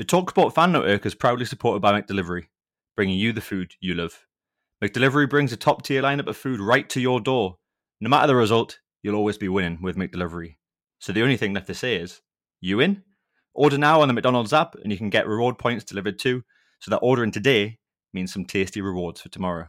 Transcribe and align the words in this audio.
The 0.00 0.06
TalkSport 0.06 0.54
fan 0.54 0.72
network 0.72 1.04
is 1.04 1.14
proudly 1.14 1.44
supported 1.44 1.80
by 1.80 2.00
McDelivery, 2.00 2.46
bringing 2.96 3.18
you 3.18 3.34
the 3.34 3.42
food 3.42 3.74
you 3.82 3.92
love. 3.92 4.24
McDelivery 4.82 5.28
brings 5.28 5.52
a 5.52 5.58
top 5.58 5.82
tier 5.82 6.00
lineup 6.00 6.26
of 6.26 6.38
food 6.38 6.58
right 6.58 6.88
to 6.88 7.02
your 7.02 7.20
door. 7.20 7.58
No 8.00 8.08
matter 8.08 8.28
the 8.28 8.34
result, 8.34 8.78
you'll 9.02 9.14
always 9.14 9.36
be 9.36 9.50
winning 9.50 9.82
with 9.82 9.98
McDelivery. 9.98 10.56
So 11.00 11.12
the 11.12 11.20
only 11.20 11.36
thing 11.36 11.52
left 11.52 11.66
to 11.66 11.74
say 11.74 11.96
is, 11.96 12.22
you 12.62 12.80
in? 12.80 13.02
Order 13.52 13.76
now 13.76 14.00
on 14.00 14.08
the 14.08 14.14
McDonald's 14.14 14.54
app 14.54 14.74
and 14.76 14.90
you 14.90 14.96
can 14.96 15.10
get 15.10 15.28
reward 15.28 15.58
points 15.58 15.84
delivered 15.84 16.18
too, 16.18 16.44
so 16.78 16.90
that 16.90 17.00
ordering 17.02 17.30
today 17.30 17.78
means 18.14 18.32
some 18.32 18.46
tasty 18.46 18.80
rewards 18.80 19.20
for 19.20 19.28
tomorrow. 19.28 19.68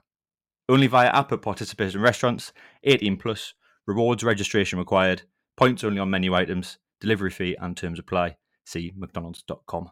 Only 0.69 0.87
via 0.87 1.09
app 1.09 1.33
at 1.33 1.41
participating 1.41 1.99
restaurants, 1.99 2.53
18 2.85 3.17
plus, 3.17 3.53
rewards 3.85 4.23
registration 4.23 4.79
required, 4.79 5.23
points 5.57 5.83
only 5.83 5.99
on 5.99 6.09
menu 6.09 6.33
items, 6.33 6.77
delivery 7.01 7.31
fee 7.31 7.57
and 7.59 7.75
terms 7.75 7.99
apply. 7.99 8.37
See 8.63 8.93
mcdonalds.com. 8.97 9.91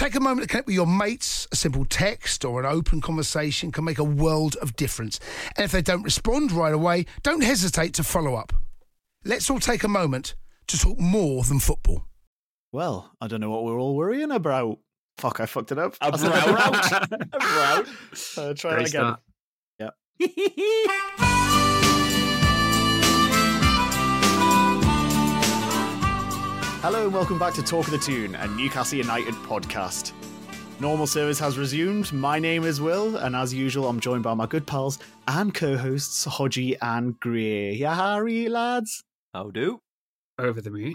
Take 0.00 0.14
a 0.14 0.20
moment 0.20 0.40
to 0.40 0.48
connect 0.48 0.66
with 0.66 0.74
your 0.74 0.86
mates. 0.86 1.46
A 1.52 1.56
simple 1.56 1.84
text 1.84 2.42
or 2.42 2.58
an 2.58 2.64
open 2.64 3.02
conversation 3.02 3.70
can 3.70 3.84
make 3.84 3.98
a 3.98 4.02
world 4.02 4.56
of 4.62 4.74
difference. 4.74 5.20
And 5.58 5.64
if 5.66 5.72
they 5.72 5.82
don't 5.82 6.02
respond 6.02 6.52
right 6.52 6.72
away, 6.72 7.04
don't 7.22 7.42
hesitate 7.42 7.92
to 7.94 8.02
follow 8.02 8.34
up. 8.34 8.54
Let's 9.26 9.50
all 9.50 9.60
take 9.60 9.84
a 9.84 9.88
moment 9.88 10.36
to 10.68 10.78
talk 10.78 10.98
more 10.98 11.44
than 11.44 11.58
football. 11.60 12.06
Well, 12.72 13.12
I 13.20 13.26
don't 13.26 13.42
know 13.42 13.50
what 13.50 13.62
we're 13.64 13.78
all 13.78 13.94
worrying 13.94 14.30
about. 14.32 14.78
Fuck, 15.18 15.38
I 15.38 15.44
fucked 15.44 15.70
it 15.70 15.78
up. 15.78 15.94
I 16.00 16.08
About. 16.08 16.18
said 16.18 16.32
about. 16.32 17.34
about. 17.34 17.88
Uh, 18.38 18.54
try 18.54 18.76
Great 18.76 18.90
that 18.92 18.94
again. 18.94 19.16
start. 20.18 21.20
Hello 26.82 27.04
and 27.04 27.12
welcome 27.12 27.38
back 27.38 27.52
to 27.54 27.62
Talk 27.62 27.86
of 27.86 27.90
the 27.92 27.98
Toon, 27.98 28.34
a 28.34 28.48
Newcastle 28.48 28.96
United 28.96 29.34
podcast. 29.34 30.12
Normal 30.80 31.06
service 31.06 31.38
has 31.38 31.58
resumed. 31.58 32.10
My 32.10 32.38
name 32.38 32.64
is 32.64 32.80
Will, 32.80 33.16
and 33.16 33.36
as 33.36 33.52
usual, 33.52 33.86
I'm 33.86 34.00
joined 34.00 34.22
by 34.22 34.32
my 34.32 34.46
good 34.46 34.66
pals 34.66 34.98
and 35.28 35.52
co-hosts 35.52 36.26
Hodgie 36.26 36.78
and 36.80 37.20
Gray. 37.20 37.74
Yeah, 37.74 37.94
Harry 37.94 38.48
lads. 38.48 39.02
How 39.34 39.50
do? 39.50 39.80
Over 40.38 40.62
the 40.62 40.70
moon. 40.70 40.94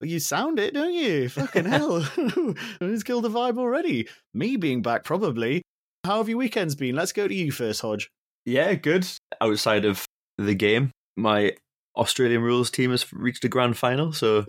Well, 0.00 0.08
You 0.08 0.20
sound 0.20 0.58
it, 0.58 0.72
don't 0.72 0.94
you? 0.94 1.28
Fucking 1.28 1.66
hell. 1.66 2.00
Who's 2.80 3.02
killed 3.02 3.24
the 3.24 3.28
vibe 3.28 3.58
already? 3.58 4.08
Me 4.32 4.56
being 4.56 4.80
back, 4.80 5.04
probably. 5.04 5.60
How 6.04 6.16
have 6.16 6.30
your 6.30 6.38
weekends 6.38 6.74
been? 6.74 6.94
Let's 6.96 7.12
go 7.12 7.28
to 7.28 7.34
you 7.34 7.52
first, 7.52 7.82
Hodge. 7.82 8.08
Yeah, 8.46 8.72
good. 8.72 9.06
Outside 9.38 9.84
of 9.84 10.06
the 10.38 10.54
game, 10.54 10.92
my 11.14 11.56
Australian 11.94 12.40
rules 12.40 12.70
team 12.70 12.90
has 12.90 13.12
reached 13.12 13.44
a 13.44 13.48
grand 13.50 13.76
final, 13.76 14.14
so 14.14 14.46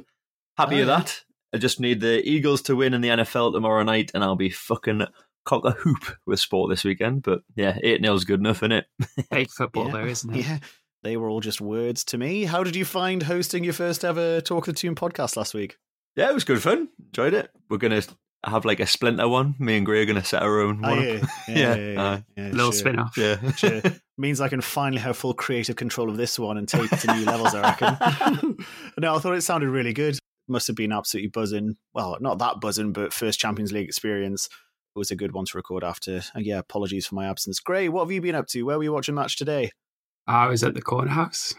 happy 0.57 0.75
Oh, 0.75 0.79
with 0.79 0.87
that. 0.87 1.21
I 1.53 1.57
just 1.57 1.79
need 1.79 2.01
the 2.01 2.27
Eagles 2.27 2.61
to 2.63 2.75
win 2.75 2.93
in 2.93 3.01
the 3.01 3.09
NFL 3.09 3.53
tomorrow 3.53 3.83
night, 3.83 4.11
and 4.13 4.23
I'll 4.23 4.35
be 4.35 4.49
fucking 4.49 5.03
cock 5.45 5.63
a 5.65 5.71
hoop 5.71 6.17
with 6.25 6.39
sport 6.39 6.69
this 6.69 6.83
weekend. 6.83 7.23
But 7.23 7.41
yeah, 7.55 7.77
8 7.81 8.01
0's 8.01 8.25
good 8.25 8.39
enough, 8.39 8.57
isn't 8.57 8.71
it? 8.71 8.85
Fake 9.31 9.51
football, 9.51 9.85
Yeah. 9.87 9.91
though, 9.93 10.05
isn't 10.05 10.35
it? 10.35 10.45
Yeah, 10.45 10.57
they 11.03 11.15
were 11.17 11.29
all 11.29 11.39
just 11.41 11.61
words 11.61 12.03
to 12.05 12.17
me. 12.17 12.43
How 12.45 12.63
did 12.63 12.75
you 12.75 12.83
find 12.83 13.23
hosting 13.23 13.63
your 13.63 13.73
first 13.73 14.03
ever 14.03 14.41
Talk 14.41 14.67
of 14.67 14.73
the 14.73 14.79
Toon 14.79 14.95
podcast 14.95 15.37
last 15.37 15.53
week? 15.53 15.77
Yeah, 16.15 16.29
it 16.29 16.33
was 16.33 16.43
good 16.43 16.61
fun. 16.61 16.89
Enjoyed 17.07 17.33
it. 17.33 17.51
We're 17.69 17.77
going 17.77 18.01
to 18.01 18.07
have 18.45 18.65
like 18.65 18.79
a 18.79 18.85
splinter 18.87 19.27
one. 19.27 19.55
Me 19.59 19.77
and 19.77 19.85
Gray 19.85 20.01
are 20.01 20.05
going 20.05 20.19
to 20.21 20.25
set 20.27 20.41
our 20.43 20.59
own 20.61 20.83
Oh, 20.83 20.89
one 20.95 21.03
yeah, 21.03 21.13
up. 21.21 21.29
yeah, 21.47 21.55
Yeah, 21.55 21.75
yeah, 21.75 22.01
aye. 22.03 22.23
yeah, 22.37 22.43
Little 22.49 22.71
sure. 22.71 22.79
spin 22.79 22.99
off. 22.99 23.17
Yeah. 23.17 23.51
Sure. 23.55 23.81
Means 24.17 24.39
I 24.39 24.47
can 24.47 24.61
finally 24.61 25.01
have 25.01 25.17
full 25.17 25.33
creative 25.33 25.75
control 25.75 26.09
of 26.09 26.15
this 26.17 26.39
one 26.39 26.57
and 26.57 26.67
take 26.69 26.91
it 26.91 26.97
to 26.99 27.13
new 27.13 27.25
levels, 27.25 27.53
I 27.53 27.61
reckon. 27.61 28.57
no, 28.97 29.15
I 29.15 29.19
thought 29.19 29.33
it 29.35 29.41
sounded 29.41 29.69
really 29.69 29.91
good. 29.93 30.17
Must 30.47 30.67
have 30.67 30.75
been 30.75 30.91
absolutely 30.91 31.29
buzzing. 31.29 31.77
Well, 31.93 32.17
not 32.19 32.39
that 32.39 32.61
buzzing, 32.61 32.93
but 32.93 33.13
first 33.13 33.39
Champions 33.39 33.71
League 33.71 33.87
experience. 33.87 34.47
It 34.95 34.99
was 34.99 35.11
a 35.11 35.15
good 35.15 35.33
one 35.33 35.45
to 35.45 35.57
record 35.57 35.83
after. 35.83 36.21
And 36.33 36.45
yeah, 36.45 36.59
apologies 36.59 37.07
for 37.07 37.15
my 37.15 37.27
absence. 37.27 37.59
Gray, 37.59 37.89
what 37.89 38.03
have 38.03 38.11
you 38.11 38.21
been 38.21 38.35
up 38.35 38.47
to? 38.47 38.63
Where 38.63 38.77
were 38.77 38.83
you 38.83 38.93
watching 38.93 39.15
match 39.15 39.37
today? 39.37 39.71
I 40.27 40.47
was 40.47 40.63
at 40.63 40.73
the 40.73 40.81
corner 40.81 41.11
house. 41.11 41.53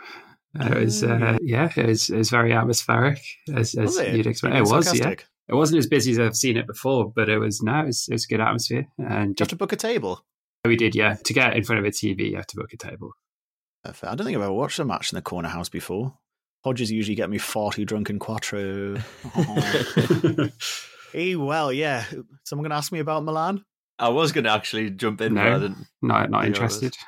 It 0.59 0.75
was, 0.75 1.03
yeah. 1.03 1.33
uh, 1.33 1.39
yeah, 1.43 1.73
it 1.77 1.87
was, 1.87 2.09
it 2.09 2.17
was 2.17 2.31
very 2.31 2.53
atmospheric, 2.53 3.21
as, 3.55 3.75
as 3.75 3.99
you'd 3.99 4.27
expect. 4.27 4.55
It 4.55 4.63
was 4.63 4.99
yeah, 4.99 5.15
it 5.49 5.55
wasn't 5.55 5.79
as 5.79 5.87
busy 5.87 6.13
as 6.13 6.19
I've 6.19 6.37
seen 6.37 6.57
it 6.57 6.67
before, 6.67 7.13
but 7.15 7.29
it 7.29 7.39
was, 7.39 7.63
no, 7.63 7.81
it 7.81 7.87
was, 7.87 8.09
it 8.09 8.15
was 8.15 8.25
a 8.25 8.29
good 8.29 8.41
atmosphere. 8.41 8.89
And 8.99 9.37
Did 9.37 9.41
you 9.41 9.45
have 9.45 9.49
to 9.51 9.57
book 9.57 9.73
a 9.73 9.77
table? 9.77 10.25
we 10.65 10.77
did, 10.77 10.95
yeah. 10.95 11.17
To 11.25 11.33
get 11.33 11.57
in 11.57 11.63
front 11.63 11.79
of 11.79 11.85
a 11.85 11.91
TV, 11.91 12.31
you 12.31 12.37
have 12.37 12.47
to 12.49 12.57
book 12.57 12.73
a 12.73 12.77
table. 12.77 13.13
I 13.85 14.15
don't 14.15 14.25
think 14.25 14.37
I've 14.37 14.43
ever 14.43 14.53
watched 14.53 14.81
a 14.81 14.85
match 14.85 15.13
in 15.13 15.17
the 15.17 15.23
corner 15.23 15.49
house 15.49 15.69
before. 15.69 16.19
Hodges 16.67 16.91
usually 16.91 17.15
get 17.15 17.31
me 17.31 17.39
far 17.39 17.71
too 17.71 17.85
drunk 17.85 18.11
in 18.11 18.19
Quattro. 18.19 18.97
Oh. 19.37 20.49
hey, 21.13 21.37
well, 21.37 21.73
yeah. 21.73 22.05
Someone 22.43 22.65
going 22.65 22.71
to 22.71 22.77
ask 22.77 22.91
me 22.91 22.99
about 22.99 23.23
Milan? 23.23 23.65
I 24.01 24.09
was 24.09 24.33
going 24.33 24.43
to 24.45 24.51
actually 24.51 24.91
jump 24.91 25.21
in, 25.21 25.35
No. 25.35 25.45
but 25.45 25.53
I 25.53 25.59
didn't. 25.61 25.87
not, 26.03 26.31
not 26.31 26.45
interested. 26.47 26.97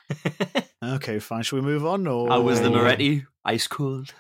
Okay, 0.80 1.18
fine. 1.18 1.42
Shall 1.42 1.58
we 1.58 1.64
move 1.64 1.84
on? 1.84 2.06
Or 2.06 2.30
I 2.30 2.36
was 2.36 2.60
the. 2.60 2.70
Moretti, 2.70 3.26
ice 3.44 3.66
cold. 3.66 4.14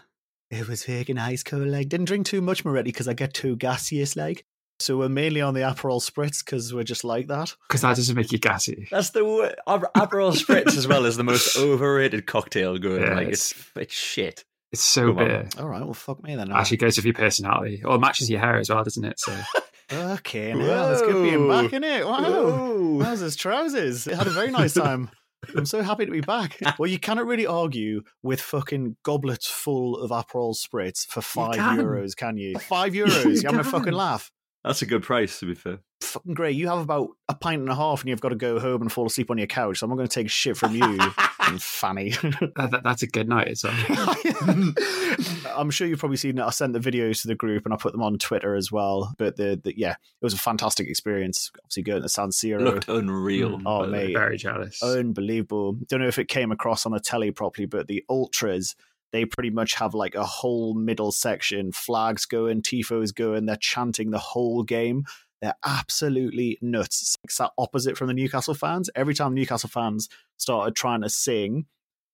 It 0.50 0.66
was 0.66 0.84
fucking 0.84 1.16
ice 1.16 1.44
cold. 1.44 1.68
Like, 1.68 1.88
didn't 1.88 2.06
drink 2.06 2.26
too 2.26 2.40
much 2.40 2.64
Moretti 2.64 2.90
because 2.90 3.06
I 3.06 3.12
get 3.14 3.32
too 3.32 3.54
gaseous. 3.54 4.16
Like, 4.16 4.44
so 4.80 4.98
we're 4.98 5.08
mainly 5.08 5.40
on 5.40 5.54
the 5.54 5.60
Aperol 5.60 6.02
spritz 6.02 6.44
because 6.44 6.74
we're 6.74 6.82
just 6.82 7.04
like 7.04 7.28
that. 7.28 7.54
Because 7.68 7.82
that 7.82 7.94
doesn't 7.94 8.16
make 8.16 8.32
you 8.32 8.38
gassy. 8.38 8.88
That's 8.90 9.10
the 9.10 9.24
wo- 9.24 9.52
Aperol 9.68 10.32
Spritz 10.36 10.76
as 10.76 10.88
well 10.88 11.06
as 11.06 11.16
the 11.16 11.22
most 11.24 11.56
overrated 11.58 12.26
cocktail 12.26 12.76
going. 12.76 13.02
Yeah, 13.02 13.14
like 13.14 13.28
it's 13.28 13.54
it's 13.76 13.94
shit. 13.94 14.44
It's 14.72 14.84
so 14.84 15.08
Come 15.08 15.18
on. 15.18 15.24
bitter. 15.24 15.48
All 15.58 15.68
right, 15.68 15.82
well, 15.82 15.94
fuck 15.94 16.22
me 16.22 16.36
then. 16.36 16.52
Actually 16.52 16.76
goes 16.78 16.96
with 16.96 17.04
your 17.06 17.14
personality. 17.14 17.82
Or 17.84 17.98
matches 17.98 18.28
your 18.30 18.40
hair 18.40 18.58
as 18.58 18.68
well, 18.70 18.84
doesn't 18.84 19.04
it? 19.04 19.18
So 19.18 19.34
okay, 19.92 20.52
now 20.52 20.90
it's 20.92 21.00
good 21.02 21.22
being 21.22 21.48
back 21.48 21.72
in 21.72 21.84
it. 21.84 22.06
Wow, 22.06 22.22
Whoa. 22.22 22.98
Wowzers, 23.04 23.36
trousers. 23.38 24.06
It 24.06 24.14
had 24.14 24.26
a 24.26 24.30
very 24.30 24.50
nice 24.50 24.74
time. 24.74 25.10
I'm 25.56 25.66
so 25.66 25.82
happy 25.82 26.04
to 26.04 26.10
be 26.12 26.20
back. 26.20 26.58
Well, 26.78 26.90
you 26.90 26.98
cannot 26.98 27.26
really 27.26 27.46
argue 27.46 28.02
with 28.22 28.40
fucking 28.40 28.96
goblets 29.04 29.46
full 29.48 29.96
of 29.96 30.10
Aperol 30.10 30.54
spritz 30.56 31.06
for 31.06 31.22
five 31.22 31.54
can. 31.54 31.78
euros, 31.78 32.14
can 32.16 32.36
you? 32.36 32.58
Five 32.58 32.92
euros. 33.00 33.24
You 33.24 33.42
having 33.44 33.60
a 33.60 33.62
can. 33.62 33.70
fucking 33.72 33.92
laugh? 33.94 34.30
That's 34.68 34.82
a 34.82 34.86
good 34.86 35.02
price 35.02 35.40
to 35.40 35.46
be 35.46 35.54
fair. 35.54 35.78
Fucking 36.02 36.34
great. 36.34 36.54
You 36.54 36.68
have 36.68 36.80
about 36.80 37.08
a 37.26 37.34
pint 37.34 37.62
and 37.62 37.70
a 37.70 37.74
half 37.74 38.02
and 38.02 38.10
you've 38.10 38.20
got 38.20 38.28
to 38.28 38.34
go 38.34 38.60
home 38.60 38.82
and 38.82 38.92
fall 38.92 39.06
asleep 39.06 39.30
on 39.30 39.38
your 39.38 39.46
couch. 39.46 39.78
So 39.78 39.84
I'm 39.84 39.90
not 39.90 39.96
going 39.96 40.08
to 40.08 40.14
take 40.14 40.28
shit 40.28 40.58
from 40.58 40.74
you, 40.74 40.84
you 41.50 41.58
fanny. 41.58 42.10
that, 42.10 42.68
that, 42.70 42.82
that's 42.84 43.02
a 43.02 43.06
good 43.06 43.30
night. 43.30 43.48
It's 43.48 43.64
I'm 45.56 45.70
sure 45.70 45.86
you've 45.86 46.00
probably 46.00 46.18
seen 46.18 46.36
it. 46.36 46.42
I 46.42 46.50
sent 46.50 46.74
the 46.74 46.80
videos 46.80 47.22
to 47.22 47.28
the 47.28 47.34
group 47.34 47.64
and 47.64 47.72
I 47.72 47.78
put 47.78 47.92
them 47.92 48.02
on 48.02 48.18
Twitter 48.18 48.54
as 48.54 48.70
well. 48.70 49.14
But 49.16 49.36
the, 49.36 49.58
the 49.64 49.72
yeah, 49.74 49.92
it 49.92 49.96
was 50.20 50.34
a 50.34 50.38
fantastic 50.38 50.86
experience. 50.86 51.50
Obviously, 51.64 51.84
going 51.84 52.02
to 52.02 52.08
San 52.10 52.28
Siro. 52.28 52.60
Looked 52.60 52.90
unreal. 52.90 53.58
Mm. 53.58 53.62
Oh, 53.64 53.80
by 53.80 53.86
the 53.86 53.92
way. 53.92 54.06
mate. 54.08 54.16
very 54.16 54.36
jealous. 54.36 54.82
unbelievable. 54.82 55.78
Don't 55.88 56.00
know 56.00 56.08
if 56.08 56.18
it 56.18 56.28
came 56.28 56.52
across 56.52 56.84
on 56.84 56.92
the 56.92 57.00
telly 57.00 57.30
properly, 57.30 57.64
but 57.64 57.86
the 57.86 58.04
ultras 58.10 58.76
they 59.12 59.24
pretty 59.24 59.50
much 59.50 59.74
have 59.74 59.94
like 59.94 60.14
a 60.14 60.24
whole 60.24 60.74
middle 60.74 61.12
section, 61.12 61.72
flags 61.72 62.26
going, 62.26 62.62
tifos 62.62 63.14
going, 63.14 63.46
they're 63.46 63.56
chanting 63.56 64.10
the 64.10 64.18
whole 64.18 64.62
game. 64.62 65.04
They're 65.40 65.56
absolutely 65.64 66.58
nuts. 66.60 67.16
It's 67.24 67.38
that 67.38 67.52
opposite 67.56 67.96
from 67.96 68.08
the 68.08 68.14
Newcastle 68.14 68.54
fans. 68.54 68.90
Every 68.94 69.14
time 69.14 69.34
Newcastle 69.34 69.68
fans 69.68 70.08
started 70.36 70.74
trying 70.74 71.02
to 71.02 71.08
sing, 71.08 71.66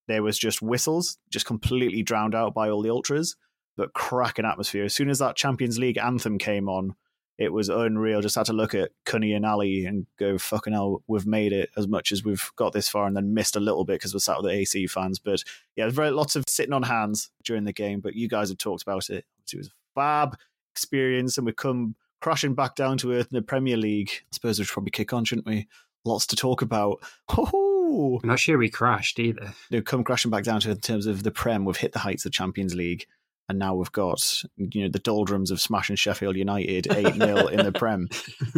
there 0.07 0.21
was 0.21 0.37
just 0.37 0.61
whistles, 0.61 1.17
just 1.31 1.45
completely 1.45 2.03
drowned 2.03 2.35
out 2.35 2.53
by 2.53 2.69
all 2.69 2.83
the 2.83 2.91
ultras. 2.91 3.35
But 3.77 3.93
cracking 3.93 4.45
atmosphere. 4.45 4.85
As 4.85 4.95
soon 4.95 5.09
as 5.09 5.19
that 5.19 5.35
Champions 5.35 5.77
League 5.79 5.97
anthem 5.97 6.37
came 6.37 6.69
on, 6.69 6.95
it 7.37 7.51
was 7.51 7.69
unreal. 7.69 8.21
Just 8.21 8.35
had 8.35 8.45
to 8.45 8.53
look 8.53 8.73
at 8.73 8.91
Cunny 9.05 9.35
and 9.35 9.45
Ali 9.45 9.85
and 9.85 10.05
go, 10.17 10.37
fucking 10.37 10.73
hell, 10.73 11.03
we've 11.07 11.27
made 11.27 11.51
it 11.51 11.69
as 11.75 11.87
much 11.87 12.11
as 12.11 12.23
we've 12.23 12.49
got 12.55 12.73
this 12.73 12.87
far 12.87 13.07
and 13.07 13.15
then 13.15 13.33
missed 13.33 13.55
a 13.55 13.59
little 13.59 13.83
bit 13.83 13.95
because 13.99 14.13
we're 14.13 14.19
sat 14.19 14.37
with 14.37 14.45
the 14.45 14.57
AC 14.57 14.87
fans. 14.87 15.19
But 15.19 15.43
yeah, 15.75 15.83
there's 15.83 15.93
very 15.93 16.11
lots 16.11 16.35
of 16.35 16.45
sitting 16.47 16.73
on 16.73 16.83
hands 16.83 17.31
during 17.43 17.65
the 17.65 17.73
game. 17.73 17.99
But 17.99 18.15
you 18.15 18.29
guys 18.29 18.49
have 18.49 18.57
talked 18.57 18.83
about 18.83 19.09
it. 19.09 19.25
It 19.51 19.57
was 19.57 19.67
a 19.67 19.71
fab 19.95 20.37
experience 20.73 21.37
and 21.37 21.45
we've 21.45 21.55
come 21.55 21.95
crashing 22.21 22.55
back 22.55 22.75
down 22.75 22.97
to 22.99 23.11
earth 23.11 23.27
in 23.31 23.35
the 23.35 23.41
Premier 23.41 23.77
League. 23.77 24.11
I 24.11 24.25
suppose 24.31 24.57
we 24.57 24.65
should 24.65 24.73
probably 24.73 24.91
kick 24.91 25.11
on, 25.11 25.25
shouldn't 25.25 25.47
we? 25.47 25.67
Lots 26.05 26.27
to 26.27 26.35
talk 26.35 26.61
about. 26.61 26.99
Oh, 27.37 28.19
I'm 28.23 28.29
not 28.29 28.39
sure 28.39 28.57
we 28.57 28.69
crashed 28.69 29.19
either. 29.19 29.53
no, 29.71 29.81
come 29.81 30.03
crashing 30.03 30.31
back 30.31 30.43
down 30.43 30.61
to 30.61 30.71
in 30.71 30.79
terms 30.79 31.05
of 31.05 31.23
the 31.23 31.31
Prem. 31.31 31.65
We've 31.65 31.75
hit 31.75 31.91
the 31.91 31.99
heights 31.99 32.25
of 32.25 32.31
Champions 32.31 32.75
League. 32.75 33.05
And 33.49 33.59
now 33.59 33.75
we've 33.75 33.91
got 33.91 34.43
you 34.57 34.83
know 34.83 34.89
the 34.89 34.99
doldrums 34.99 35.51
of 35.51 35.61
smashing 35.61 35.95
Sheffield 35.95 36.35
United 36.35 36.87
eight 36.91 37.15
0 37.15 37.47
in 37.47 37.63
the 37.63 37.71
Prem. 37.71 38.07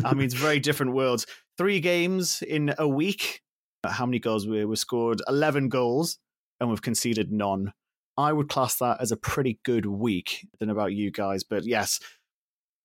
I 0.04 0.14
mean, 0.14 0.26
it's 0.26 0.34
very 0.34 0.60
different 0.60 0.94
worlds. 0.94 1.26
Three 1.58 1.80
games 1.80 2.42
in 2.42 2.74
a 2.78 2.88
week. 2.88 3.42
How 3.86 4.06
many 4.06 4.20
goals 4.20 4.48
we 4.48 4.66
we 4.66 4.76
scored? 4.76 5.22
Eleven 5.28 5.70
goals, 5.70 6.18
and 6.60 6.70
we've 6.70 6.82
conceded 6.82 7.32
none. 7.32 7.74
I 8.18 8.34
would 8.34 8.50
class 8.50 8.78
that 8.78 9.00
as 9.00 9.12
a 9.12 9.18
pretty 9.18 9.60
good 9.64 9.86
week. 9.86 10.48
Know 10.60 10.72
about 10.72 10.94
you 10.94 11.12
guys, 11.12 11.44
but 11.44 11.66
yes, 11.66 12.00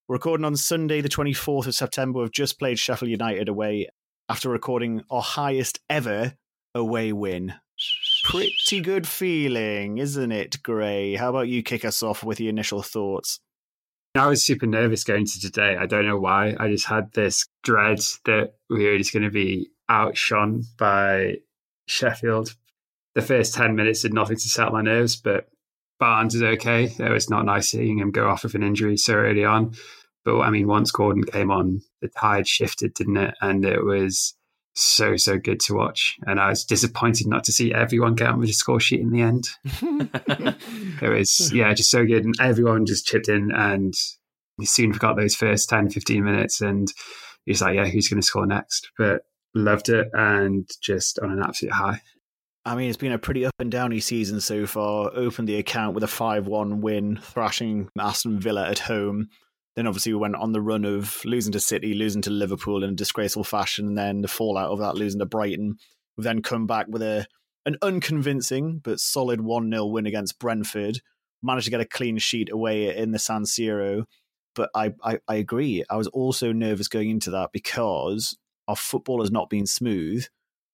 we're 0.09 0.17
recording 0.17 0.45
on 0.45 0.57
Sunday, 0.57 1.01
the 1.01 1.09
twenty 1.09 1.33
fourth 1.33 1.67
of 1.67 1.75
September. 1.75 2.21
We've 2.21 2.33
just 2.33 2.59
played 2.59 2.79
Sheffield 2.79 3.11
United 3.11 3.49
away 3.49 3.89
after 4.29 4.49
recording 4.49 5.03
our 5.11 5.23
highest 5.23 5.81
ever 5.91 6.35
away 6.75 7.13
win 7.13 7.55
pretty 8.25 8.81
good 8.81 9.07
feeling, 9.07 9.99
isn't 9.99 10.33
it, 10.33 10.63
Gray? 10.63 11.15
How 11.15 11.31
about 11.31 11.49
you 11.49 11.63
kick 11.63 11.85
us 11.85 12.03
off 12.03 12.23
with 12.25 12.41
your 12.41 12.51
initial 12.51 12.83
thoughts? 12.83 13.41
I 14.15 14.27
was 14.27 14.45
super 14.45 14.67
nervous 14.67 15.05
going 15.05 15.25
to 15.25 15.41
today. 15.41 15.77
I 15.77 15.87
don't 15.87 16.07
know 16.07 16.19
why. 16.19 16.55
I 16.59 16.69
just 16.69 16.87
had 16.87 17.13
this 17.13 17.47
dread 17.63 18.01
that 18.27 18.55
we 18.69 18.85
were 18.85 18.99
just 18.99 19.13
going 19.13 19.23
to 19.23 19.31
be 19.31 19.71
outshone 19.89 20.65
by 20.79 21.37
Sheffield. 21.87 22.55
The 23.15 23.23
first 23.23 23.55
10 23.55 23.75
minutes 23.75 24.03
did 24.03 24.13
nothing 24.13 24.37
to 24.37 24.49
settle 24.49 24.73
my 24.73 24.83
nerves, 24.83 25.17
but 25.17 25.49
Barnes 25.99 26.35
is 26.35 26.43
okay. 26.43 26.85
It 26.99 27.11
was 27.11 27.31
not 27.31 27.47
nice 27.47 27.71
seeing 27.71 27.99
him 27.99 28.11
go 28.11 28.29
off 28.29 28.43
with 28.43 28.55
an 28.55 28.63
injury 28.63 28.97
so 28.97 29.15
early 29.15 29.45
on. 29.45 29.75
But 30.25 30.41
I 30.41 30.51
mean, 30.51 30.67
once 30.67 30.91
Gordon 30.91 31.25
came 31.25 31.51
on, 31.51 31.81
the 32.01 32.09
tide 32.09 32.47
shifted, 32.47 32.95
didn't 32.95 33.17
it? 33.17 33.35
And 33.41 33.65
it 33.65 33.85
was 33.85 34.35
so 34.75 35.17
so 35.17 35.39
good 35.39 35.61
to 35.61 35.75
watch. 35.75 36.17
And 36.27 36.41
i 36.41 36.49
was 36.49 36.65
disappointed 36.65 37.27
not 37.27 37.45
to 37.45 37.53
see 37.53 37.75
everyone 37.75 38.15
get 38.15 38.29
on 38.29 38.39
with 38.39 38.49
the 38.49 38.55
score 38.55 38.81
sheet 38.81 39.01
in 39.01 39.11
the 39.11 39.23
end. 39.23 39.49
It 41.03 41.09
was 41.09 41.53
yeah 41.53 41.75
just 41.75 41.91
so 41.91 42.07
good. 42.07 42.25
And 42.25 42.35
everyone 42.41 42.87
just 42.87 43.07
chipped 43.07 43.29
in 43.29 43.51
and 43.53 43.95
you 44.59 44.67
soon 44.67 44.93
forgot 44.93 45.17
those 45.17 45.35
first 45.35 45.69
10 45.69 45.91
15 45.91 46.25
minutes. 46.25 46.61
And 46.61 46.89
he's 47.45 47.61
like 47.61 47.75
yeah 47.75 47.87
who's 47.87 48.09
going 48.09 48.21
to 48.21 48.27
score 48.27 48.47
next? 48.47 48.91
But 48.97 49.23
loved 49.55 49.89
it 49.89 50.09
and 50.13 50.69
just 50.81 51.19
on 51.19 51.31
an 51.31 51.43
absolute 51.43 51.73
high. 51.73 52.01
I 52.65 52.77
mean, 52.77 52.89
it's 52.89 52.97
been 52.97 53.13
a 53.13 53.19
pretty 53.19 53.45
up 53.45 53.55
and 53.59 53.73
downy 53.73 53.99
season 53.99 54.41
so 54.41 54.67
far. 54.67 55.11
Opened 55.15 55.49
the 55.49 55.57
account 55.57 55.95
with 55.95 56.05
a 56.05 56.09
5 56.09 56.47
1 56.47 56.81
win, 56.81 57.19
thrashing 57.21 57.89
Aston 57.99 58.39
Villa 58.39 58.69
at 58.69 58.79
home. 58.79 59.29
Then 59.77 59.87
obviously 59.87 60.13
we 60.13 60.19
went 60.19 60.37
on 60.37 60.53
the 60.53 60.61
run 60.61 60.85
of 60.85 61.25
losing 61.25 61.53
to 61.53 61.61
City, 61.61 61.95
losing 61.95 62.23
to 62.23 62.31
Liverpool 62.31 62.85
in 62.85 62.91
a 62.91 62.95
disgraceful 62.95 63.45
fashion, 63.45 63.87
and 63.87 63.99
then 63.99 64.21
the 64.21 64.29
fallout 64.29 64.71
of 64.71 64.79
that 64.81 64.97
losing 64.97 65.21
to 65.21 65.27
Brighton. 65.27 65.77
We've 66.17 66.25
then 66.25 66.43
come 66.43 66.67
back 66.67 66.87
with 66.89 67.03
a 67.03 67.27
an 67.65 67.77
unconvincing 67.81 68.81
but 68.83 69.01
solid 69.01 69.41
1 69.41 69.71
0 69.71 69.87
win 69.87 70.07
against 70.07 70.39
Brentford. 70.39 71.01
Managed 71.43 71.65
to 71.67 71.71
get 71.71 71.81
a 71.81 71.87
clean 71.87 72.19
sheet 72.19 72.51
away 72.51 72.97
in 72.97 73.13
the 73.13 73.19
San 73.19 73.43
Siro. 73.43 74.05
But 74.55 74.71
I, 74.75 74.93
I, 75.03 75.19
I 75.27 75.37
agree. 75.37 75.83
I 75.89 75.97
was 75.97 76.09
also 76.09 76.53
nervous 76.53 76.89
going 76.89 77.09
into 77.09 77.31
that 77.31 77.51
because 77.53 78.37
our 78.69 78.77
football 78.77 79.21
has 79.23 79.31
not 79.31 79.49
been 79.49 79.67
smooth 79.67 80.27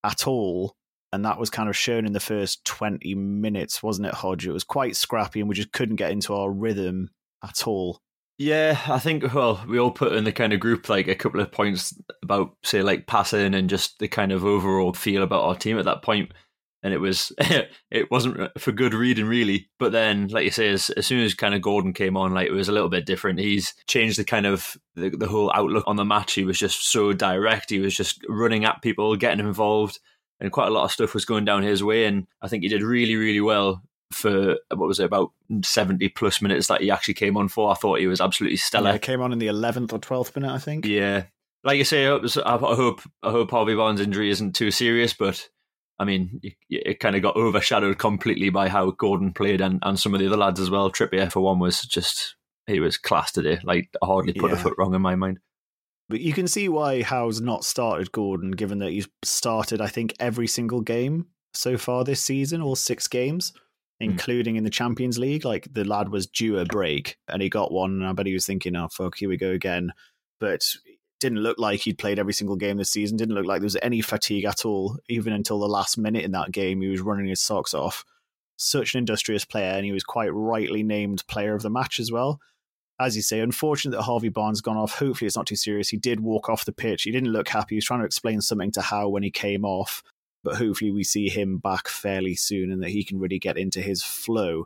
at 0.05 0.27
all. 0.27 0.75
And 1.13 1.25
that 1.25 1.39
was 1.39 1.49
kind 1.49 1.69
of 1.69 1.77
shown 1.77 2.05
in 2.05 2.13
the 2.13 2.21
first 2.21 2.65
20 2.65 3.15
minutes, 3.15 3.83
wasn't 3.83 4.09
it, 4.09 4.15
Hodge? 4.15 4.47
It 4.47 4.53
was 4.53 4.65
quite 4.65 4.97
scrappy 4.97 5.41
and 5.41 5.49
we 5.49 5.55
just 5.55 5.73
couldn't 5.73 5.97
get 5.97 6.11
into 6.11 6.35
our 6.35 6.51
rhythm 6.51 7.11
at 7.43 7.67
all. 7.67 8.01
Yeah, 8.39 8.81
I 8.87 9.01
think 9.01 9.35
well, 9.35 9.65
we 9.69 9.81
all 9.81 9.91
put 9.91 10.13
in 10.13 10.23
the 10.23 10.33
kind 10.33 10.53
of 10.53 10.61
group 10.61 10.89
like 10.89 11.09
a 11.09 11.17
couple 11.17 11.41
of 11.41 11.51
points 11.51 11.93
about 12.23 12.57
say 12.63 12.83
like 12.83 13.09
passing 13.09 13.53
and 13.55 13.69
just 13.69 13.99
the 13.99 14.07
kind 14.07 14.31
of 14.31 14.45
overall 14.45 14.93
feel 14.93 15.25
about 15.25 15.43
our 15.43 15.57
team 15.57 15.77
at 15.77 15.85
that 15.87 16.03
point, 16.03 16.31
and 16.85 16.95
it 16.95 16.99
was 16.99 17.33
it 17.91 18.11
wasn't 18.13 18.49
for 18.61 18.71
good 18.71 18.95
reading 18.95 19.27
really. 19.27 19.69
But 19.81 19.91
then, 19.91 20.29
like 20.29 20.45
you 20.45 20.53
say, 20.53 20.69
as, 20.69 20.89
as 20.91 21.05
soon 21.05 21.25
as 21.25 21.35
kind 21.35 21.53
of 21.53 21.63
Gordon 21.63 21.93
came 21.93 22.17
on, 22.17 22.33
like 22.33 22.47
it 22.47 22.53
was 22.53 22.69
a 22.69 22.73
little 22.73 22.89
bit 22.89 23.07
different. 23.07 23.41
He's 23.41 23.75
changed 23.89 24.19
the 24.21 24.25
kind 24.25 24.47
of 24.47 24.77
the, 24.95 25.11
the 25.11 25.27
whole 25.27 25.51
outlook 25.53 25.85
on 25.89 25.97
the 25.97 26.05
match. 26.05 26.35
He 26.35 26.45
was 26.45 26.59
just 26.61 26.91
so 26.93 27.13
direct. 27.13 27.71
He 27.71 27.81
was 27.81 27.97
just 27.97 28.25
running 28.29 28.65
at 28.65 28.83
people, 28.83 29.17
getting 29.17 29.45
involved 29.45 29.99
and 30.41 30.53
quite 30.53 30.69
a 30.69 30.71
lot 30.71 30.85
of 30.85 30.93
stuff 30.93 31.15
was 31.15 31.25
going 31.25 31.45
down 31.45 31.65
his 31.65 31.83
way. 31.83 32.05
And 32.05 32.29
I 32.41 32.47
think 32.47 32.63
he 32.63 32.69
did 32.69 32.83
really, 32.83 33.17
really 33.17 33.41
well 33.41 33.83
for 34.13 34.57
what 34.75 34.89
was 34.89 35.01
it 35.01 35.05
about 35.05 35.33
70 35.63 36.09
plus 36.11 36.41
minutes 36.41 36.69
that 36.69 36.81
he 36.81 36.91
actually 36.91 37.15
came 37.15 37.37
on 37.37 37.49
for. 37.49 37.71
I 37.71 37.75
thought 37.75 38.01
he 38.01 38.07
was 38.07 38.21
absolutely 38.21 38.57
stellar. 38.57 38.93
Yeah, 38.93 38.99
came 38.99 39.21
on 39.21 39.33
in 39.33 39.39
the 39.39 39.49
11th 39.49 39.93
or 39.93 39.99
12th 39.99 40.35
minute, 40.37 40.53
I 40.53 40.59
think. 40.59 40.87
Yeah. 40.87 41.25
Like 41.65 41.79
you 41.79 41.85
say, 41.85 42.07
I 42.07 42.57
hope 42.59 43.03
I 43.23 43.31
hope 43.31 43.51
Harvey 43.51 43.75
Barnes' 43.75 44.01
injury 44.01 44.31
isn't 44.31 44.55
too 44.55 44.71
serious, 44.71 45.13
but 45.13 45.49
I 45.99 46.05
mean, 46.05 46.41
it 46.71 47.01
kind 47.01 47.17
of 47.17 47.23
got 47.23 47.37
overshadowed 47.37 47.99
completely 47.99 48.51
by 48.51 48.69
how 48.69 48.93
Gordon 48.93 49.33
played 49.33 49.61
and, 49.61 49.81
and 49.83 49.99
some 49.99 50.15
of 50.15 50.21
the 50.21 50.27
other 50.29 50.37
lads 50.37 50.61
as 50.61 50.71
well. 50.71 50.91
Trippier, 50.91 51.31
for 51.31 51.41
one, 51.41 51.59
was 51.59 51.83
just, 51.83 52.37
he 52.69 52.79
was 52.79 52.97
class 52.97 53.33
today. 53.33 53.59
Like, 53.65 53.89
I 54.01 54.07
hardly 54.07 54.33
put 54.33 54.53
yeah. 54.53 54.57
a 54.57 54.61
foot 54.61 54.75
wrong 54.79 54.95
in 54.95 55.03
my 55.03 55.17
mind. 55.17 55.41
But 56.09 56.21
you 56.21 56.33
can 56.33 56.47
see 56.47 56.69
why 56.69 57.03
Howe's 57.03 57.41
not 57.41 57.65
started 57.65 58.13
Gordon, 58.13 58.53
given 58.53 58.79
that 58.79 58.91
he's 58.91 59.09
started, 59.25 59.81
I 59.81 59.89
think, 59.89 60.15
every 60.21 60.47
single 60.47 60.81
game 60.81 61.27
so 61.53 61.77
far 61.77 62.05
this 62.05 62.23
season, 62.23 62.63
all 62.63 62.77
six 62.77 63.09
games. 63.09 63.53
Hmm. 64.01 64.11
including 64.11 64.57
in 64.57 64.65
the 64.65 64.71
Champions 64.71 65.19
League. 65.19 65.45
Like 65.45 65.69
the 65.73 65.85
lad 65.85 66.09
was 66.09 66.27
due 66.27 66.59
a 66.59 66.65
break 66.65 67.17
and 67.29 67.43
he 67.43 67.49
got 67.49 67.73
one. 67.73 67.93
And 67.93 68.07
I 68.07 68.13
bet 68.13 68.27
he 68.27 68.35
was 68.35 68.47
thinking, 68.47 68.77
oh, 68.77 68.89
fuck, 68.89 69.17
here 69.17 69.29
we 69.29 69.37
go 69.37 69.51
again. 69.51 69.93
But 70.41 70.65
didn't 71.21 71.39
look 71.39 71.59
like 71.59 71.81
he'd 71.81 71.99
played 71.99 72.19
every 72.19 72.33
single 72.33 72.57
game 72.57 72.77
this 72.77 72.91
season. 72.91 73.17
Didn't 73.17 73.35
look 73.35 73.47
like 73.47 73.61
there 73.61 73.67
was 73.67 73.77
any 73.83 74.01
fatigue 74.01 74.45
at 74.45 74.65
all, 74.65 74.99
even 75.09 75.33
until 75.33 75.59
the 75.59 75.67
last 75.67 75.99
minute 75.99 76.25
in 76.25 76.31
that 76.33 76.53
game. 76.53 76.81
He 76.81 76.89
was 76.89 77.01
running 77.01 77.27
his 77.27 77.41
socks 77.41 77.75
off. 77.75 78.05
Such 78.57 78.95
an 78.95 78.99
industrious 78.99 79.45
player, 79.45 79.73
and 79.75 79.85
he 79.85 79.93
was 79.93 80.05
quite 80.05 80.33
rightly 80.33 80.83
named 80.83 81.27
player 81.29 81.55
of 81.55 81.63
the 81.63 81.71
match 81.71 82.01
as 82.01 82.11
well. 82.11 82.41
As 83.01 83.15
you 83.15 83.23
say, 83.23 83.39
unfortunate 83.39 83.97
that 83.97 84.03
Harvey 84.03 84.29
Barnes 84.29 84.61
gone 84.61 84.77
off. 84.77 84.99
Hopefully, 84.99 85.27
it's 85.27 85.37
not 85.37 85.47
too 85.47 85.57
serious. 85.57 85.89
He 85.89 85.97
did 85.97 86.21
walk 86.21 86.49
off 86.49 86.65
the 86.65 86.73
pitch. 86.73 87.05
He 87.05 87.13
didn't 87.13 87.33
look 87.33 87.49
happy. 87.49 87.75
He 87.75 87.79
was 87.79 87.85
trying 87.85 88.01
to 88.01 88.07
explain 88.07 88.41
something 88.41 88.73
to 88.73 88.81
Howe 88.81 89.09
when 89.09 89.23
he 89.23 89.31
came 89.31 89.65
off 89.65 90.03
but 90.49 90.57
hopefully 90.57 90.91
we 90.91 91.05
see 91.05 91.29
him 91.29 91.59
back 91.59 91.89
fairly 91.89 92.35
soon 92.35 92.73
and 92.73 92.83
that 92.83 92.89
he 92.89 93.05
can 93.05 93.19
really 93.19 93.39
get 93.39 93.59
into 93.59 93.83
his 93.83 94.03
flow. 94.03 94.65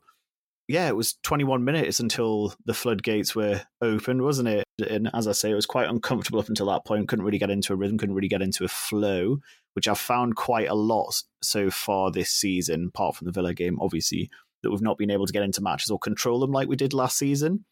Yeah, 0.68 0.86
it 0.86 0.94
was 0.94 1.16
21 1.24 1.64
minutes 1.64 1.98
until 1.98 2.54
the 2.64 2.72
floodgates 2.72 3.34
were 3.34 3.62
opened, 3.80 4.22
wasn't 4.22 4.48
it? 4.48 4.64
And 4.88 5.10
as 5.12 5.26
I 5.26 5.32
say, 5.32 5.50
it 5.50 5.56
was 5.56 5.66
quite 5.66 5.88
uncomfortable 5.88 6.38
up 6.38 6.48
until 6.48 6.66
that 6.66 6.84
point. 6.84 7.08
Couldn't 7.08 7.24
really 7.24 7.38
get 7.38 7.50
into 7.50 7.72
a 7.72 7.76
rhythm, 7.76 7.98
couldn't 7.98 8.14
really 8.14 8.28
get 8.28 8.42
into 8.42 8.64
a 8.64 8.68
flow, 8.68 9.38
which 9.72 9.88
I've 9.88 9.98
found 9.98 10.36
quite 10.36 10.68
a 10.68 10.74
lot 10.74 11.20
so 11.42 11.68
far 11.68 12.12
this 12.12 12.30
season, 12.30 12.92
apart 12.94 13.16
from 13.16 13.24
the 13.24 13.32
Villa 13.32 13.52
game, 13.52 13.80
obviously, 13.80 14.30
that 14.62 14.70
we've 14.70 14.82
not 14.82 14.98
been 14.98 15.10
able 15.10 15.26
to 15.26 15.32
get 15.32 15.42
into 15.42 15.62
matches 15.62 15.90
or 15.90 15.98
control 15.98 16.38
them 16.38 16.52
like 16.52 16.68
we 16.68 16.76
did 16.76 16.92
last 16.92 17.18
season. 17.18 17.64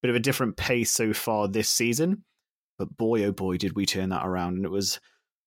Bit 0.00 0.08
of 0.08 0.16
a 0.16 0.20
different 0.20 0.56
pace 0.56 0.90
so 0.90 1.12
far 1.12 1.48
this 1.48 1.68
season. 1.68 2.24
But 2.78 2.96
boy, 2.96 3.24
oh 3.24 3.32
boy, 3.32 3.58
did 3.58 3.76
we 3.76 3.84
turn 3.84 4.08
that 4.08 4.24
around. 4.24 4.56
And 4.56 4.64
it 4.64 4.70
was 4.70 5.00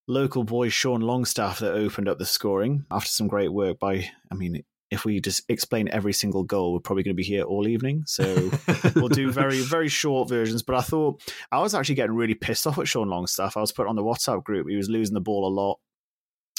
local 0.08 0.44
boy 0.44 0.70
Sean 0.70 1.02
Longstaff 1.02 1.60
that 1.60 1.74
opened 1.74 2.08
up 2.08 2.20
the 2.20 2.26
scoring 2.26 2.86
after 2.92 3.10
some 3.10 3.28
great 3.28 3.52
work 3.52 3.80
by, 3.80 4.10
I 4.32 4.36
mean, 4.36 4.64
if 4.92 5.04
we 5.04 5.20
just 5.20 5.44
explain 5.50 5.90
every 5.90 6.14
single 6.14 6.44
goal, 6.44 6.74
we're 6.74 6.80
probably 6.80 7.04
going 7.04 7.16
to 7.16 7.22
be 7.22 7.24
here 7.24 7.44
all 7.44 7.68
evening. 7.68 8.04
So 8.06 8.52
we'll 8.96 9.10
do 9.10 9.32
very, 9.32 9.62
very 9.62 9.88
short 9.88 10.30
versions. 10.30 10.62
But 10.62 10.76
I 10.76 10.82
thought 10.82 11.22
I 11.52 11.60
was 11.60 11.74
actually 11.74 11.96
getting 11.96 12.16
really 12.16 12.36
pissed 12.36 12.68
off 12.68 12.78
at 12.78 12.88
Sean 12.88 13.10
Longstaff. 13.10 13.58
I 13.58 13.62
was 13.62 13.72
put 13.72 13.88
on 13.88 13.96
the 13.96 14.04
WhatsApp 14.04 14.44
group. 14.44 14.70
He 14.70 14.76
was 14.76 14.90
losing 14.90 15.16
the 15.16 15.22
ball 15.22 15.48
a 15.48 15.50
lot. 15.50 15.80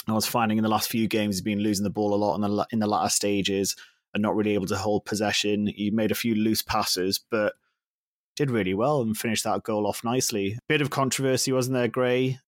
I 0.09 0.13
was 0.13 0.27
finding 0.27 0.59
in 0.59 0.63
the 0.63 0.71
last 0.71 0.89
few 0.89 1.09
games 1.09 1.37
he's 1.37 1.43
been 1.43 1.61
losing 1.61 1.85
the 1.85 1.91
ball 1.91 2.15
a 2.15 2.17
lot 2.17 2.37
in 2.37 2.41
the 2.43 2.67
in 2.71 2.79
the 2.79 2.87
latter 2.87 3.09
stages 3.09 3.75
and 4.15 4.23
not 4.23 4.37
really 4.37 4.55
able 4.55 4.67
to 4.67 4.77
hold 4.77 5.05
possession. 5.05 5.67
He 5.67 5.91
made 5.91 6.11
a 6.11 6.17
few 6.17 6.35
loose 6.35 6.63
passes, 6.63 7.19
but 7.31 7.55
did 8.37 8.51
really 8.51 8.75
well 8.75 9.01
and 9.01 9.17
finished 9.17 9.45
that 9.45 9.63
goal 9.63 9.87
off 9.87 10.05
nicely. 10.05 10.59
Bit 10.69 10.83
of 10.83 10.91
controversy, 10.91 11.53
wasn't 11.53 11.75
there, 11.75 11.89
Gray? 11.89 12.39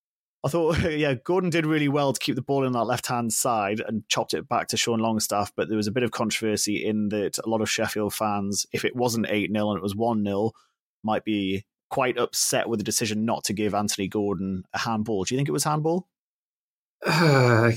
I 0.45 0.49
thought, 0.49 0.79
yeah, 0.91 1.15
Gordon 1.15 1.51
did 1.51 1.67
really 1.67 1.89
well 1.89 2.13
to 2.13 2.21
keep 2.21 2.37
the 2.37 2.43
ball 2.43 2.65
in 2.65 2.73
that 2.73 2.85
left 2.85 3.07
hand 3.07 3.33
side 3.33 3.83
and 3.87 4.09
chopped 4.09 4.35
it 4.35 4.49
back 4.49 4.69
to 4.69 4.77
Sean 4.77 5.01
Longstaff. 5.01 5.53
But 5.57 5.69
there 5.69 5.77
was 5.77 5.87
a 5.87 5.93
bit 5.93 6.03
of 6.03 6.11
controversy 6.11 6.85
in 6.85 7.09
that 7.09 7.39
a 7.45 7.49
lot 7.49 7.61
of 7.61 7.71
Sheffield 7.71 8.15
fans, 8.15 8.67
if 8.73 8.85
it 8.85 8.95
wasn't 8.95 9.27
8 9.29 9.51
0 9.53 9.71
and 9.71 9.79
it 9.79 9.83
was 9.83 9.97
1 9.97 10.25
0, 10.25 10.53
might 11.03 11.25
be 11.25 11.65
quite 11.91 12.19
upset 12.19 12.69
with 12.69 12.79
the 12.79 12.85
decision 12.85 13.25
not 13.25 13.45
to 13.45 13.53
give 13.53 13.75
Anthony 13.75 14.09
Gordon 14.09 14.65
a 14.75 14.79
handball. 14.79 15.25
Do 15.25 15.35
you 15.35 15.39
think 15.39 15.49
it 15.49 15.53
was 15.53 15.65
handball? 15.65 16.07
Uh, 17.07 17.71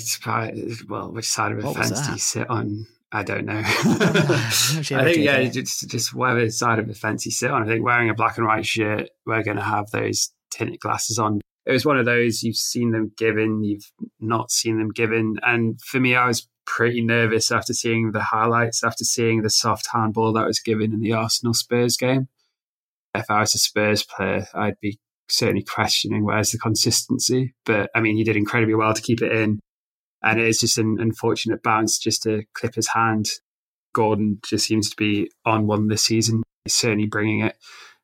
well, 0.89 1.11
which 1.11 1.27
side 1.27 1.51
of 1.51 1.59
the 1.59 1.65
what 1.65 1.75
fence 1.75 2.07
do 2.07 2.11
you 2.13 2.17
sit 2.17 2.49
on? 2.49 2.87
I 3.11 3.23
don't 3.23 3.45
know. 3.45 3.61
I 3.63 4.49
think 4.83 5.17
yeah, 5.17 5.43
just 5.43 5.87
just 5.89 6.13
whatever 6.13 6.49
side 6.49 6.79
of 6.79 6.87
the 6.87 6.95
fence 6.95 7.25
you 7.25 7.31
sit 7.31 7.51
on. 7.51 7.61
I 7.61 7.65
think 7.67 7.85
wearing 7.85 8.09
a 8.09 8.15
black 8.15 8.37
and 8.37 8.47
white 8.47 8.65
shirt, 8.65 9.09
we're 9.25 9.43
going 9.43 9.57
to 9.57 9.63
have 9.63 9.91
those 9.91 10.31
tinted 10.49 10.79
glasses 10.79 11.19
on 11.19 11.41
it 11.71 11.73
was 11.73 11.85
one 11.85 11.97
of 11.97 12.05
those 12.05 12.43
you've 12.43 12.57
seen 12.57 12.91
them 12.91 13.11
given, 13.17 13.63
you've 13.63 13.91
not 14.19 14.51
seen 14.51 14.77
them 14.77 14.89
given. 14.89 15.37
And 15.41 15.79
for 15.81 15.99
me, 15.99 16.15
I 16.15 16.27
was 16.27 16.47
pretty 16.65 17.01
nervous 17.01 17.51
after 17.51 17.73
seeing 17.73 18.11
the 18.11 18.21
highlights, 18.21 18.83
after 18.83 19.03
seeing 19.03 19.41
the 19.41 19.49
soft 19.49 19.87
handball 19.91 20.33
that 20.33 20.45
was 20.45 20.59
given 20.59 20.93
in 20.93 20.99
the 20.99 21.13
Arsenal 21.13 21.53
Spurs 21.53 21.97
game. 21.97 22.27
If 23.15 23.25
I 23.29 23.39
was 23.39 23.55
a 23.55 23.57
Spurs 23.57 24.03
player, 24.03 24.47
I'd 24.53 24.79
be 24.81 24.99
certainly 25.29 25.63
questioning 25.63 26.23
where's 26.23 26.51
the 26.51 26.59
consistency. 26.59 27.55
But 27.65 27.89
I 27.95 28.01
mean, 28.01 28.17
he 28.17 28.23
did 28.23 28.37
incredibly 28.37 28.75
well 28.75 28.93
to 28.93 29.01
keep 29.01 29.21
it 29.21 29.31
in. 29.31 29.59
And 30.23 30.39
it 30.39 30.47
is 30.47 30.59
just 30.59 30.77
an 30.77 30.97
unfortunate 30.99 31.63
bounce 31.63 31.97
just 31.97 32.23
to 32.23 32.43
clip 32.53 32.75
his 32.75 32.89
hand. 32.89 33.29
Gordon 33.93 34.39
just 34.45 34.67
seems 34.67 34.89
to 34.89 34.95
be 34.95 35.31
on 35.45 35.67
one 35.67 35.87
this 35.87 36.03
season. 36.03 36.43
He's 36.65 36.75
certainly 36.75 37.07
bringing 37.07 37.41
it. 37.41 37.55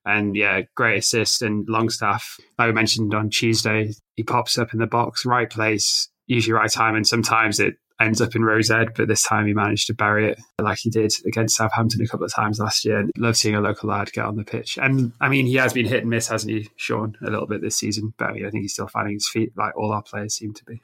And 0.08 0.36
yeah, 0.36 0.62
great 0.76 1.00
assist 1.00 1.42
and 1.42 1.68
Longstaff. 1.68 2.38
Like 2.58 2.68
we 2.68 2.74
mentioned 2.74 3.14
on 3.14 3.30
Tuesday, 3.30 3.92
he 4.16 4.24
pops 4.24 4.58
up 4.58 4.74
in 4.74 4.80
the 4.80 4.88
box, 4.88 5.26
right 5.26 5.50
place, 5.50 6.10
usually 6.28 6.54
right 6.54 6.72
time, 6.72 6.96
and 6.96 7.06
sometimes 7.06 7.60
it 7.60 7.76
ends 8.00 8.22
up 8.22 8.36
in 8.36 8.44
Row 8.44 8.62
Z, 8.62 8.74
but 8.96 9.08
this 9.08 9.24
time 9.24 9.48
he 9.48 9.54
managed 9.54 9.88
to 9.88 9.94
bury 9.94 10.32
it 10.32 10.40
like 10.62 10.78
he 10.80 10.90
did 10.90 11.12
against 11.26 11.56
Southampton 11.56 12.02
a 12.02 12.08
couple 12.08 12.26
of 12.26 12.34
times 12.34 12.60
last 12.60 12.86
year. 12.86 13.08
Love 13.18 13.36
seeing 13.36 13.56
a 13.56 13.62
local 13.62 13.90
lad 13.90 14.12
get 14.12 14.26
on 14.26 14.36
the 14.36 14.44
pitch. 14.44 14.78
And 14.82 15.14
I 15.20 15.30
mean, 15.30 15.46
he 15.46 15.56
has 15.56 15.74
been 15.74 15.88
hit 15.88 16.02
and 16.02 16.10
miss, 16.10 16.28
hasn't 16.28 16.54
he, 16.54 16.70
Sean, 16.76 17.18
a 17.26 17.30
little 17.30 17.48
bit 17.48 17.62
this 17.62 17.78
season, 17.78 18.14
but 18.18 18.32
I 18.32 18.50
think 18.50 18.62
he's 18.62 18.74
still 18.74 18.88
finding 18.88 19.16
his 19.16 19.30
feet 19.30 19.52
like 19.58 19.76
all 19.76 19.92
our 19.92 20.04
players 20.04 20.36
seem 20.36 20.54
to 20.54 20.66
be. 20.66 20.82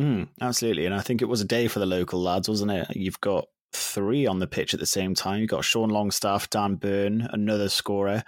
Mm, 0.00 0.28
absolutely. 0.40 0.86
And 0.86 0.94
I 0.94 1.00
think 1.00 1.22
it 1.22 1.28
was 1.28 1.40
a 1.40 1.46
day 1.46 1.68
for 1.68 1.78
the 1.78 1.86
local 1.86 2.20
lads, 2.20 2.48
wasn't 2.48 2.72
it? 2.72 2.88
You've 2.96 3.20
got 3.20 3.46
three 3.72 4.26
on 4.26 4.40
the 4.40 4.46
pitch 4.46 4.74
at 4.74 4.80
the 4.80 4.86
same 4.86 5.14
time. 5.14 5.40
You've 5.40 5.50
got 5.50 5.64
Sean 5.64 5.88
Longstaff, 5.88 6.50
Dan 6.50 6.74
Burn, 6.74 7.28
another 7.32 7.68
scorer. 7.68 8.24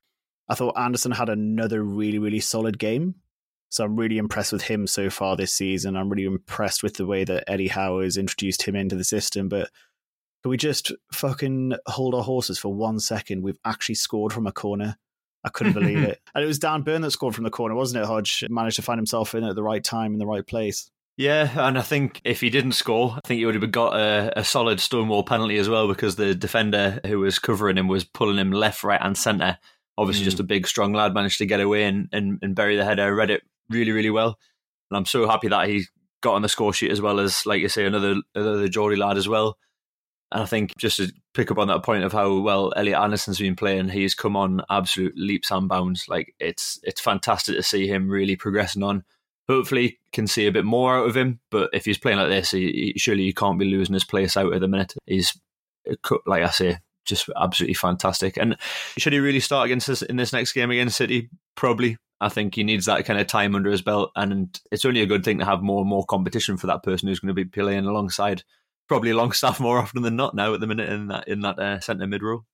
I 0.48 0.54
thought 0.54 0.78
Anderson 0.78 1.12
had 1.12 1.28
another 1.28 1.82
really, 1.82 2.18
really 2.18 2.40
solid 2.40 2.78
game. 2.78 3.16
So 3.70 3.84
I'm 3.84 3.96
really 3.96 4.16
impressed 4.16 4.52
with 4.52 4.62
him 4.62 4.86
so 4.86 5.10
far 5.10 5.36
this 5.36 5.52
season. 5.52 5.96
I'm 5.96 6.08
really 6.08 6.24
impressed 6.24 6.82
with 6.82 6.94
the 6.94 7.06
way 7.06 7.24
that 7.24 7.44
Eddie 7.46 7.68
Howe 7.68 8.00
has 8.00 8.16
introduced 8.16 8.62
him 8.62 8.74
into 8.74 8.96
the 8.96 9.04
system. 9.04 9.48
But 9.48 9.70
can 10.42 10.50
we 10.50 10.56
just 10.56 10.92
fucking 11.12 11.74
hold 11.86 12.14
our 12.14 12.22
horses 12.22 12.58
for 12.58 12.72
one 12.72 12.98
second? 12.98 13.42
We've 13.42 13.58
actually 13.64 13.96
scored 13.96 14.32
from 14.32 14.46
a 14.46 14.52
corner. 14.52 14.96
I 15.44 15.50
couldn't 15.50 15.74
believe 15.74 15.98
it. 15.98 16.20
And 16.34 16.44
it 16.44 16.46
was 16.46 16.58
Dan 16.58 16.82
Burn 16.82 17.02
that 17.02 17.10
scored 17.10 17.34
from 17.34 17.44
the 17.44 17.50
corner, 17.50 17.74
wasn't 17.74 18.02
it, 18.02 18.06
Hodge? 18.06 18.44
Managed 18.48 18.76
to 18.76 18.82
find 18.82 18.98
himself 18.98 19.34
in 19.34 19.44
at 19.44 19.54
the 19.54 19.62
right 19.62 19.82
time 19.84 20.12
in 20.12 20.18
the 20.18 20.26
right 20.26 20.46
place. 20.46 20.90
Yeah, 21.16 21.50
and 21.66 21.76
I 21.76 21.82
think 21.82 22.20
if 22.24 22.40
he 22.40 22.48
didn't 22.48 22.72
score, 22.72 23.14
I 23.16 23.26
think 23.26 23.38
he 23.38 23.44
would 23.44 23.56
have 23.56 23.72
got 23.72 23.96
a, 23.96 24.38
a 24.38 24.44
solid 24.44 24.78
Stonewall 24.78 25.24
penalty 25.24 25.58
as 25.58 25.68
well 25.68 25.88
because 25.88 26.14
the 26.14 26.32
defender 26.32 27.00
who 27.04 27.18
was 27.18 27.40
covering 27.40 27.76
him 27.76 27.88
was 27.88 28.04
pulling 28.04 28.38
him 28.38 28.52
left, 28.52 28.84
right, 28.84 29.00
and 29.02 29.18
centre. 29.18 29.58
Obviously, 29.98 30.22
mm. 30.22 30.26
just 30.26 30.40
a 30.40 30.44
big, 30.44 30.66
strong 30.68 30.92
lad 30.92 31.12
managed 31.12 31.38
to 31.38 31.46
get 31.46 31.60
away 31.60 31.82
and, 31.82 32.08
and, 32.12 32.38
and 32.40 32.54
bury 32.54 32.76
the 32.76 32.84
header. 32.84 33.12
Read 33.12 33.30
it 33.30 33.42
really, 33.68 33.90
really 33.90 34.10
well. 34.10 34.38
And 34.90 34.96
I'm 34.96 35.04
so 35.04 35.26
happy 35.26 35.48
that 35.48 35.68
he 35.68 35.86
got 36.20 36.34
on 36.34 36.42
the 36.42 36.48
score 36.48 36.72
sheet 36.72 36.92
as 36.92 37.00
well 37.00 37.18
as, 37.18 37.44
like 37.46 37.60
you 37.60 37.68
say, 37.68 37.84
another 37.84 38.14
another 38.34 38.68
Geordie 38.68 38.96
lad 38.96 39.16
as 39.16 39.28
well. 39.28 39.58
And 40.30 40.42
I 40.42 40.46
think 40.46 40.76
just 40.78 40.98
to 40.98 41.12
pick 41.34 41.50
up 41.50 41.58
on 41.58 41.68
that 41.68 41.82
point 41.82 42.04
of 42.04 42.12
how 42.12 42.38
well 42.38 42.72
Elliot 42.76 42.98
Anderson's 42.98 43.40
been 43.40 43.56
playing, 43.56 43.88
he's 43.88 44.14
come 44.14 44.36
on 44.36 44.62
absolute 44.70 45.14
leaps 45.16 45.50
and 45.50 45.68
bounds. 45.68 46.06
Like 46.08 46.32
it's 46.38 46.78
it's 46.84 47.00
fantastic 47.00 47.56
to 47.56 47.62
see 47.62 47.88
him 47.88 48.08
really 48.08 48.36
progressing 48.36 48.84
on. 48.84 49.04
Hopefully, 49.48 49.98
can 50.12 50.26
see 50.26 50.46
a 50.46 50.52
bit 50.52 50.64
more 50.64 50.98
out 50.98 51.08
of 51.08 51.16
him. 51.16 51.40
But 51.50 51.70
if 51.72 51.86
he's 51.86 51.98
playing 51.98 52.18
like 52.18 52.28
this, 52.28 52.50
he, 52.50 52.92
he, 52.94 52.98
surely 52.98 53.24
he 53.24 53.32
can't 53.32 53.58
be 53.58 53.64
losing 53.64 53.94
his 53.94 54.04
place 54.04 54.36
out 54.36 54.52
at 54.52 54.60
the 54.60 54.68
minute. 54.68 54.94
He's 55.06 55.36
like 56.26 56.42
I 56.42 56.50
say, 56.50 56.78
just 57.08 57.28
absolutely 57.36 57.74
fantastic. 57.74 58.36
And 58.36 58.56
should 58.96 59.12
he 59.12 59.18
really 59.18 59.40
start 59.40 59.66
against 59.66 59.88
us 59.88 60.02
in 60.02 60.16
this 60.16 60.32
next 60.32 60.52
game 60.52 60.70
against 60.70 60.96
City? 60.96 61.30
Probably. 61.54 61.96
I 62.20 62.28
think 62.28 62.54
he 62.54 62.64
needs 62.64 62.86
that 62.86 63.04
kind 63.04 63.20
of 63.20 63.26
time 63.28 63.54
under 63.54 63.70
his 63.70 63.82
belt, 63.82 64.10
and 64.16 64.58
it's 64.72 64.84
only 64.84 65.02
a 65.02 65.06
good 65.06 65.24
thing 65.24 65.38
to 65.38 65.44
have 65.44 65.62
more 65.62 65.80
and 65.80 65.88
more 65.88 66.04
competition 66.04 66.56
for 66.56 66.66
that 66.66 66.82
person 66.82 67.08
who's 67.08 67.20
going 67.20 67.28
to 67.28 67.34
be 67.34 67.44
playing 67.44 67.86
alongside, 67.86 68.42
probably 68.88 69.12
Longstaff 69.12 69.60
more 69.60 69.78
often 69.78 70.02
than 70.02 70.16
not 70.16 70.34
now 70.34 70.52
at 70.52 70.60
the 70.60 70.66
minute 70.66 70.88
in 70.88 71.08
that 71.08 71.28
in 71.28 71.40
that 71.40 71.58
uh, 71.58 71.80
centre 71.80 72.06
mid 72.06 72.22
role. 72.22 72.44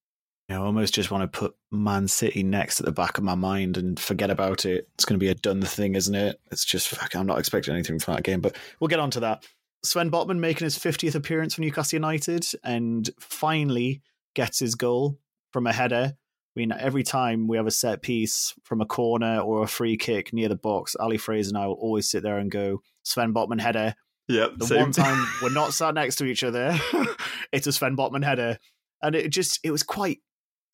I 0.50 0.56
almost 0.56 0.92
just 0.92 1.10
want 1.10 1.22
to 1.22 1.38
put 1.38 1.56
Man 1.72 2.06
City 2.06 2.42
next 2.42 2.78
at 2.78 2.84
the 2.84 2.92
back 2.92 3.16
of 3.16 3.24
my 3.24 3.34
mind 3.34 3.78
and 3.78 3.98
forget 3.98 4.28
about 4.28 4.66
it. 4.66 4.88
It's 4.94 5.06
going 5.06 5.18
to 5.18 5.24
be 5.24 5.30
a 5.30 5.34
done 5.34 5.62
thing, 5.62 5.94
isn't 5.94 6.14
it? 6.14 6.38
It's 6.50 6.66
just 6.66 6.88
fuck, 6.88 7.16
I'm 7.16 7.26
not 7.26 7.38
expecting 7.38 7.72
anything 7.72 7.98
from 7.98 8.14
that 8.14 8.24
game, 8.24 8.42
but 8.42 8.54
we'll 8.78 8.88
get 8.88 9.00
on 9.00 9.10
to 9.12 9.20
that. 9.20 9.46
Sven 9.82 10.10
Botman 10.10 10.38
making 10.38 10.64
his 10.64 10.78
50th 10.78 11.14
appearance 11.14 11.54
for 11.54 11.60
Newcastle 11.62 11.96
United 11.96 12.46
and 12.62 13.08
finally 13.20 14.02
gets 14.34 14.58
his 14.58 14.74
goal 14.74 15.18
from 15.52 15.66
a 15.66 15.72
header 15.72 16.14
I 16.56 16.60
mean, 16.60 16.72
every 16.72 17.02
time 17.02 17.48
we 17.48 17.56
have 17.56 17.66
a 17.66 17.72
set 17.72 18.00
piece 18.00 18.54
from 18.62 18.80
a 18.80 18.86
corner 18.86 19.40
or 19.40 19.64
a 19.64 19.68
free 19.68 19.96
kick 19.96 20.32
near 20.32 20.48
the 20.48 20.54
box, 20.54 20.94
Ali 20.94 21.18
Fraser 21.18 21.48
and 21.50 21.58
I 21.58 21.66
will 21.66 21.74
always 21.74 22.08
sit 22.08 22.22
there 22.22 22.38
and 22.38 22.50
go, 22.50 22.80
Sven 23.02 23.34
Botman 23.34 23.60
header. 23.60 23.94
Yep. 24.28 24.52
The 24.58 24.66
same. 24.66 24.80
one 24.80 24.92
time 24.92 25.26
we're 25.42 25.50
not 25.50 25.74
sat 25.74 25.94
next 25.94 26.16
to 26.16 26.26
each 26.26 26.44
other, 26.44 26.78
it's 27.52 27.66
a 27.66 27.72
Sven 27.72 27.96
Botman 27.96 28.24
header. 28.24 28.58
And 29.02 29.16
it 29.16 29.30
just, 29.30 29.58
it 29.64 29.72
was 29.72 29.82
quite, 29.82 30.20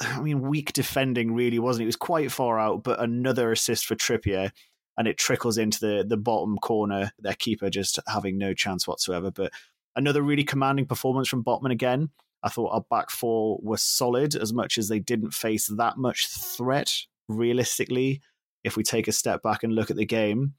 I 0.02 0.20
mean, 0.20 0.42
weak 0.42 0.74
defending, 0.74 1.32
really, 1.32 1.58
wasn't 1.58 1.82
it? 1.82 1.84
It 1.84 1.86
was 1.86 1.96
quite 1.96 2.30
far 2.30 2.60
out, 2.60 2.84
but 2.84 3.00
another 3.00 3.50
assist 3.50 3.86
for 3.86 3.94
Trippier. 3.94 4.52
And 4.98 5.08
it 5.08 5.16
trickles 5.16 5.56
into 5.56 5.80
the, 5.80 6.04
the 6.06 6.18
bottom 6.18 6.58
corner, 6.58 7.10
their 7.18 7.34
keeper 7.34 7.70
just 7.70 7.98
having 8.06 8.36
no 8.36 8.52
chance 8.52 8.86
whatsoever. 8.86 9.30
But 9.30 9.50
another 9.96 10.20
really 10.20 10.44
commanding 10.44 10.84
performance 10.84 11.26
from 11.26 11.42
Botman 11.42 11.72
again. 11.72 12.10
I 12.42 12.48
thought 12.48 12.72
our 12.72 12.84
back 12.90 13.10
four 13.10 13.58
were 13.62 13.76
solid 13.76 14.34
as 14.34 14.52
much 14.52 14.78
as 14.78 14.88
they 14.88 14.98
didn't 14.98 15.34
face 15.34 15.66
that 15.66 15.98
much 15.98 16.28
threat 16.28 16.92
realistically. 17.28 18.20
If 18.64 18.76
we 18.76 18.82
take 18.82 19.08
a 19.08 19.12
step 19.12 19.42
back 19.42 19.62
and 19.62 19.74
look 19.74 19.90
at 19.90 19.96
the 19.96 20.06
game, 20.06 20.54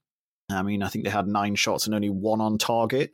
I 0.50 0.64
mean, 0.64 0.84
I 0.84 0.88
think 0.88 1.06
they 1.06 1.12
had 1.12 1.28
nine 1.28 1.56
shots 1.56 1.86
and 1.86 1.96
only 1.96 2.10
one 2.10 2.42
on 2.42 2.58
target. 2.58 3.12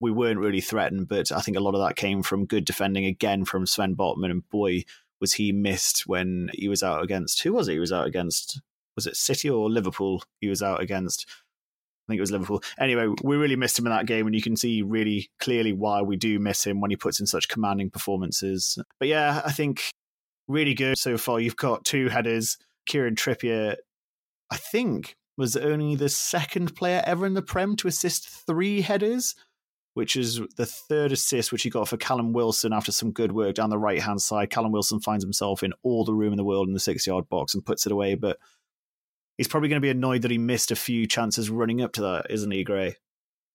We 0.00 0.10
weren't 0.10 0.40
really 0.40 0.60
threatened, 0.60 1.08
but 1.08 1.32
I 1.32 1.40
think 1.40 1.56
a 1.56 1.60
lot 1.60 1.74
of 1.74 1.80
that 1.80 1.96
came 1.96 2.22
from 2.22 2.46
good 2.46 2.64
defending 2.64 3.04
again 3.04 3.44
from 3.44 3.66
Sven 3.66 3.96
Botman. 3.96 4.30
And 4.30 4.48
boy, 4.50 4.84
was 5.20 5.34
he 5.34 5.52
missed 5.52 6.06
when 6.06 6.50
he 6.52 6.68
was 6.68 6.82
out 6.82 7.02
against 7.02 7.42
who 7.42 7.52
was 7.52 7.68
it? 7.68 7.74
He 7.74 7.78
was 7.78 7.92
out 7.92 8.06
against 8.06 8.60
was 8.96 9.06
it 9.06 9.16
City 9.16 9.50
or 9.50 9.70
Liverpool? 9.70 10.22
He 10.40 10.48
was 10.48 10.62
out 10.62 10.80
against 10.80 11.26
I 12.06 12.12
think 12.12 12.18
it 12.18 12.22
was 12.22 12.32
Liverpool. 12.32 12.62
Anyway, 12.78 13.08
we 13.22 13.36
really 13.36 13.56
missed 13.56 13.78
him 13.78 13.86
in 13.86 13.92
that 13.92 14.06
game, 14.06 14.26
and 14.26 14.34
you 14.34 14.42
can 14.42 14.56
see 14.56 14.82
really 14.82 15.30
clearly 15.40 15.72
why 15.72 16.02
we 16.02 16.16
do 16.16 16.38
miss 16.38 16.64
him 16.64 16.80
when 16.80 16.90
he 16.90 16.96
puts 16.96 17.18
in 17.18 17.26
such 17.26 17.48
commanding 17.48 17.88
performances. 17.88 18.78
But 18.98 19.08
yeah, 19.08 19.40
I 19.44 19.52
think 19.52 19.90
really 20.46 20.74
good 20.74 20.98
so 20.98 21.16
far. 21.16 21.40
You've 21.40 21.56
got 21.56 21.84
two 21.84 22.08
headers. 22.08 22.58
Kieran 22.86 23.14
Trippier, 23.14 23.76
I 24.50 24.56
think, 24.56 25.16
was 25.38 25.56
only 25.56 25.96
the 25.96 26.10
second 26.10 26.76
player 26.76 27.02
ever 27.06 27.24
in 27.24 27.34
the 27.34 27.42
Prem 27.42 27.76
to 27.76 27.88
assist 27.88 28.28
three 28.28 28.82
headers, 28.82 29.34
which 29.94 30.16
is 30.16 30.40
the 30.56 30.66
third 30.66 31.12
assist 31.12 31.52
which 31.52 31.62
he 31.62 31.70
got 31.70 31.88
for 31.88 31.96
Callum 31.96 32.34
Wilson 32.34 32.72
after 32.72 32.92
some 32.92 33.12
good 33.12 33.32
work 33.32 33.54
down 33.54 33.70
the 33.70 33.78
right 33.78 34.02
hand 34.02 34.20
side. 34.20 34.50
Callum 34.50 34.72
Wilson 34.72 35.00
finds 35.00 35.24
himself 35.24 35.62
in 35.62 35.72
all 35.82 36.04
the 36.04 36.12
room 36.12 36.32
in 36.32 36.36
the 36.36 36.44
world 36.44 36.68
in 36.68 36.74
the 36.74 36.80
six 36.80 37.06
yard 37.06 37.28
box 37.30 37.54
and 37.54 37.64
puts 37.64 37.86
it 37.86 37.92
away. 37.92 38.14
But 38.14 38.38
he's 39.36 39.48
probably 39.48 39.68
going 39.68 39.80
to 39.80 39.84
be 39.84 39.90
annoyed 39.90 40.22
that 40.22 40.30
he 40.30 40.38
missed 40.38 40.70
a 40.70 40.76
few 40.76 41.06
chances 41.06 41.50
running 41.50 41.82
up 41.82 41.92
to 41.94 42.02
that, 42.02 42.26
isn't 42.30 42.50
he, 42.50 42.64
Gray? 42.64 42.96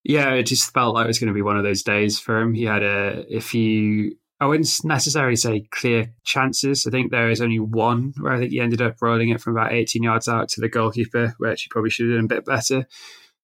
Yeah, 0.04 0.34
it 0.34 0.44
just 0.44 0.74
felt 0.74 0.96
like 0.96 1.06
it 1.06 1.08
was 1.08 1.20
going 1.20 1.28
to 1.28 1.34
be 1.34 1.42
one 1.42 1.58
of 1.58 1.64
those 1.64 1.84
days 1.84 2.20
for 2.20 2.40
him. 2.40 2.54
He 2.54 2.64
had 2.64 2.84
a, 2.84 3.26
a 3.36 3.40
few, 3.40 4.16
I 4.40 4.46
wouldn't 4.46 4.70
necessarily 4.84 5.36
say 5.36 5.68
clear 5.72 6.14
chances. 6.24 6.88
I 6.88 6.90
think 6.90 7.12
there 7.12 7.30
is 7.30 7.42
only 7.42 7.60
one 7.60 8.14
where 8.20 8.34
I 8.34 8.40
think 8.40 8.52
he 8.52 8.62
ended 8.62 8.82
up 8.82 9.02
rolling 9.02 9.30
it 9.30 9.42
from 9.42 9.58
about 9.58 9.74
18 9.74 10.02
yards 10.02 10.28
out 10.28 10.50
to 10.50 10.62
the 10.62 10.70
goalkeeper, 10.70 11.36
which 11.38 11.64
he 11.64 11.70
probably 11.70 11.90
should 11.90 12.10
have 12.10 12.16
done 12.16 12.26
a 12.26 12.28
bit 12.28 12.46
better. 12.46 12.88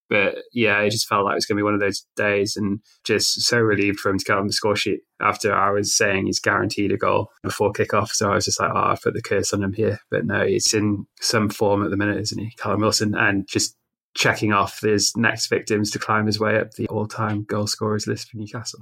But 0.10 0.36
yeah, 0.54 0.80
it 0.82 0.92
just 0.92 1.08
felt 1.08 1.26
like 1.26 1.34
it 1.34 1.36
was 1.36 1.46
going 1.46 1.58
to 1.58 1.62
be 1.62 1.64
one 1.64 1.74
of 1.74 1.80
those 1.80 2.06
days 2.16 2.56
and 2.56 2.80
just 3.04 3.42
so 3.42 3.58
relieved 3.58 4.00
for 4.00 4.10
him 4.10 4.20
to 4.20 4.26
get 4.26 4.38
on 4.38 4.48
the 4.48 4.54
score 4.54 4.76
sheet 4.76 5.00
after 5.22 5.54
I 5.54 5.72
was 5.72 5.96
saying 5.96 6.26
he's 6.26 6.40
guaranteed 6.40 6.92
a 6.92 6.98
goal 6.98 7.32
before 7.44 7.74
kickoff. 7.74 8.10
So 8.10 8.32
I 8.32 8.36
was 8.36 8.46
just 8.46 8.60
like, 8.60 8.72
oh, 8.74 8.92
I've 8.92 9.02
put 9.02 9.14
the 9.14 9.22
curse 9.22 9.54
on 9.54 9.64
him 9.64 9.74
here. 9.74 10.00
But 10.12 10.26
no, 10.26 10.46
he's 10.46 10.74
in 10.74 11.06
some 11.22 11.50
form 11.50 11.84
at 11.84 11.90
the 11.90 11.98
minute, 11.98 12.20
isn't 12.20 12.40
he? 12.40 12.52
Callum 12.58 12.82
Wilson 12.82 13.16
and 13.16 13.48
just 13.48 13.76
checking 14.16 14.54
off 14.54 14.80
his 14.82 15.12
next 15.18 15.48
victims 15.48 15.92
to 15.92 16.00
climb 16.00 16.26
his 16.26 16.40
way 16.40 16.58
up 16.58 16.72
the 16.72 16.88
all 16.88 17.08
time 17.08 17.44
goal 17.44 17.68
scorers 17.68 18.08
list 18.08 18.30
for 18.30 18.38
Newcastle. 18.38 18.80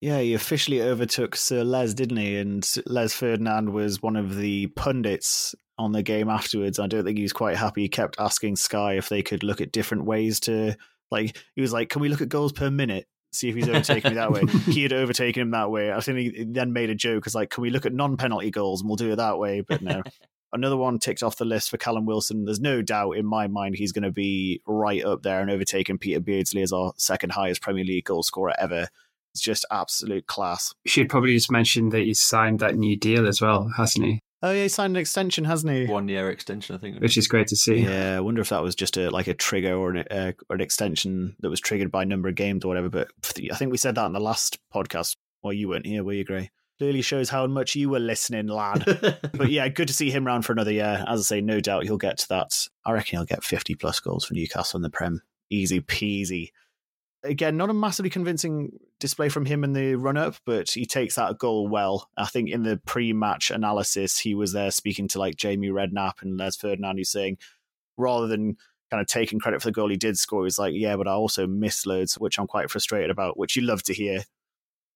Yeah, 0.00 0.20
he 0.20 0.34
officially 0.34 0.80
overtook 0.80 1.34
Sir 1.34 1.64
Les, 1.64 1.92
didn't 1.92 2.18
he? 2.18 2.36
And 2.36 2.68
Les 2.86 3.12
Ferdinand 3.12 3.72
was 3.72 4.00
one 4.00 4.16
of 4.16 4.36
the 4.36 4.68
pundits 4.68 5.56
on 5.76 5.92
the 5.92 6.02
game 6.02 6.28
afterwards. 6.28 6.78
I 6.78 6.86
don't 6.86 7.04
think 7.04 7.16
he 7.16 7.22
was 7.22 7.32
quite 7.32 7.56
happy. 7.56 7.82
He 7.82 7.88
kept 7.88 8.16
asking 8.18 8.56
Sky 8.56 8.94
if 8.94 9.08
they 9.08 9.22
could 9.22 9.42
look 9.42 9.60
at 9.60 9.72
different 9.72 10.04
ways 10.04 10.38
to, 10.40 10.76
like, 11.10 11.36
he 11.54 11.60
was 11.60 11.72
like, 11.72 11.88
"Can 11.88 12.00
we 12.00 12.08
look 12.08 12.20
at 12.20 12.28
goals 12.28 12.52
per 12.52 12.70
minute? 12.70 13.08
See 13.32 13.48
if 13.48 13.56
he's 13.56 13.68
overtaken 13.68 14.12
me 14.12 14.14
that 14.16 14.30
way." 14.32 14.42
he 14.72 14.84
had 14.84 14.92
overtaken 14.92 15.42
him 15.42 15.50
that 15.50 15.70
way. 15.70 15.92
I 15.92 16.00
think 16.00 16.18
he 16.18 16.44
then 16.44 16.72
made 16.72 16.90
a 16.90 16.94
joke, 16.94 17.26
"As 17.26 17.34
like, 17.34 17.50
can 17.50 17.62
we 17.62 17.70
look 17.70 17.86
at 17.86 17.92
non-penalty 17.92 18.52
goals 18.52 18.80
and 18.80 18.88
we'll 18.88 18.96
do 18.96 19.12
it 19.12 19.16
that 19.16 19.38
way?" 19.38 19.62
But 19.62 19.82
no. 19.82 20.02
Another 20.50 20.78
one 20.78 20.98
ticked 20.98 21.22
off 21.22 21.36
the 21.36 21.44
list 21.44 21.68
for 21.68 21.76
Callum 21.76 22.06
Wilson. 22.06 22.46
There's 22.46 22.58
no 22.58 22.80
doubt 22.80 23.18
in 23.18 23.26
my 23.26 23.48
mind 23.48 23.74
he's 23.74 23.92
going 23.92 24.04
to 24.04 24.10
be 24.10 24.62
right 24.66 25.04
up 25.04 25.22
there 25.22 25.42
and 25.42 25.50
overtaking 25.50 25.98
Peter 25.98 26.20
Beardsley 26.20 26.62
as 26.62 26.72
our 26.72 26.94
second 26.96 27.32
highest 27.32 27.60
Premier 27.60 27.84
League 27.84 28.06
goal 28.06 28.22
scorer 28.22 28.54
ever. 28.58 28.88
It's 29.34 29.42
just 29.42 29.64
absolute 29.70 30.26
class. 30.26 30.72
You 30.84 30.90
should 30.90 31.08
probably 31.08 31.34
just 31.34 31.50
mention 31.50 31.90
that 31.90 32.00
he's 32.00 32.20
signed 32.20 32.60
that 32.60 32.76
new 32.76 32.96
deal 32.96 33.26
as 33.28 33.40
well, 33.40 33.70
hasn't 33.76 34.06
he? 34.06 34.20
Oh 34.40 34.52
yeah, 34.52 34.62
he 34.62 34.68
signed 34.68 34.96
an 34.96 35.00
extension, 35.00 35.44
hasn't 35.44 35.72
he? 35.72 35.86
One 35.86 36.08
year 36.08 36.30
extension, 36.30 36.76
I 36.76 36.78
think. 36.78 37.00
Which 37.00 37.16
is 37.16 37.26
great 37.26 37.48
to 37.48 37.56
see. 37.56 37.78
Yeah, 37.78 38.16
I 38.16 38.20
wonder 38.20 38.40
if 38.40 38.50
that 38.50 38.62
was 38.62 38.76
just 38.76 38.96
a 38.96 39.10
like 39.10 39.26
a 39.26 39.34
trigger 39.34 39.74
or 39.74 39.90
an 39.90 40.04
uh, 40.10 40.32
or 40.48 40.54
an 40.54 40.60
extension 40.60 41.34
that 41.40 41.50
was 41.50 41.60
triggered 41.60 41.90
by 41.90 42.04
a 42.04 42.06
number 42.06 42.28
of 42.28 42.36
games 42.36 42.64
or 42.64 42.68
whatever. 42.68 42.88
But 42.88 43.08
I 43.50 43.56
think 43.56 43.72
we 43.72 43.78
said 43.78 43.96
that 43.96 44.06
in 44.06 44.12
the 44.12 44.20
last 44.20 44.58
podcast. 44.72 45.16
Well, 45.42 45.52
you 45.52 45.68
weren't 45.68 45.86
here, 45.86 46.04
were 46.04 46.12
you, 46.12 46.24
Gray? 46.24 46.50
Clearly 46.78 47.02
shows 47.02 47.28
how 47.28 47.46
much 47.48 47.74
you 47.74 47.88
were 47.88 47.98
listening, 47.98 48.46
lad. 48.46 48.84
but 49.34 49.50
yeah, 49.50 49.66
good 49.68 49.88
to 49.88 49.94
see 49.94 50.10
him 50.10 50.26
around 50.26 50.42
for 50.42 50.52
another 50.52 50.72
year. 50.72 51.04
As 51.08 51.20
I 51.20 51.22
say, 51.22 51.40
no 51.40 51.58
doubt 51.58 51.84
he'll 51.84 51.96
get 51.96 52.18
to 52.18 52.28
that. 52.28 52.68
I 52.86 52.92
reckon 52.92 53.18
he'll 53.18 53.26
get 53.26 53.42
fifty 53.42 53.74
plus 53.74 53.98
goals 53.98 54.24
for 54.24 54.34
Newcastle 54.34 54.78
in 54.78 54.82
the 54.82 54.90
Prem, 54.90 55.20
easy 55.50 55.80
peasy. 55.80 56.50
Again, 57.22 57.56
not 57.56 57.70
a 57.70 57.74
massively 57.74 58.10
convincing 58.10 58.78
display 59.00 59.28
from 59.28 59.44
him 59.44 59.64
in 59.64 59.72
the 59.72 59.94
run 59.94 60.16
up, 60.16 60.36
but 60.44 60.70
he 60.70 60.86
takes 60.86 61.16
that 61.16 61.38
goal 61.38 61.68
well. 61.68 62.08
I 62.16 62.26
think 62.26 62.50
in 62.50 62.62
the 62.62 62.80
pre 62.86 63.12
match 63.12 63.50
analysis, 63.50 64.18
he 64.18 64.34
was 64.34 64.52
there 64.52 64.70
speaking 64.70 65.08
to 65.08 65.18
like 65.18 65.36
Jamie 65.36 65.68
Redknapp 65.68 66.22
and 66.22 66.36
Les 66.36 66.56
Ferdinand, 66.56 66.98
who's 66.98 67.10
saying, 67.10 67.38
rather 67.96 68.26
than 68.26 68.56
kind 68.90 69.00
of 69.00 69.06
taking 69.06 69.38
credit 69.38 69.60
for 69.60 69.68
the 69.68 69.72
goal 69.72 69.90
he 69.90 69.96
did 69.96 70.18
score, 70.18 70.44
he's 70.44 70.58
like, 70.58 70.74
yeah, 70.74 70.96
but 70.96 71.08
I 71.08 71.12
also 71.12 71.46
missed 71.46 71.86
loads, 71.86 72.18
which 72.18 72.38
I'm 72.38 72.46
quite 72.46 72.70
frustrated 72.70 73.10
about, 73.10 73.38
which 73.38 73.56
you 73.56 73.62
love 73.62 73.82
to 73.84 73.94
hear. 73.94 74.24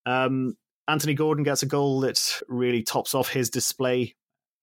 Um, 0.06 0.56
Anthony 0.88 1.14
Gordon 1.14 1.44
gets 1.44 1.62
a 1.62 1.66
goal 1.66 2.00
that 2.00 2.40
really 2.48 2.82
tops 2.82 3.14
off 3.14 3.28
his 3.28 3.50
display 3.50 4.14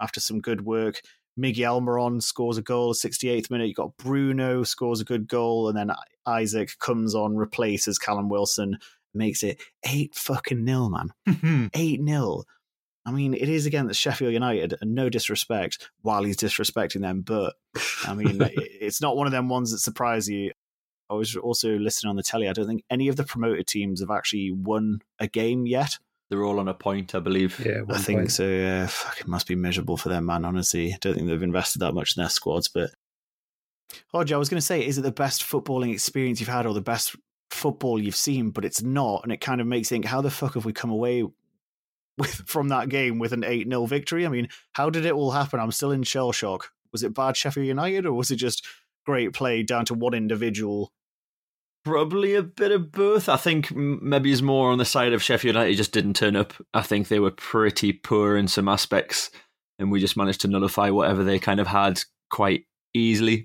after 0.01 0.19
some 0.19 0.39
good 0.39 0.65
work. 0.65 1.01
Miguel 1.39 1.79
Almiron 1.79 2.21
scores 2.21 2.57
a 2.57 2.61
goal, 2.61 2.93
68th 2.93 3.49
minute. 3.49 3.67
You've 3.67 3.77
got 3.77 3.97
Bruno 3.97 4.63
scores 4.63 4.99
a 4.99 5.05
good 5.05 5.27
goal, 5.27 5.69
and 5.69 5.77
then 5.77 5.91
Isak 6.27 6.77
comes 6.79 7.15
on, 7.15 7.37
replaces 7.37 7.97
Callum 7.97 8.29
Wilson, 8.29 8.77
makes 9.13 9.41
it 9.43 9.61
eight 9.85 10.15
fucking 10.15 10.63
nil, 10.63 10.89
man. 10.89 11.13
Mm-hmm. 11.27 11.67
eight 11.73 12.01
nil. 12.01 12.45
I 13.05 13.11
mean, 13.11 13.33
it 13.33 13.47
is 13.47 13.65
against 13.65 13.99
Sheffield 13.99 14.33
United, 14.33 14.75
and 14.81 14.93
no 14.93 15.09
disrespect 15.09 15.89
while 16.01 16.23
he's 16.23 16.37
disrespecting 16.37 17.01
them, 17.01 17.21
but 17.21 17.55
I 18.05 18.13
mean, 18.13 18.37
it's 18.55 19.01
not 19.01 19.15
one 19.15 19.25
of 19.25 19.31
them 19.31 19.49
ones 19.49 19.71
that 19.71 19.79
surprise 19.79 20.27
you. 20.27 20.51
I 21.09 21.15
was 21.15 21.35
also 21.35 21.77
listening 21.77 22.09
on 22.09 22.17
the 22.17 22.23
telly. 22.23 22.47
I 22.47 22.53
don't 22.53 22.67
think 22.67 22.83
any 22.89 23.07
of 23.07 23.15
the 23.15 23.23
promoted 23.23 23.65
teams 23.65 24.01
have 24.01 24.11
actually 24.11 24.51
won 24.51 24.99
a 25.19 25.27
game 25.27 25.65
yet. 25.65 25.97
They're 26.29 26.43
all 26.43 26.59
on 26.59 26.67
a 26.67 26.73
point, 26.73 27.15
I 27.15 27.19
believe. 27.19 27.59
Yeah, 27.65 27.81
I 27.89 27.97
think 27.97 28.19
point. 28.19 28.31
so. 28.31 28.47
Yeah, 28.47 28.85
fuck, 28.87 29.19
it 29.19 29.27
must 29.27 29.47
be 29.47 29.55
miserable 29.55 29.97
for 29.97 30.09
them, 30.09 30.27
man. 30.27 30.45
Honestly, 30.45 30.93
I 30.93 30.97
don't 31.01 31.15
think 31.15 31.27
they've 31.27 31.41
invested 31.41 31.79
that 31.79 31.93
much 31.93 32.15
in 32.15 32.21
their 32.21 32.29
squads. 32.29 32.67
But 32.67 32.91
oh, 34.13 34.19
I 34.19 34.37
was 34.37 34.49
going 34.49 34.59
to 34.59 34.65
say, 34.65 34.85
is 34.85 34.97
it 34.99 35.01
the 35.01 35.11
best 35.11 35.41
footballing 35.41 35.91
experience 35.91 36.39
you've 36.39 36.49
had, 36.49 36.67
or 36.67 36.73
the 36.73 36.81
best 36.81 37.15
football 37.49 37.99
you've 37.99 38.15
seen? 38.15 38.51
But 38.51 38.63
it's 38.63 38.83
not, 38.83 39.23
and 39.23 39.31
it 39.31 39.41
kind 39.41 39.59
of 39.59 39.65
makes 39.65 39.89
you 39.89 39.95
think, 39.95 40.05
how 40.05 40.21
the 40.21 40.29
fuck 40.29 40.53
have 40.53 40.65
we 40.65 40.73
come 40.73 40.91
away 40.91 41.23
with 42.19 42.31
from 42.47 42.67
that 42.67 42.89
game 42.89 43.17
with 43.17 43.33
an 43.33 43.43
eight 43.43 43.67
0 43.67 43.87
victory? 43.87 44.27
I 44.27 44.29
mean, 44.29 44.49
how 44.73 44.91
did 44.91 45.05
it 45.05 45.13
all 45.13 45.31
happen? 45.31 45.59
I'm 45.59 45.71
still 45.71 45.91
in 45.91 46.03
shell 46.03 46.31
shock. 46.31 46.71
Was 46.91 47.01
it 47.01 47.15
bad 47.15 47.37
Sheffield 47.37 47.65
United, 47.65 48.05
or 48.05 48.13
was 48.13 48.29
it 48.29 48.35
just 48.35 48.67
great 49.03 49.33
play 49.33 49.63
down 49.63 49.85
to 49.85 49.95
one 49.95 50.13
individual 50.13 50.91
Probably 51.89 52.35
a 52.35 52.43
bit 52.43 52.71
of 52.71 52.91
both. 52.91 53.27
I 53.27 53.35
think 53.35 53.75
maybe 53.75 54.31
it's 54.31 54.43
more 54.43 54.71
on 54.71 54.77
the 54.77 54.85
side 54.85 55.11
of 55.11 55.23
Sheffield 55.23 55.55
United 55.55 55.75
just 55.75 55.91
didn't 55.91 56.13
turn 56.13 56.35
up. 56.35 56.53
I 56.71 56.83
think 56.83 57.07
they 57.07 57.19
were 57.19 57.31
pretty 57.31 57.93
poor 57.93 58.37
in 58.37 58.47
some 58.47 58.67
aspects, 58.67 59.31
and 59.79 59.91
we 59.91 59.99
just 59.99 60.15
managed 60.15 60.41
to 60.41 60.47
nullify 60.47 60.91
whatever 60.91 61.23
they 61.23 61.39
kind 61.39 61.59
of 61.59 61.65
had 61.65 61.99
quite 62.29 62.65
easily 62.93 63.43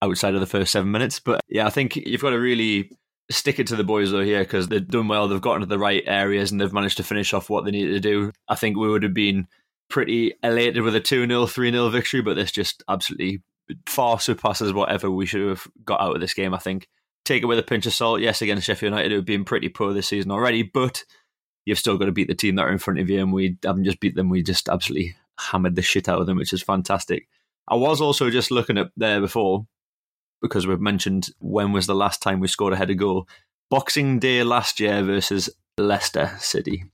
outside 0.00 0.32
of 0.32 0.40
the 0.40 0.46
first 0.46 0.72
seven 0.72 0.90
minutes. 0.90 1.20
But 1.20 1.42
yeah, 1.50 1.66
I 1.66 1.70
think 1.70 1.96
you've 1.96 2.22
got 2.22 2.30
to 2.30 2.38
really 2.38 2.90
stick 3.30 3.58
it 3.58 3.66
to 3.66 3.76
the 3.76 3.84
boys 3.84 4.10
though 4.10 4.24
here 4.24 4.40
because 4.40 4.68
they've 4.68 4.88
done 4.88 5.08
well. 5.08 5.28
They've 5.28 5.38
gotten 5.38 5.60
to 5.60 5.66
the 5.66 5.78
right 5.78 6.02
areas 6.06 6.50
and 6.50 6.58
they've 6.58 6.72
managed 6.72 6.96
to 6.96 7.02
finish 7.02 7.34
off 7.34 7.50
what 7.50 7.66
they 7.66 7.72
needed 7.72 7.92
to 7.92 8.00
do. 8.00 8.32
I 8.48 8.54
think 8.54 8.78
we 8.78 8.88
would 8.88 9.02
have 9.02 9.12
been 9.12 9.48
pretty 9.90 10.32
elated 10.42 10.82
with 10.82 10.96
a 10.96 11.00
2 11.00 11.26
0, 11.26 11.44
3 11.44 11.70
0 11.70 11.88
victory, 11.90 12.22
but 12.22 12.36
this 12.36 12.52
just 12.52 12.82
absolutely 12.88 13.42
far 13.86 14.18
surpasses 14.18 14.72
whatever 14.72 15.10
we 15.10 15.26
should 15.26 15.46
have 15.46 15.66
got 15.84 16.00
out 16.00 16.14
of 16.14 16.22
this 16.22 16.32
game, 16.32 16.54
I 16.54 16.58
think 16.58 16.88
take 17.24 17.42
it 17.42 17.46
with 17.46 17.58
a 17.58 17.62
pinch 17.62 17.86
of 17.86 17.92
salt. 17.92 18.20
Yes, 18.20 18.42
against 18.42 18.66
Sheffield 18.66 18.92
United, 18.92 19.12
have 19.12 19.24
been 19.24 19.44
pretty 19.44 19.68
poor 19.68 19.92
this 19.92 20.08
season 20.08 20.30
already, 20.30 20.62
but 20.62 21.04
you've 21.64 21.78
still 21.78 21.98
got 21.98 22.06
to 22.06 22.12
beat 22.12 22.28
the 22.28 22.34
team 22.34 22.56
that 22.56 22.62
are 22.62 22.72
in 22.72 22.78
front 22.78 23.00
of 23.00 23.08
you. 23.08 23.20
And 23.20 23.32
we 23.32 23.56
haven't 23.64 23.84
just 23.84 24.00
beat 24.00 24.14
them, 24.14 24.28
we 24.28 24.42
just 24.42 24.68
absolutely 24.68 25.16
hammered 25.38 25.76
the 25.76 25.82
shit 25.82 26.08
out 26.08 26.20
of 26.20 26.26
them, 26.26 26.38
which 26.38 26.52
is 26.52 26.62
fantastic. 26.62 27.28
I 27.68 27.76
was 27.76 28.00
also 28.00 28.30
just 28.30 28.50
looking 28.50 28.78
up 28.78 28.90
there 28.96 29.20
before 29.20 29.66
because 30.40 30.66
we've 30.66 30.80
mentioned 30.80 31.28
when 31.38 31.72
was 31.72 31.86
the 31.86 31.94
last 31.94 32.20
time 32.20 32.40
we 32.40 32.48
scored 32.48 32.72
a 32.72 32.76
headed 32.76 32.98
goal. 32.98 33.28
Boxing 33.70 34.18
Day 34.18 34.42
last 34.42 34.80
year 34.80 35.02
versus 35.02 35.48
Leicester 35.78 36.32
City, 36.38 36.84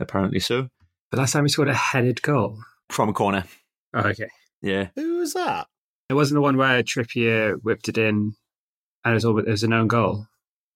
apparently 0.00 0.40
so. 0.40 0.68
The 1.10 1.18
last 1.18 1.32
time 1.32 1.42
we 1.42 1.50
scored 1.50 1.68
a 1.68 1.74
headed 1.74 2.22
goal 2.22 2.58
from 2.88 3.08
a 3.08 3.12
corner. 3.12 3.44
Oh, 3.92 4.00
okay. 4.00 4.28
Yeah. 4.62 4.88
Who 4.94 5.18
was 5.18 5.34
that? 5.34 5.66
It 6.08 6.14
wasn't 6.14 6.36
the 6.36 6.42
one 6.42 6.56
where 6.56 6.82
Trippier 6.82 7.56
whipped 7.62 7.88
it 7.88 7.98
in 7.98 8.34
and 9.04 9.12
it 9.12 9.14
was 9.14 9.24
all 9.24 9.38
it 9.38 9.46
was 9.46 9.62
a 9.62 9.68
known 9.68 9.88
goal. 9.88 10.26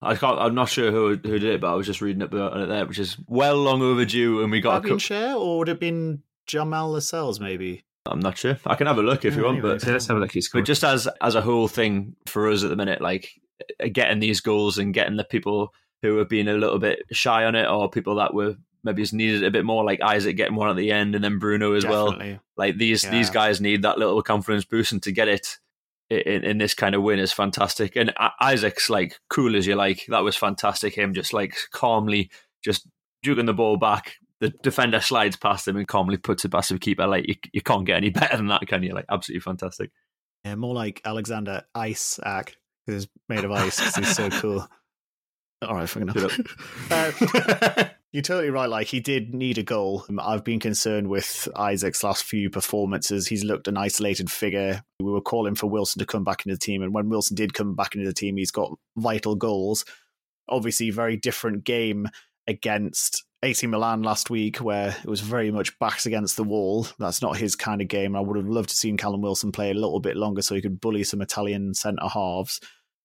I 0.01 0.15
can't, 0.15 0.37
I'm 0.37 0.53
not 0.53 0.69
sure 0.69 0.91
who 0.91 1.09
who 1.15 1.39
did 1.39 1.43
it, 1.43 1.61
but 1.61 1.71
I 1.71 1.75
was 1.75 1.87
just 1.87 2.01
reading 2.01 2.21
it 2.21 2.33
about 2.33 2.57
it 2.57 2.69
there, 2.69 2.85
which 2.85 2.99
is 2.99 3.17
well 3.27 3.57
long 3.57 3.81
overdue, 3.81 4.43
and 4.43 4.51
we 4.51 4.61
got. 4.61 4.85
Have 4.85 4.97
a 4.97 4.99
share, 4.99 5.35
or 5.35 5.59
would 5.59 5.69
it 5.69 5.73
have 5.73 5.79
been 5.79 6.21
Jamal 6.45 6.91
Lascelles? 6.91 7.39
Maybe 7.39 7.83
I'm 8.05 8.19
not 8.19 8.37
sure. 8.37 8.57
I 8.65 8.75
can 8.75 8.87
have 8.87 8.97
a 8.97 9.03
look 9.03 9.25
if 9.25 9.35
you 9.35 9.43
want, 9.43 9.61
but 9.61 9.81
so 9.81 9.91
let's 9.91 10.07
have 10.07 10.17
a 10.17 10.19
look. 10.19 10.31
But 10.53 10.65
just 10.65 10.83
as 10.83 11.07
as 11.21 11.35
a 11.35 11.41
whole 11.41 11.67
thing 11.67 12.15
for 12.27 12.49
us 12.49 12.63
at 12.63 12.69
the 12.69 12.75
minute, 12.75 13.01
like 13.01 13.31
uh, 13.83 13.87
getting 13.91 14.19
these 14.19 14.41
goals 14.41 14.77
and 14.77 14.93
getting 14.93 15.17
the 15.17 15.23
people 15.23 15.73
who 16.03 16.17
have 16.17 16.29
been 16.29 16.47
a 16.47 16.53
little 16.53 16.79
bit 16.79 16.99
shy 17.11 17.45
on 17.45 17.55
it, 17.55 17.67
or 17.67 17.89
people 17.89 18.15
that 18.15 18.33
were 18.33 18.55
maybe 18.83 19.01
just 19.01 19.13
needed 19.13 19.43
a 19.43 19.51
bit 19.51 19.65
more, 19.65 19.83
like 19.83 19.99
Isak 20.07 20.37
getting 20.37 20.55
one 20.55 20.69
at 20.69 20.75
the 20.75 20.91
end, 20.91 21.15
and 21.15 21.23
then 21.23 21.39
Bruno 21.39 21.73
as 21.73 21.83
Definitely. 21.83 22.33
well. 22.33 22.39
Like 22.55 22.77
these 22.77 23.03
yeah. 23.03 23.11
these 23.11 23.29
guys 23.29 23.59
need 23.59 23.81
that 23.81 23.97
little 23.97 24.21
confidence 24.21 24.65
boost, 24.65 24.91
and 24.91 25.03
to 25.03 25.11
get 25.11 25.27
it 25.27 25.57
in, 26.09 26.43
in 26.43 26.57
this 26.57 26.73
kind 26.73 26.95
of 26.95 27.03
win 27.03 27.19
is 27.19 27.33
fantastic. 27.33 27.95
And 27.95 28.13
Isak's 28.41 28.89
like 28.89 29.19
cool 29.29 29.55
as 29.55 29.67
you 29.67 29.75
like. 29.75 30.05
That 30.07 30.23
was 30.23 30.35
fantastic. 30.35 30.97
Him 30.97 31.13
just 31.13 31.33
like 31.33 31.55
calmly 31.71 32.29
just 32.63 32.87
juking 33.25 33.45
the 33.45 33.53
ball 33.53 33.77
back. 33.77 34.13
The 34.39 34.53
defender 34.61 35.01
slides 35.01 35.35
past 35.35 35.67
him 35.67 35.77
and 35.77 35.87
calmly 35.87 36.17
puts 36.17 36.45
it 36.45 36.51
past 36.51 36.69
the 36.69 36.79
keeper. 36.79 37.07
Like 37.07 37.27
you, 37.27 37.35
you 37.51 37.61
can't 37.61 37.85
get 37.85 37.97
any 37.97 38.09
better 38.11 38.37
than 38.37 38.47
that, 38.47 38.67
can 38.67 38.83
you? 38.83 38.93
Like 38.93 39.05
absolutely 39.09 39.41
fantastic. 39.41 39.91
Yeah, 40.45 40.55
more 40.55 40.73
like 40.73 41.01
Alexander 41.03 41.63
Isak 41.75 42.55
because 42.85 43.03
he's 43.03 43.07
made 43.27 43.43
of 43.43 43.51
ice 43.51 43.79
because 43.79 43.95
he's 43.95 44.15
so 44.15 44.29
cool. 44.41 44.67
All 45.61 45.75
right, 45.75 45.89
fucking 45.89 46.09
up. 46.09 46.31
uh, 46.91 47.85
you're 48.11 48.23
totally 48.23 48.49
right. 48.49 48.69
Like 48.69 48.87
he 48.87 48.99
did 48.99 49.33
need 49.33 49.57
a 49.57 49.63
goal. 49.63 50.05
Um, 50.09 50.19
I've 50.19 50.43
been 50.43 50.59
concerned 50.59 51.09
with 51.09 51.47
Isak's 51.55 52.03
last 52.03 52.23
few 52.23 52.49
performances. 52.49 53.27
He's 53.27 53.43
looked 53.43 53.67
an 53.67 53.77
isolated 53.77 54.31
figure. 54.31 54.81
We 54.99 55.11
were 55.11 55.21
calling 55.21 55.55
for 55.55 55.67
Wilson 55.67 55.99
to 55.99 56.05
come 56.05 56.23
back 56.23 56.45
into 56.45 56.55
the 56.55 56.59
team, 56.59 56.81
and 56.81 56.93
when 56.93 57.09
Wilson 57.09 57.35
did 57.35 57.53
come 57.53 57.75
back 57.75 57.95
into 57.95 58.07
the 58.07 58.13
team, 58.13 58.37
he's 58.37 58.51
got 58.51 58.71
vital 58.95 59.35
goals. 59.35 59.83
Obviously, 60.49 60.89
very 60.89 61.17
different 61.17 61.65
game 61.65 62.07
against 62.47 63.25
AC 63.43 63.67
Milan 63.67 64.03
last 64.03 64.29
week, 64.29 64.57
where 64.57 64.89
it 64.89 65.09
was 65.09 65.19
very 65.19 65.51
much 65.51 65.77
backs 65.79 66.05
against 66.05 66.37
the 66.37 66.43
wall. 66.43 66.87
That's 66.97 67.21
not 67.21 67.37
his 67.37 67.55
kind 67.55 67.81
of 67.81 67.89
game. 67.89 68.15
I 68.15 68.21
would 68.21 68.37
have 68.37 68.47
loved 68.47 68.69
to 68.69 68.75
seen 68.75 68.95
Callum 68.95 69.21
Wilson 69.21 69.51
play 69.51 69.69
a 69.69 69.75
little 69.75 69.99
bit 69.99 70.15
longer 70.15 70.41
so 70.41 70.55
he 70.55 70.61
could 70.61 70.79
bully 70.79 71.03
some 71.03 71.21
Italian 71.21 71.73
centre 71.73 72.07
halves. 72.07 72.61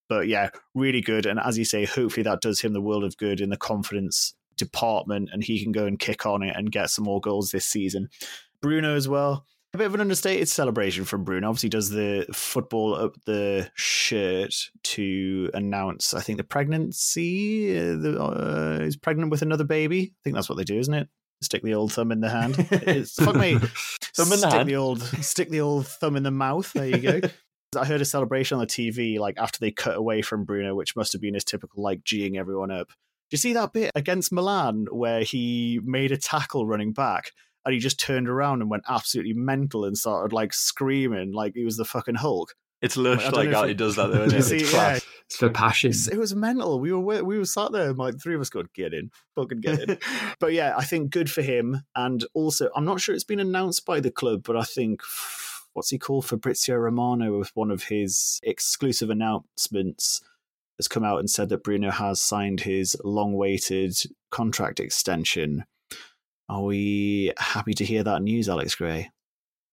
But 0.07 0.27
yeah, 0.27 0.49
really 0.73 1.01
good. 1.01 1.25
And 1.25 1.39
as 1.39 1.57
you 1.57 1.65
say, 1.65 1.85
hopefully 1.85 2.23
that 2.23 2.41
does 2.41 2.61
him 2.61 2.73
the 2.73 2.81
world 2.81 3.03
of 3.03 3.17
good 3.17 3.41
in 3.41 3.49
the 3.49 3.57
confidence 3.57 4.33
department 4.57 5.29
and 5.31 5.43
he 5.43 5.61
can 5.61 5.71
go 5.71 5.85
and 5.85 5.99
kick 5.99 6.25
on 6.25 6.43
it 6.43 6.55
and 6.55 6.71
get 6.71 6.89
some 6.89 7.05
more 7.05 7.21
goals 7.21 7.51
this 7.51 7.65
season. 7.65 8.09
Bruno 8.61 8.95
as 8.95 9.07
well. 9.07 9.45
A 9.75 9.77
bit 9.77 9.87
of 9.87 9.95
an 9.95 10.01
understated 10.01 10.47
celebration 10.47 11.03
from 11.03 11.23
Bruno. 11.23 11.49
Obviously, 11.49 11.69
does 11.69 11.89
the 11.89 12.27
football 12.31 12.93
up 12.93 13.15
the 13.25 13.71
shirt 13.73 14.69
to 14.83 15.49
announce, 15.55 16.13
I 16.13 16.21
think, 16.21 16.37
the 16.37 16.43
pregnancy. 16.43 17.75
Uh, 17.75 17.95
the, 17.95 18.21
uh, 18.21 18.83
he's 18.83 18.95
pregnant 18.95 19.31
with 19.31 19.41
another 19.41 19.63
baby. 19.63 20.13
I 20.13 20.19
think 20.23 20.35
that's 20.35 20.47
what 20.47 20.59
they 20.59 20.63
do, 20.63 20.77
isn't 20.77 20.93
it? 20.93 21.07
Stick 21.41 21.63
the 21.63 21.73
old 21.73 21.91
thumb 21.91 22.11
in 22.11 22.21
the 22.21 22.29
hand. 22.29 22.55
It's, 22.71 23.15
fuck 23.15 23.35
me. 23.35 23.57
thumb 24.15 24.25
in 24.25 24.29
the 24.29 24.37
stick 24.37 24.51
hand. 24.51 24.69
The 24.69 24.75
old, 24.75 25.01
stick 25.01 25.49
the 25.49 25.61
old 25.61 25.87
thumb 25.87 26.17
in 26.17 26.23
the 26.23 26.31
mouth. 26.31 26.71
There 26.73 26.85
you 26.85 26.97
go. 26.97 27.21
I 27.75 27.85
heard 27.85 28.01
a 28.01 28.05
celebration 28.05 28.59
on 28.59 28.61
the 28.61 28.67
TV, 28.67 29.17
like 29.17 29.39
after 29.39 29.57
they 29.59 29.71
cut 29.71 29.97
away 29.97 30.21
from 30.21 30.45
Bruno, 30.45 30.75
which 30.75 30.95
must 30.95 31.13
have 31.13 31.21
been 31.21 31.33
his 31.33 31.43
typical 31.43 31.81
like 31.81 32.03
geeing 32.03 32.37
everyone 32.37 32.69
up 32.69 32.89
you 33.33 33.37
see 33.37 33.53
that 33.53 33.73
bit 33.73 33.91
against 33.95 34.31
Milan 34.31 34.85
where 34.91 35.23
he 35.23 35.79
made 35.83 36.11
a 36.11 36.17
tackle 36.17 36.65
running 36.65 36.93
back 36.93 37.31
and 37.65 37.73
he 37.73 37.79
just 37.79 37.99
turned 37.99 38.29
around 38.29 38.61
and 38.61 38.69
went 38.69 38.83
absolutely 38.87 39.33
mental 39.33 39.85
and 39.85 39.97
started 39.97 40.33
like 40.33 40.53
screaming 40.53 41.33
like 41.33 41.53
he 41.55 41.65
was 41.65 41.77
the 41.77 41.85
fucking 41.85 42.15
Hulk? 42.15 42.53
It's 42.81 42.97
lush 42.97 43.23
like, 43.25 43.33
like 43.33 43.51
how 43.51 43.65
he 43.65 43.73
does 43.73 43.95
that 43.95 44.11
though. 44.11 44.23
Isn't 44.25 44.39
it? 44.39 44.43
See, 44.43 44.57
it's, 44.57 44.73
yeah. 44.73 44.99
it's 45.25 45.37
for 45.37 45.49
passion. 45.49 45.93
it 46.11 46.17
was 46.17 46.35
mental. 46.35 46.79
We 46.79 46.91
were 46.91 47.23
we 47.23 47.37
were 47.37 47.45
sat 47.45 47.71
there, 47.71 47.93
like 47.93 48.21
three 48.21 48.35
of 48.35 48.41
us 48.41 48.49
got 48.49 48.71
get 48.73 48.93
in, 48.93 49.09
fucking 49.35 49.61
get 49.61 49.79
in. 49.79 49.97
but 50.39 50.53
yeah, 50.53 50.75
I 50.77 50.83
think 50.83 51.09
good 51.09 51.31
for 51.31 51.41
him. 51.41 51.81
And 51.95 52.25
also, 52.33 52.69
I'm 52.75 52.85
not 52.85 52.99
sure 52.99 53.15
it's 53.15 53.23
been 53.23 53.39
announced 53.39 53.85
by 53.85 54.01
the 54.01 54.11
club, 54.11 54.43
but 54.43 54.57
I 54.57 54.63
think 54.63 55.01
what's 55.71 55.89
he 55.89 55.97
called 55.97 56.25
Fabrizio 56.25 56.75
Romano 56.75 57.39
with 57.39 57.51
one 57.55 57.71
of 57.71 57.83
his 57.85 58.39
exclusive 58.43 59.09
announcements 59.09 60.21
has 60.77 60.87
come 60.87 61.03
out 61.03 61.19
and 61.19 61.29
said 61.29 61.49
that 61.49 61.63
Bruno 61.63 61.91
has 61.91 62.21
signed 62.21 62.61
his 62.61 62.97
long 63.03 63.33
awaited 63.33 63.95
contract 64.31 64.79
extension. 64.79 65.65
Are 66.49 66.63
we 66.63 67.31
happy 67.37 67.73
to 67.75 67.85
hear 67.85 68.03
that 68.03 68.21
news, 68.21 68.49
Alex 68.49 68.75
Gray? 68.75 69.09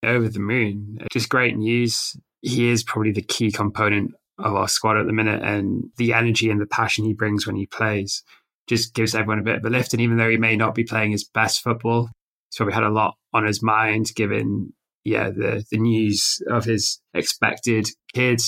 Over 0.03 0.29
the 0.29 0.41
moon. 0.41 0.99
Just 1.11 1.29
great 1.29 1.57
news. 1.57 2.17
He 2.43 2.69
is 2.69 2.83
probably 2.85 3.13
the 3.13 3.23
key 3.23 3.51
component 3.51 4.13
of 4.39 4.55
our 4.55 4.69
squad 4.69 4.97
at 4.97 5.07
the 5.07 5.13
minute, 5.13 5.43
and 5.43 5.91
the 5.99 6.15
energy 6.15 6.51
and 6.51 6.61
the 6.61 6.67
passion 6.67 7.05
he 7.05 7.13
brings 7.13 7.47
when 7.47 7.57
he 7.57 7.67
plays 7.67 8.23
just 8.67 8.95
gives 8.95 9.15
everyone 9.15 9.41
a 9.41 9.43
bit 9.43 9.57
of 9.57 9.65
a 9.65 9.71
lift. 9.71 9.93
And 9.93 10.01
even 10.01 10.17
though 10.17 10.31
he 10.31 10.37
may 10.37 10.57
not 10.57 10.75
be 10.75 10.85
playing 10.85 11.11
his 11.11 11.25
best 11.25 11.61
football, 11.61 12.05
he's 12.51 12.57
probably 12.57 12.75
had 12.75 12.85
a 12.85 12.91
lot 12.91 13.17
on 13.33 13.45
his 13.45 13.63
mind 13.63 14.11
given 14.15 14.73
yeah 15.05 15.31
the 15.31 15.65
the 15.71 15.79
news 15.79 16.43
of 16.49 16.65
his 16.65 17.01
expected 17.15 17.89
kid 18.13 18.41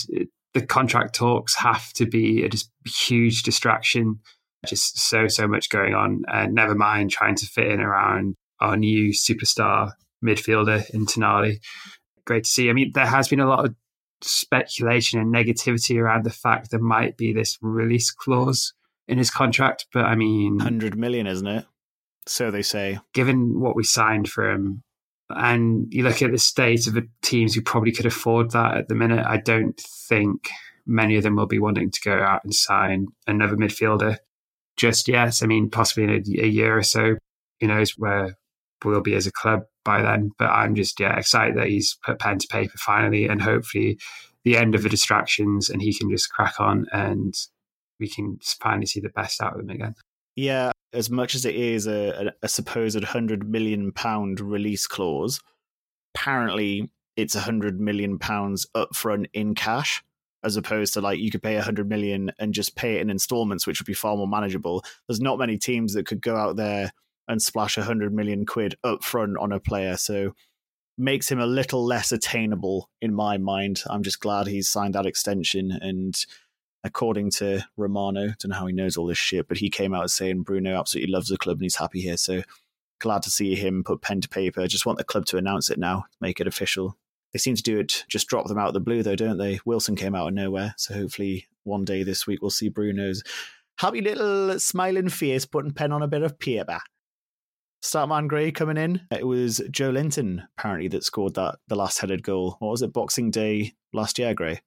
the 0.55 0.65
contract 0.65 1.15
talks 1.15 1.55
have 1.57 1.93
to 1.95 2.07
be 2.07 2.45
a 2.45 2.49
just 2.49 2.71
huge 2.87 3.43
distraction. 3.43 4.21
Just 4.67 4.99
so, 4.99 5.27
so 5.27 5.49
much 5.49 5.71
going 5.71 5.95
on. 5.95 6.23
And 6.29 6.55
never 6.55 6.75
mind 6.75 7.11
trying 7.11 7.35
to 7.37 7.47
fit 7.47 7.67
in 7.67 7.81
around 7.81 8.37
our 8.61 8.77
new 8.77 9.13
superstar 9.13 9.93
midfielder 10.25 10.89
in 10.91 11.07
Tonali. 11.07 11.59
Great 12.25 12.45
to 12.45 12.51
see. 12.51 12.71
I 12.71 12.73
mean, 12.73 12.93
there 12.95 13.07
has 13.07 13.27
been 13.29 13.41
a 13.41 13.49
lot 13.49 13.65
of 13.65 13.75
speculation 14.21 15.19
and 15.19 15.35
negativity 15.35 16.01
around 16.01 16.25
the 16.25 16.31
fact 16.31 16.71
there 16.71 16.79
might 16.79 17.17
be 17.17 17.33
this 17.33 17.59
release 17.61 18.13
clause 18.13 18.73
in 19.09 19.19
his 19.19 19.31
contract. 19.31 19.87
But 19.93 20.05
I 20.05 20.15
mean, 20.15 20.59
100 20.59 20.97
million, 20.97 21.27
isn't 21.27 21.47
it? 21.47 21.67
So 22.27 22.53
they 22.53 22.63
say. 22.63 23.01
Given 23.15 23.59
what 23.59 23.75
we 23.75 23.83
signed 23.83 24.31
for 24.31 24.49
him, 24.49 24.85
and 25.37 25.93
you 25.93 26.03
look 26.03 26.23
at 26.23 26.31
the 26.31 26.39
state 26.39 26.87
of 26.87 26.95
the 26.95 27.09
teams 27.23 27.55
who 27.55 27.63
probably 27.63 27.93
could 27.93 28.07
afford 28.07 28.51
that 28.53 28.77
at 28.77 28.89
the 28.89 28.95
minute, 28.95 29.25
I 29.27 29.39
don't 29.39 29.79
think 29.81 30.51
many 30.87 31.17
of 31.17 31.23
them 31.23 31.37
will 31.37 31.47
be 31.47 31.59
wanting 31.59 31.91
to 31.91 32.01
go 32.01 32.19
out 32.19 32.45
and 32.45 32.55
sign 32.55 33.07
another 33.27 33.57
midfielder 33.57 34.19
just 34.77 35.09
yet. 35.09 35.43
I 35.43 35.47
mean, 35.47 35.71
possibly 35.71 36.05
in 36.05 36.11
a, 36.11 36.45
a 36.45 36.49
year 36.49 36.77
or 36.77 36.83
so, 36.83 37.17
who 37.61 37.67
knows 37.67 37.93
where 37.93 38.37
we'll 38.85 39.01
be 39.01 39.15
as 39.15 39.27
a 39.27 39.33
club 39.33 39.63
by 39.85 40.03
then. 40.03 40.33
But 40.39 40.51
I'm 40.51 40.75
just 40.75 40.99
yeah 41.01 41.17
excited 41.19 41.57
that 41.57 41.69
he's 41.69 41.97
put 42.05 42.19
pen 42.19 42.39
to 42.39 42.49
paper 42.49 42.77
finally, 42.79 43.27
and 43.27 43.41
hopefully 43.43 43.99
the 44.45 44.57
end 44.57 44.75
of 44.75 44.83
the 44.83 44.89
distractions, 44.89 45.71
and 45.71 45.81
he 45.81 45.97
can 45.97 46.11
just 46.11 46.33
crack 46.33 46.59
on, 46.59 46.87
and 46.93 47.35
we 48.01 48.09
can 48.09 48.39
finally 48.61 48.87
see 48.87 49.01
the 49.01 49.11
best 49.11 49.41
out 49.41 49.55
of 49.55 49.61
him 49.61 49.71
again. 49.71 49.95
Yeah, 50.35 50.73
as 50.93 51.11
much 51.11 51.35
as 51.35 51.45
it 51.45 51.55
is 51.55 51.87
a, 51.87 52.33
a, 52.43 52.49
supposed 52.49 53.03
hundred 53.03 53.49
million 53.49 53.93
pound 53.93 54.41
release 54.41 54.87
clause, 54.87 55.41
apparently 56.15 56.91
it's 57.17 57.35
a 57.35 57.41
hundred 57.41 57.81
million 57.81 58.19
pounds 58.19 58.67
upfront 58.75 59.27
in 59.33 59.55
cash, 59.55 60.03
as 60.45 60.57
opposed 60.57 60.95
to 60.95 61.01
like 61.01 61.19
you 61.19 61.31
could 61.31 61.43
pay 61.43 61.57
a 61.57 61.63
hundred 61.63 61.89
million 61.89 62.33
and 62.39 62.55
just 62.55 62.77
pay 62.77 62.97
it 62.97 63.01
in 63.01 63.11
installments, 63.11 63.67
which 63.67 63.81
would 63.81 63.87
be 63.87 63.95
far 63.95 64.17
more 64.17 64.29
manageable. 64.29 64.85
There's 65.09 65.21
not 65.21 65.39
many 65.39 65.59
teams 65.59 65.95
that 65.95 66.07
could 66.07 66.21
go 66.21 66.37
out 66.37 66.57
there 66.57 66.93
and 67.29 67.41
splash 67.41 67.79
a 67.79 67.83
hundred 67.83 68.13
million 68.13 68.45
quid 68.45 68.75
upfront 68.85 69.35
on 69.41 69.53
a 69.53 69.61
player, 69.61 69.97
so 69.97 70.35
makes 70.99 71.31
him 71.31 71.41
a 71.41 71.47
little 71.47 71.85
less 71.85 72.13
attainable 72.13 72.91
in 73.01 73.15
my 73.15 73.39
mind. 73.39 73.83
I'm 73.89 74.03
just 74.03 74.21
glad 74.21 74.47
he's 74.47 74.69
signed 74.69 74.95
that 74.95 75.07
extension 75.07 75.71
and 75.73 76.15
according 76.85 77.31
to 77.31 77.65
Romano, 77.77 78.27
don't 78.39 78.49
know 78.49 78.57
how 78.57 78.67
he 78.67 78.73
knows 78.73 78.97
all 78.97 79.07
this 79.07 79.19
shit, 79.19 79.49
but 79.49 79.59
he 79.59 79.71
came 79.71 79.95
out 79.95 80.11
saying 80.11 80.43
Bruno 80.43 80.79
absolutely 80.79 81.13
loves 81.13 81.29
the 81.29 81.39
club 81.39 81.57
and 81.57 81.63
he's 81.63 81.77
happy 81.77 82.01
here. 82.01 82.17
So 82.17 82.43
glad 83.01 83.23
to 83.23 83.31
see 83.31 83.55
him 83.55 83.85
put 83.85 84.03
pen 84.03 84.21
to 84.21 84.29
paper. 84.29 84.67
Just 84.67 84.87
want 84.87 84.99
the 84.99 85.05
club 85.05 85.27
to 85.27 85.37
announce 85.37 85.71
it 85.71 85.79
now, 85.79 86.05
make 86.21 86.41
it 86.41 86.47
official. 86.47 86.97
They 87.33 87.39
seem 87.39 87.55
to 87.55 87.63
do 87.63 87.79
it, 87.79 88.05
just 88.09 88.29
drop 88.29 88.47
them 88.47 88.59
out 88.59 88.69
of 88.69 88.75
the 88.75 88.81
blue, 88.81 89.03
though, 89.03 89.17
don't 89.17 89.39
they? 89.39 89.61
Wilson 89.65 89.97
came 89.97 90.15
out 90.15 90.29
of 90.29 90.35
nowhere. 90.35 90.75
So 90.77 90.95
hopefully 90.95 91.47
one 91.65 91.85
day 91.85 92.03
this 92.03 92.27
week 92.27 92.43
we'll 92.43 92.51
see 92.51 92.69
Bruno's 92.69 93.23
happy 93.79 94.01
little 94.01 94.59
smiling 94.59 95.09
face 95.09 95.47
putting 95.47 95.73
pen 95.73 95.93
on 95.93 96.03
a 96.03 96.09
bit 96.09 96.23
of 96.23 96.39
paper. 96.39 96.81
Startman 97.83 98.29
Gray 98.29 98.53
coming 98.53 98.77
in. 98.77 99.01
It 99.11 99.27
was 99.27 99.61
Joelinton 99.71 100.47
apparently 100.57 100.89
that 100.89 101.05
scored 101.05 101.35
that 101.35 101.57
the 101.67 101.75
last 101.75 101.99
headed 101.99 102.23
goal. 102.23 102.57
What 102.61 102.71
was 102.71 102.83
it? 102.83 102.93
Boxing 102.93 103.31
Day 103.31 103.73
last 103.93 104.19
year, 104.19 104.35
Gray. 104.35 104.61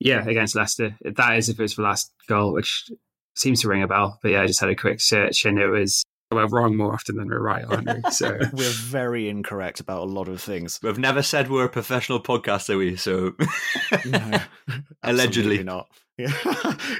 Yeah, 0.00 0.26
against 0.26 0.54
Leicester. 0.54 0.96
That 1.02 1.36
is 1.36 1.48
if 1.48 1.58
it 1.58 1.62
was 1.62 1.76
the 1.76 1.82
last 1.82 2.12
goal, 2.28 2.52
which 2.52 2.90
seems 3.36 3.62
to 3.62 3.68
ring 3.68 3.82
a 3.82 3.88
bell. 3.88 4.18
But 4.22 4.32
yeah, 4.32 4.42
I 4.42 4.46
just 4.46 4.60
had 4.60 4.70
a 4.70 4.76
quick 4.76 5.00
search 5.00 5.44
and 5.44 5.58
it 5.58 5.68
was 5.68 6.04
we're 6.30 6.46
wrong 6.48 6.76
more 6.76 6.92
often 6.92 7.16
than 7.16 7.28
we're 7.28 7.40
right, 7.40 7.64
aren't 7.64 7.86
we? 7.86 8.10
So 8.10 8.38
we're 8.52 8.70
very 8.70 9.28
incorrect 9.28 9.80
about 9.80 10.02
a 10.02 10.10
lot 10.10 10.28
of 10.28 10.40
things. 10.40 10.80
We've 10.82 10.98
never 10.98 11.22
said 11.22 11.50
we're 11.50 11.66
a 11.66 11.70
professional 11.70 12.20
podcast, 12.20 12.68
are 12.70 12.78
we? 12.78 12.96
So 12.96 13.34
no, 14.04 14.40
allegedly 15.02 15.62
not. 15.62 15.88
Yeah, 16.16 16.32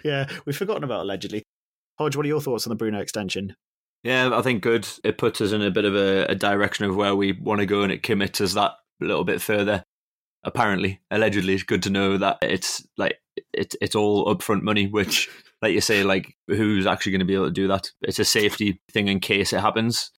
yeah, 0.04 0.28
we've 0.44 0.56
forgotten 0.56 0.84
about 0.84 1.02
allegedly. 1.02 1.42
Hodge, 1.98 2.16
what 2.16 2.26
are 2.26 2.28
your 2.28 2.40
thoughts 2.40 2.66
on 2.66 2.70
the 2.70 2.76
Bruno 2.76 3.00
extension? 3.00 3.54
Yeah, 4.02 4.36
I 4.36 4.42
think 4.42 4.62
good. 4.62 4.86
It 5.04 5.18
puts 5.18 5.40
us 5.40 5.52
in 5.52 5.62
a 5.62 5.70
bit 5.70 5.84
of 5.84 5.94
a, 5.94 6.26
a 6.26 6.34
direction 6.34 6.84
of 6.84 6.96
where 6.96 7.14
we 7.14 7.32
want 7.32 7.60
to 7.60 7.66
go, 7.66 7.82
and 7.82 7.92
it 7.92 8.02
commits 8.02 8.40
us 8.40 8.54
that 8.54 8.72
a 9.00 9.04
little 9.04 9.24
bit 9.24 9.40
further 9.40 9.84
apparently, 10.44 11.00
allegedly, 11.10 11.54
it's 11.54 11.62
good 11.62 11.82
to 11.84 11.90
know 11.90 12.18
that 12.18 12.38
it's 12.42 12.86
like 12.96 13.18
it's 13.52 13.76
it's 13.80 13.94
all 13.94 14.32
upfront 14.34 14.62
money, 14.62 14.86
which, 14.86 15.28
like 15.62 15.72
you 15.72 15.80
say, 15.80 16.04
like 16.04 16.36
who's 16.46 16.86
actually 16.86 17.12
going 17.12 17.20
to 17.20 17.26
be 17.26 17.34
able 17.34 17.46
to 17.46 17.52
do 17.52 17.68
that? 17.68 17.90
It's 18.02 18.18
a 18.18 18.24
safety 18.24 18.80
thing 18.92 19.08
in 19.08 19.20
case 19.20 19.52
it 19.52 19.60
happens. 19.60 20.10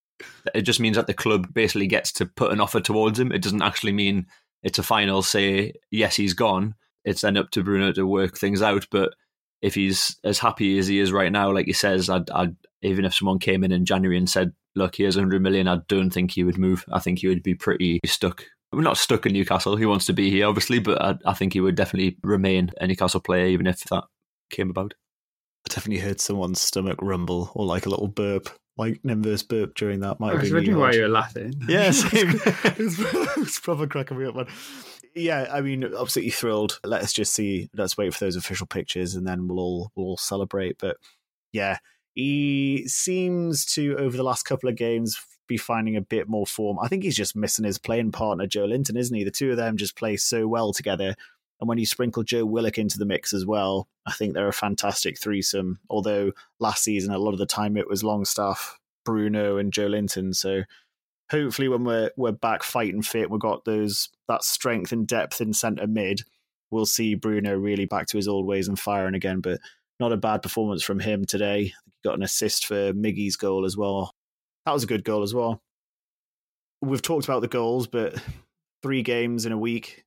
It 0.55 0.62
just 0.62 0.81
means 0.81 0.97
that 0.97 1.07
the 1.07 1.15
club 1.15 1.53
basically 1.53 1.87
gets 1.87 2.12
to 2.12 2.27
put 2.27 2.53
an 2.53 2.61
offer 2.61 2.81
towards 2.81 3.19
him. 3.19 3.33
It 3.33 3.43
doesn't 3.43 3.62
actually 3.62 3.93
mean 3.93 4.27
it's 4.62 4.79
a 4.79 4.83
final 4.83 5.23
say 5.23 5.75
yes 5.91 6.17
he's 6.17 6.35
gone. 6.35 6.75
It's 7.05 7.21
then 7.21 7.37
up 7.37 7.51
to 7.51 7.62
Bruno 7.62 7.93
to 7.93 8.07
work 8.07 8.37
things 8.37 8.62
out. 8.62 8.87
But 8.91 9.15
if 9.62 9.75
he's 9.75 10.17
as 10.25 10.39
happy 10.39 10.79
as 10.79 10.87
he 10.87 10.99
is 10.99 11.12
right 11.12 11.31
now, 11.31 11.53
like 11.53 11.67
he 11.67 11.73
says, 11.73 12.11
I'd, 12.11 12.31
I'd 12.31 12.57
even 12.83 13.05
if 13.05 13.15
someone 13.15 13.39
came 13.39 13.62
in 13.62 13.73
in 13.73 13.85
January 13.85 14.19
and 14.19 14.29
said, 14.29 14.53
"Look, 14.75 14.97
here's 14.97 15.17
100 15.17 15.43
million," 15.43 15.69
I 15.69 15.79
don't 15.89 16.11
think 16.11 16.33
he 16.33 16.45
would 16.45 16.59
move. 16.59 16.85
I 16.93 16.99
think 16.99 17.21
he 17.21 17.29
would 17.29 17.43
be 17.43 17.55
pretty 17.55 18.01
stuck 18.05 18.45
we're 18.73 18.83
not 18.83 18.99
stuck 18.99 19.27
in 19.27 19.33
Newcastle. 19.33 19.77
He 19.77 19.87
wants 19.87 20.07
to 20.07 20.13
be 20.13 20.31
here, 20.31 20.47
obviously, 20.47 20.79
but 20.79 21.01
I, 21.01 21.15
I 21.25 21.35
think 21.35 21.53
he 21.53 21.61
would 21.61 21.77
definitely 21.77 22.17
remain 22.23 22.73
a 22.81 22.87
Newcastle 22.87 23.21
player, 23.21 23.47
even 23.47 23.67
if 23.67 23.81
that 23.85 24.05
came 24.51 24.71
about. 24.71 24.95
I 25.67 25.75
definitely 25.75 26.05
heard 26.05 26.21
someone's 26.21 26.61
stomach 26.61 26.99
rumble 27.01 27.51
or 27.55 27.65
like 27.65 27.87
a 27.87 27.89
little 27.89 28.09
burp, 28.09 28.49
like 28.77 29.01
Nimver's 29.05 29.43
burp 29.43 29.75
during 29.75 30.01
that. 30.01 30.21
Might 30.21 30.35
I 30.35 30.41
was 30.41 30.53
wondering 30.53 30.79
why 30.79 30.93
you 30.93 31.03
were 31.03 31.09
laughing. 31.09 31.55
Yeah, 31.69 31.91
same. 31.93 32.41
it's 32.45 33.61
proper 33.61 33.87
cracking 33.87 34.19
me 34.19 34.27
up, 34.27 34.37
man. 34.37 34.47
Yeah, 35.15 35.49
I 35.51 35.63
mean, 35.63 35.83
absolutely 35.83 36.31
thrilled. 36.31 36.79
Let's 36.85 37.13
just 37.13 37.33
see. 37.33 37.71
Let's 37.75 37.97
wait 37.97 38.13
for 38.13 38.25
those 38.25 38.37
official 38.37 38.67
pictures, 38.67 39.15
and 39.15 39.27
then 39.27 39.49
we'll 39.49 39.59
all 39.59 39.93
we'll 39.97 40.07
all 40.07 40.17
celebrate. 40.19 40.77
But 40.79 40.99
yeah, 41.53 41.79
he 42.15 42.85
seems 42.87 43.65
to 43.75 43.97
over 43.97 44.17
the 44.17 44.23
last 44.23 44.43
couple 44.43 44.69
of 44.69 44.77
games 44.77 45.19
be 45.47 45.57
finding 45.57 45.97
a 45.97 46.01
bit 46.01 46.29
more 46.29 46.47
form. 46.47 46.79
I 46.81 46.89
think 46.89 47.03
he's 47.03 47.17
just 47.17 47.37
missing 47.37 47.65
his 47.65 47.79
playing 47.79 48.13
partner, 48.13 48.47
Joelinton, 48.47 48.97
isn't 48.97 49.17
he? 49.17 49.25
The 49.25 49.31
two 49.31 49.51
of 49.51 49.57
them 49.57 49.77
just 49.77 49.97
play 49.97 50.17
so 50.17 50.47
well 50.49 50.73
together. 50.73 51.15
And 51.61 51.69
when 51.69 51.79
you 51.79 51.87
sprinkle 51.87 52.23
Joe 52.23 52.45
Willock 52.45 52.79
into 52.79 52.99
the 52.99 53.07
mix 53.07 53.33
as 53.33 53.47
well, 53.47 53.89
I 54.07 54.13
think 54.13 54.35
they're 54.35 54.49
a 54.49 54.53
fantastic 54.53 55.19
threesome. 55.19 55.79
Although 55.89 56.33
last 56.59 56.85
season, 56.85 57.13
a 57.13 57.19
lot 57.19 57.33
of 57.33 57.39
the 57.39 57.47
time 57.47 57.77
it 57.77 57.89
was 57.89 58.05
Longstaff, 58.05 58.79
Bruno, 59.05 59.57
and 59.57 59.73
Joelinton. 59.73 60.35
So 60.35 60.65
hopefully, 61.31 61.69
when 61.69 61.85
we're 61.85 62.11
we're 62.17 62.33
back 62.33 62.63
fighting 62.63 63.03
fit, 63.03 63.31
we've 63.31 63.41
got 63.41 63.65
those 63.65 64.11
that 64.29 64.45
strength 64.45 64.93
and 64.93 65.07
depth 65.07 65.41
in 65.41 65.55
centre 65.55 65.87
mid. 65.87 66.23
We'll 66.71 66.87
see 66.87 67.15
Bruno 67.15 67.57
really 67.57 67.87
back 67.87 68.07
to 68.09 68.19
his 68.19 68.29
old 68.29 68.47
ways 68.47 68.69
and 68.69 68.79
firing 68.79 69.15
again. 69.15 69.41
But 69.41 69.61
not 69.99 70.13
a 70.13 70.17
bad 70.19 70.43
performance 70.43 70.83
from 70.83 71.01
him 71.01 71.25
today. 71.25 71.65
He 71.65 71.75
got 72.05 72.17
an 72.17 72.23
assist 72.23 72.67
for 72.67 72.93
Miggy's 72.93 73.37
goal 73.37 73.65
as 73.65 73.77
well. 73.79 74.15
That 74.67 74.73
was 74.73 74.85
a 74.85 74.89
good 74.89 75.05
goal 75.05 75.23
as 75.23 75.33
well. 75.33 75.63
We've 76.83 77.01
talked 77.01 77.25
about 77.25 77.41
the 77.41 77.49
goals, 77.49 77.87
but 77.87 78.21
three 78.83 79.03
games 79.03 79.47
in 79.47 79.53
a 79.53 79.59
week, 79.59 80.05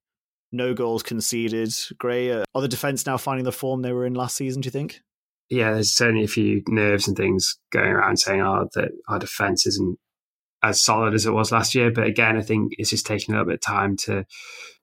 no 0.52 0.74
goals 0.74 1.02
conceded. 1.02 1.74
Gray, 1.98 2.32
uh, 2.32 2.44
are 2.54 2.62
the 2.62 2.68
defence 2.68 3.06
now 3.06 3.18
finding 3.18 3.46
the 3.46 3.52
form 3.52 3.82
they 3.82 3.94
were 3.94 4.06
in 4.06 4.14
last 4.14 4.36
season, 4.36 4.62
do 4.62 4.68
you 4.68 4.72
think? 4.72 5.02
Yeah, 5.50 5.74
there's 5.74 5.94
certainly 5.94 6.26
a 6.26 6.28
few 6.28 6.62
nerves 6.68 7.08
and 7.08 7.18
things 7.18 7.58
going 7.72 7.90
around 7.90 8.18
saying, 8.18 8.42
oh, 8.42 8.68
that 8.76 8.92
our 9.08 9.18
defence 9.18 9.66
isn't 9.66 9.98
as 10.62 10.82
solid 10.82 11.14
as 11.14 11.26
it 11.26 11.32
was 11.32 11.52
last 11.52 11.74
year. 11.74 11.90
But 11.90 12.06
again, 12.06 12.38
I 12.38 12.42
think 12.42 12.74
it's 12.78 12.90
just 12.90 13.06
taking 13.06 13.34
a 13.34 13.38
little 13.38 13.52
bit 13.52 13.56
of 13.56 13.62
time 13.62 13.96
to 13.98 14.26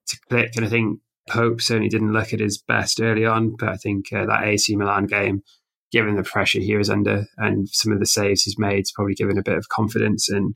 to 0.07 0.19
click. 0.29 0.51
And 0.55 0.65
I 0.65 0.69
think 0.69 0.99
Pope 1.29 1.61
certainly 1.61 1.89
didn't 1.89 2.13
look 2.13 2.33
at 2.33 2.39
his 2.39 2.57
best 2.57 2.99
early 3.01 3.25
on, 3.25 3.55
but 3.57 3.69
I 3.69 3.75
think 3.75 4.11
uh, 4.11 4.25
that 4.25 4.45
AC 4.45 4.75
Milan 4.75 5.05
game 5.05 5.43
given 5.91 6.15
the 6.15 6.23
pressure 6.23 6.59
he 6.59 6.75
was 6.75 6.89
under 6.89 7.25
and 7.37 7.69
some 7.69 7.91
of 7.91 7.99
the 7.99 8.05
saves 8.05 8.43
he's 8.43 8.59
made, 8.59 8.79
it's 8.79 8.91
probably 8.91 9.15
given 9.15 9.37
a 9.37 9.43
bit 9.43 9.57
of 9.57 9.69
confidence. 9.69 10.29
And 10.29 10.55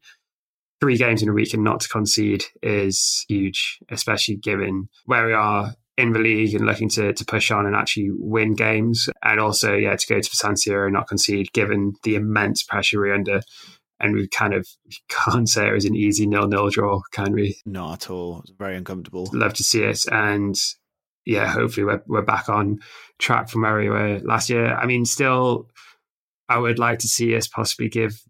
three 0.81 0.97
games 0.97 1.21
in 1.21 1.29
a 1.29 1.33
week 1.33 1.53
and 1.53 1.63
not 1.63 1.79
to 1.81 1.89
concede 1.89 2.43
is 2.61 3.23
huge, 3.27 3.79
especially 3.89 4.35
given 4.35 4.89
where 5.05 5.25
we 5.27 5.33
are 5.33 5.73
in 5.97 6.13
the 6.13 6.19
league 6.19 6.55
and 6.55 6.65
looking 6.65 6.89
to, 6.89 7.13
to 7.13 7.25
push 7.25 7.51
on 7.51 7.65
and 7.65 7.75
actually 7.75 8.09
win 8.11 8.55
games. 8.55 9.07
And 9.23 9.39
also, 9.39 9.75
yeah, 9.75 9.95
to 9.95 10.07
go 10.07 10.19
to 10.19 10.35
San 10.35 10.55
Siro 10.55 10.85
and 10.85 10.93
not 10.93 11.07
concede, 11.07 11.53
given 11.53 11.93
the 12.03 12.15
immense 12.15 12.63
pressure 12.63 12.99
we're 12.99 13.13
under. 13.13 13.41
And 13.99 14.15
we 14.15 14.27
kind 14.27 14.53
of 14.55 14.67
can't 15.09 15.47
say 15.47 15.67
it 15.67 15.73
was 15.73 15.85
an 15.85 15.95
easy 15.95 16.25
nil-nil 16.25 16.69
draw, 16.69 17.01
can 17.11 17.33
we? 17.33 17.57
Not 17.65 18.05
at 18.05 18.09
all. 18.09 18.39
It's 18.39 18.51
very 18.57 18.75
uncomfortable. 18.75 19.29
Love 19.31 19.53
to 19.55 19.63
see 19.63 19.83
it. 19.83 20.03
And 20.11 20.55
yeah, 21.25 21.47
hopefully 21.47 21.85
we're, 21.85 22.03
we're 22.07 22.21
back 22.21 22.49
on 22.49 22.79
track 23.19 23.49
from 23.49 23.61
where 23.61 23.77
we 23.77 23.89
were 23.89 24.19
last 24.23 24.49
year. 24.49 24.73
I 24.73 24.85
mean, 24.85 25.05
still, 25.05 25.69
I 26.49 26.57
would 26.57 26.79
like 26.79 26.99
to 26.99 27.07
see 27.07 27.35
us 27.35 27.47
possibly 27.47 27.89
give 27.89 28.21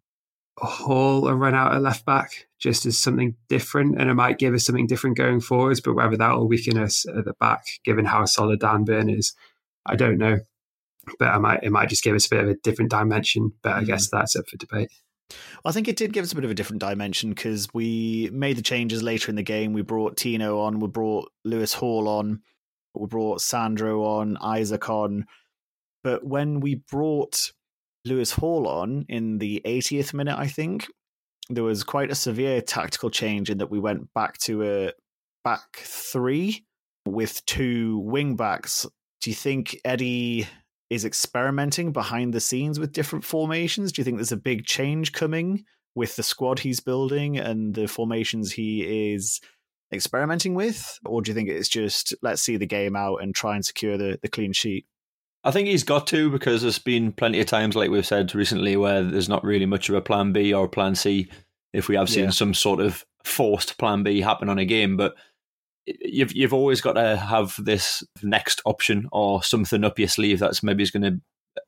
Hall 0.58 1.28
a 1.28 1.36
run 1.36 1.56
out 1.56 1.74
at 1.74 1.82
left 1.82 2.06
back 2.06 2.48
just 2.60 2.86
as 2.86 2.98
something 2.98 3.36
different, 3.50 4.00
and 4.00 4.10
it 4.10 4.14
might 4.14 4.38
give 4.38 4.54
us 4.54 4.66
something 4.66 4.88
different 4.88 5.18
going 5.18 5.40
forwards. 5.40 5.82
But 5.82 5.96
whether 5.96 6.18
that 6.18 6.36
will 6.36 6.48
weaken 6.48 6.78
us 6.78 7.06
at 7.08 7.26
the 7.26 7.34
back, 7.40 7.66
given 7.84 8.06
how 8.06 8.26
solid 8.26 8.60
Dan 8.60 8.84
Burn 8.84 9.10
is, 9.10 9.34
I 9.86 9.96
don't 9.96 10.18
know. 10.18 10.40
But 11.18 11.30
I 11.30 11.40
might 11.40 11.64
it 11.64 11.72
might 11.72 11.90
just 11.90 12.04
give 12.04 12.16
us 12.16 12.28
a 12.28 12.30
bit 12.30 12.44
of 12.44 12.50
a 12.50 12.56
different 12.56 12.92
dimension. 12.92 13.54
But 13.64 13.74
I 13.74 13.82
mm. 13.82 13.88
guess 13.88 14.10
that's 14.10 14.36
up 14.36 14.48
for 14.48 14.58
debate. 14.58 14.92
I 15.64 15.72
think 15.72 15.88
it 15.88 15.96
did 15.96 16.14
give 16.14 16.24
us 16.24 16.32
a 16.32 16.36
bit 16.36 16.44
of 16.44 16.52
a 16.52 16.56
different 16.56 16.82
dimension 16.82 17.30
because 17.30 17.74
we 17.74 18.30
made 18.34 18.58
the 18.58 18.62
changes 18.62 19.02
later 19.02 19.30
in 19.30 19.36
the 19.36 19.44
game. 19.44 19.74
We 19.74 19.82
brought 19.82 20.18
Tino 20.18 20.60
on, 20.60 20.80
we 20.80 20.88
brought 20.88 21.32
Lewis 21.46 21.74
Hall 21.74 22.08
on, 22.08 22.42
We 22.96 23.08
brought 23.08 23.42
Sandro 23.42 24.04
on, 24.04 24.38
Isak 24.58 24.90
on. 24.90 25.26
But 26.04 26.26
when 26.26 26.60
we 26.60 26.76
brought 26.90 27.52
Lewis 28.06 28.32
Hall 28.32 28.68
on 28.68 29.06
in 29.08 29.38
the 29.38 29.62
80th 29.66 30.14
minute, 30.14 30.38
I 30.38 30.48
think, 30.48 30.88
there 31.50 31.64
was 31.64 31.84
quite 31.84 32.12
a 32.12 32.16
severe 32.16 32.62
tactical 32.62 33.10
change 33.10 33.50
in 33.50 33.58
that 33.60 33.72
we 33.72 33.80
went 33.80 34.14
back 34.14 34.38
to 34.40 34.64
a 34.64 34.92
back 35.44 35.78
three 35.78 36.66
with 37.06 37.46
two 37.46 38.00
wing 38.00 38.36
backs. 38.36 38.86
Do 39.22 39.30
you 39.30 39.36
think 39.36 39.78
Eddie 39.84 40.48
is 40.90 41.06
experimenting 41.06 41.92
behind 41.92 42.34
the 42.34 42.40
scenes 42.40 42.80
with 42.80 42.94
different 42.94 43.26
formations? 43.26 43.92
Do 43.92 44.02
you 44.02 44.04
think 44.04 44.18
there's 44.18 44.32
a 44.32 44.38
big 44.38 44.66
change 44.66 45.12
coming 45.12 45.66
with 45.96 46.16
the 46.16 46.24
squad 46.24 46.60
he's 46.60 46.80
building 46.80 47.38
and 47.38 47.74
the 47.74 47.88
formations 47.88 48.52
he 48.52 49.14
is 49.14 49.42
experimenting 49.94 50.56
with? 50.56 51.00
Or 51.06 51.22
do 51.22 51.32
you 51.32 51.36
think 51.36 51.50
it's 51.50 51.70
just 51.70 52.14
let's 52.22 52.42
see 52.42 52.58
the 52.58 52.66
game 52.66 52.96
out 52.96 53.18
and 53.18 53.34
try 53.36 53.56
and 53.56 53.66
secure 53.66 53.98
the, 53.98 54.20
the 54.22 54.30
clean 54.30 54.54
sheet? 54.54 54.86
I 55.44 55.52
think 55.52 55.68
he's 55.68 55.84
got 55.84 56.06
to 56.08 56.30
because 56.30 56.62
there's 56.62 56.80
been 56.80 57.12
plenty 57.12 57.40
of 57.40 57.48
times, 57.48 57.76
like 57.76 57.90
we've 57.90 58.06
said 58.06 58.36
recently, 58.36 58.78
where 58.78 59.04
there's 59.04 59.30
not 59.30 59.44
really 59.44 59.66
much 59.66 59.90
of 59.90 59.96
a 59.96 60.02
plan 60.02 60.34
B 60.34 60.54
or 60.54 60.66
a 60.66 60.70
plan 60.70 60.96
C 60.96 61.30
if 61.74 61.88
we 61.88 61.96
have 61.96 62.10
seen 62.10 62.26
yeah. 62.26 62.30
some 62.30 62.54
sort 62.54 62.80
of 62.80 63.06
forced 63.24 63.78
plan 63.78 64.04
B 64.04 64.22
happen 64.22 64.50
on 64.50 64.60
a 64.60 64.66
game. 64.66 64.98
But 64.98 65.16
you've 65.86 66.34
you've 66.34 66.54
always 66.54 66.80
got 66.80 66.94
to 66.94 67.18
have 67.18 67.56
this 67.58 68.04
next 68.22 68.62
option 68.66 69.08
or 69.12 69.42
something 69.44 69.84
up 69.84 69.98
your 69.98 70.08
sleeve 70.08 70.40
that's 70.40 70.62
maybe 70.62 70.84
is 70.84 70.92
going 70.92 71.04
to 71.04 71.22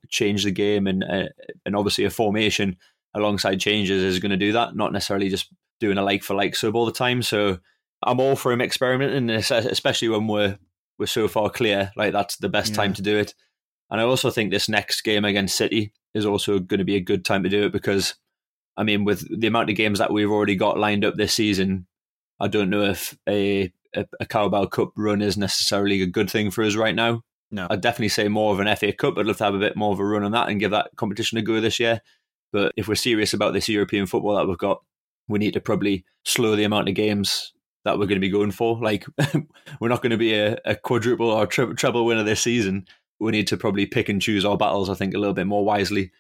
change 0.10 0.44
the 0.44 0.52
game, 0.52 0.86
and 0.86 1.04
uh, 1.04 1.30
and 1.66 1.76
obviously 1.76 2.06
a 2.06 2.12
formation 2.12 2.78
alongside 3.16 3.60
changes 3.60 4.04
is 4.04 4.20
going 4.20 4.32
to 4.32 4.38
do 4.38 4.52
that, 4.52 4.76
not 4.76 4.94
necessarily 4.94 5.30
just 5.30 5.52
doing 5.80 5.98
a 5.98 6.04
like 6.04 6.24
for 6.24 6.36
like 6.36 6.56
sub 6.56 6.76
all 6.76 6.86
the 6.86 6.92
time. 6.92 7.22
So 7.24 7.58
I'm 8.06 8.20
all 8.20 8.36
for 8.36 8.52
him 8.52 8.62
experimenting, 8.62 9.30
especially 9.30 10.10
when 10.10 10.28
we're 10.28 10.58
we're 11.00 11.08
so 11.08 11.28
far 11.28 11.50
clear. 11.50 11.92
Like 11.96 12.14
that's 12.14 12.38
the 12.38 12.50
best 12.50 12.72
yeah. 12.72 12.78
time 12.78 12.94
to 12.94 13.02
do 13.02 13.18
it. 13.18 13.34
And 13.90 14.00
I 14.00 14.04
also 14.04 14.30
think 14.30 14.52
this 14.52 14.70
next 14.70 15.02
game 15.02 15.26
against 15.26 15.56
City 15.56 15.92
is 16.14 16.26
also 16.26 16.60
going 16.60 16.80
to 16.80 16.86
be 16.86 16.96
a 16.96 17.02
good 17.02 17.26
time 17.26 17.44
to 17.44 17.50
do 17.50 17.66
it 17.66 17.72
because, 17.72 18.16
I 18.78 18.84
mean, 18.84 19.04
with 19.04 19.28
the 19.40 19.48
amount 19.48 19.70
of 19.70 19.76
games 19.76 20.00
that 20.00 20.12
we've 20.12 20.32
already 20.32 20.56
got 20.56 20.80
lined 20.80 21.06
up 21.06 21.16
this 21.16 21.34
season, 21.34 21.88
I 22.40 22.48
don't 22.48 22.70
know 22.70 22.84
if 22.84 23.18
a, 23.28 23.72
a, 23.96 24.06
a 24.20 24.26
Carabao 24.26 24.66
Cup 24.68 24.92
run 24.96 25.22
is 25.22 25.38
necessarily 25.38 26.02
a 26.02 26.08
good 26.08 26.30
thing 26.30 26.52
for 26.52 26.64
us 26.64 26.76
right 26.76 26.96
now. 26.96 27.24
No. 27.52 27.68
I'd 27.70 27.82
definitely 27.82 28.10
say 28.10 28.28
more 28.30 28.52
of 28.52 28.60
an 28.60 28.76
FA 28.76 28.94
Cup. 28.94 29.18
I'd 29.18 29.28
love 29.28 29.38
to 29.38 29.44
have 29.44 29.54
a 29.54 29.60
bit 29.60 29.76
more 29.76 29.94
of 29.94 30.00
a 30.00 30.06
run 30.06 30.24
on 30.24 30.32
that 30.32 30.50
and 30.50 30.60
give 30.60 30.72
that 30.72 30.90
competition 30.96 31.38
a 31.38 31.44
go 31.44 31.62
this 31.62 31.80
year. 31.80 32.02
But 32.52 32.74
if 32.76 32.88
we're 32.88 32.96
serious 32.96 33.34
about 33.34 33.54
this 33.54 33.70
European 33.70 34.08
football 34.08 34.36
that 34.36 34.48
we've 34.48 34.58
got, 34.58 34.82
we 35.28 35.40
need 35.40 35.54
to 35.54 35.62
probably 35.62 36.04
slow 36.24 36.56
the 36.56 36.64
amount 36.64 36.90
of 36.90 36.96
games 36.96 37.54
that 37.86 38.00
we're 38.00 38.06
going 38.06 38.16
to 38.16 38.20
be 38.20 38.30
going 38.30 38.52
for. 38.52 38.78
Like, 38.78 39.06
we're 39.80 39.90
not 39.90 40.02
going 40.02 40.12
to 40.12 40.18
be 40.18 40.34
a, 40.34 40.58
a 40.66 40.76
quadruple 40.76 41.30
or 41.30 41.48
tri- 41.48 41.74
treble 41.74 42.06
winner 42.06 42.24
this 42.24 42.42
season 42.42 42.86
we 43.24 43.32
need 43.32 43.48
to 43.48 43.58
probably 43.58 43.86
pick 43.86 44.10
and 44.10 44.22
choose 44.22 44.46
our 44.46 44.58
battles, 44.58 44.90
I 44.90 44.96
think, 44.96 45.14
a 45.14 45.18
little 45.18 45.34
bit 45.34 45.48
more 45.48 45.64
wisely. 45.64 46.12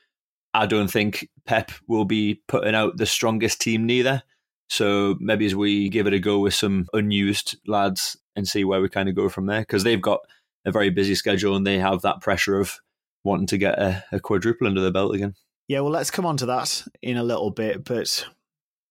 I 0.53 0.65
don't 0.65 0.87
think 0.87 1.29
Pep 1.45 1.71
will 1.87 2.05
be 2.05 2.41
putting 2.47 2.75
out 2.75 2.97
the 2.97 3.05
strongest 3.05 3.59
team 3.59 3.85
neither. 3.85 4.23
So 4.69 5.15
maybe 5.19 5.45
as 5.45 5.55
we 5.55 5.89
give 5.89 6.07
it 6.07 6.13
a 6.13 6.19
go 6.19 6.39
with 6.39 6.53
some 6.53 6.87
unused 6.93 7.57
lads 7.67 8.17
and 8.35 8.47
see 8.47 8.63
where 8.63 8.81
we 8.81 8.89
kind 8.89 9.09
of 9.09 9.15
go 9.15 9.29
from 9.29 9.47
there, 9.47 9.61
because 9.61 9.83
they've 9.83 10.01
got 10.01 10.21
a 10.65 10.71
very 10.71 10.89
busy 10.89 11.15
schedule 11.15 11.55
and 11.55 11.67
they 11.67 11.79
have 11.79 12.01
that 12.01 12.21
pressure 12.21 12.59
of 12.59 12.79
wanting 13.23 13.47
to 13.47 13.57
get 13.57 13.77
a, 13.79 14.03
a 14.11 14.19
quadruple 14.19 14.67
under 14.67 14.81
their 14.81 14.91
belt 14.91 15.13
again. 15.13 15.35
Yeah, 15.67 15.81
well, 15.81 15.91
let's 15.91 16.11
come 16.11 16.25
on 16.25 16.37
to 16.37 16.45
that 16.47 16.83
in 17.01 17.17
a 17.17 17.23
little 17.23 17.51
bit. 17.51 17.83
But 17.83 18.25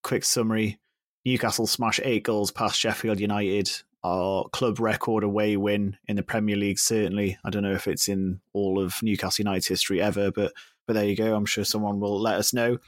quick 0.03 0.25
summary 0.25 0.79
Newcastle 1.25 1.67
smash 1.67 2.01
eight 2.03 2.25
goals 2.25 2.51
past 2.51 2.79
Sheffield 2.79 3.21
United 3.21 3.71
our 4.05 4.49
club 4.49 4.81
record 4.81 5.23
away 5.23 5.57
win 5.57 5.97
in 6.09 6.17
the 6.17 6.23
Premier 6.23 6.57
League. 6.57 6.79
Certainly, 6.79 7.39
I 7.45 7.51
don't 7.51 7.63
know 7.63 7.73
if 7.73 7.87
it's 7.87 8.09
in 8.09 8.41
all 8.53 8.81
of 8.81 9.03
Newcastle 9.03 9.45
United's 9.45 9.69
history 9.69 10.01
ever, 10.01 10.31
but 10.31 10.53
but 10.87 10.95
there 10.95 11.05
you 11.05 11.17
go. 11.17 11.35
I'm 11.35 11.47
sure 11.47 11.65
someone 11.65 12.01
will 12.01 12.21
let 12.21 12.37
us 12.37 12.53
know. 12.53 12.79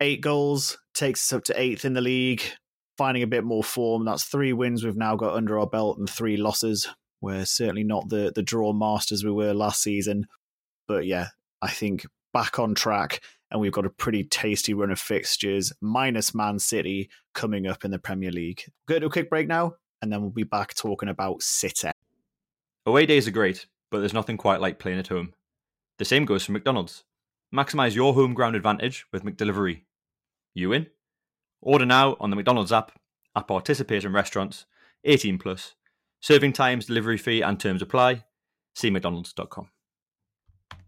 Eight 0.00 0.20
goals 0.20 0.78
takes 0.94 1.20
us 1.20 1.36
up 1.36 1.44
to 1.44 1.60
eighth 1.60 1.84
in 1.84 1.92
the 1.92 2.00
league. 2.00 2.42
Finding 2.96 3.22
a 3.22 3.26
bit 3.26 3.44
more 3.44 3.62
form. 3.62 4.06
That's 4.06 4.24
three 4.24 4.54
wins 4.54 4.82
we've 4.82 4.96
now 4.96 5.16
got 5.16 5.34
under 5.34 5.58
our 5.58 5.66
belt 5.66 5.98
and 5.98 6.08
three 6.08 6.38
losses. 6.38 6.88
We're 7.20 7.44
certainly 7.44 7.84
not 7.84 8.08
the 8.08 8.32
the 8.34 8.42
draw 8.42 8.72
masters 8.72 9.24
we 9.24 9.32
were 9.32 9.52
last 9.52 9.82
season, 9.82 10.26
but 10.88 11.04
yeah, 11.04 11.28
I 11.60 11.68
think 11.68 12.06
back 12.32 12.58
on 12.58 12.74
track 12.74 13.20
and 13.50 13.60
we've 13.60 13.72
got 13.72 13.86
a 13.86 13.90
pretty 13.90 14.24
tasty 14.24 14.74
run 14.74 14.90
of 14.90 14.98
fixtures, 14.98 15.72
minus 15.80 16.34
Man 16.34 16.58
City 16.58 17.10
coming 17.34 17.66
up 17.66 17.84
in 17.84 17.90
the 17.90 17.98
Premier 17.98 18.30
League. 18.30 18.64
Go 18.86 18.98
to 18.98 19.06
a 19.06 19.10
quick 19.10 19.30
break 19.30 19.46
now 19.48 19.74
and 20.02 20.12
then 20.12 20.20
we'll 20.20 20.30
be 20.30 20.42
back 20.42 20.74
talking 20.74 21.08
about 21.08 21.42
City. 21.42 21.90
Away 22.84 23.06
days 23.06 23.26
are 23.26 23.32
great, 23.32 23.66
but 23.90 24.00
there's 24.00 24.12
nothing 24.12 24.36
quite 24.36 24.60
like 24.60 24.78
playing 24.78 24.98
at 24.98 25.08
home. 25.08 25.34
The 25.98 26.04
same 26.04 26.24
goes 26.24 26.44
for 26.44 26.52
McDonald's. 26.52 27.04
Maximize 27.54 27.94
your 27.94 28.14
home 28.14 28.34
ground 28.34 28.56
advantage 28.56 29.06
with 29.12 29.24
McDelivery. 29.24 29.82
You 30.54 30.72
in? 30.72 30.86
Order 31.62 31.86
now 31.86 32.16
on 32.20 32.30
the 32.30 32.36
McDonald's 32.36 32.72
app 32.72 32.92
at 33.34 33.48
participating 33.48 34.12
restaurants. 34.12 34.66
18 35.04 35.38
plus. 35.38 35.74
Serving 36.20 36.52
times, 36.52 36.86
delivery 36.86 37.18
fee, 37.18 37.42
and 37.42 37.58
terms 37.58 37.82
apply. 37.82 38.24
See 38.74 38.90
McDonald's.com. 38.90 39.68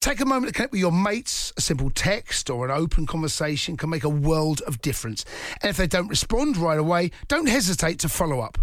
Take 0.00 0.20
a 0.20 0.26
moment 0.26 0.52
to 0.52 0.56
connect 0.56 0.72
with 0.72 0.80
your 0.80 0.92
mates. 0.92 1.52
A 1.56 1.60
simple 1.60 1.90
text 1.90 2.48
or 2.48 2.64
an 2.64 2.70
open 2.70 3.06
conversation 3.06 3.76
can 3.76 3.90
make 3.90 4.04
a 4.04 4.08
world 4.08 4.60
of 4.62 4.80
difference. 4.80 5.24
And 5.62 5.70
if 5.70 5.76
they 5.76 5.86
don't 5.86 6.08
respond 6.08 6.56
right 6.56 6.78
away, 6.78 7.10
don't 7.28 7.48
hesitate 7.48 7.98
to 8.00 8.08
follow 8.08 8.40
up. 8.40 8.58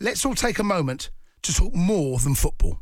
Let's 0.00 0.26
all 0.26 0.34
take 0.34 0.58
a 0.58 0.64
moment 0.64 1.10
to 1.42 1.54
talk 1.54 1.74
more 1.74 2.18
than 2.18 2.34
football. 2.34 2.80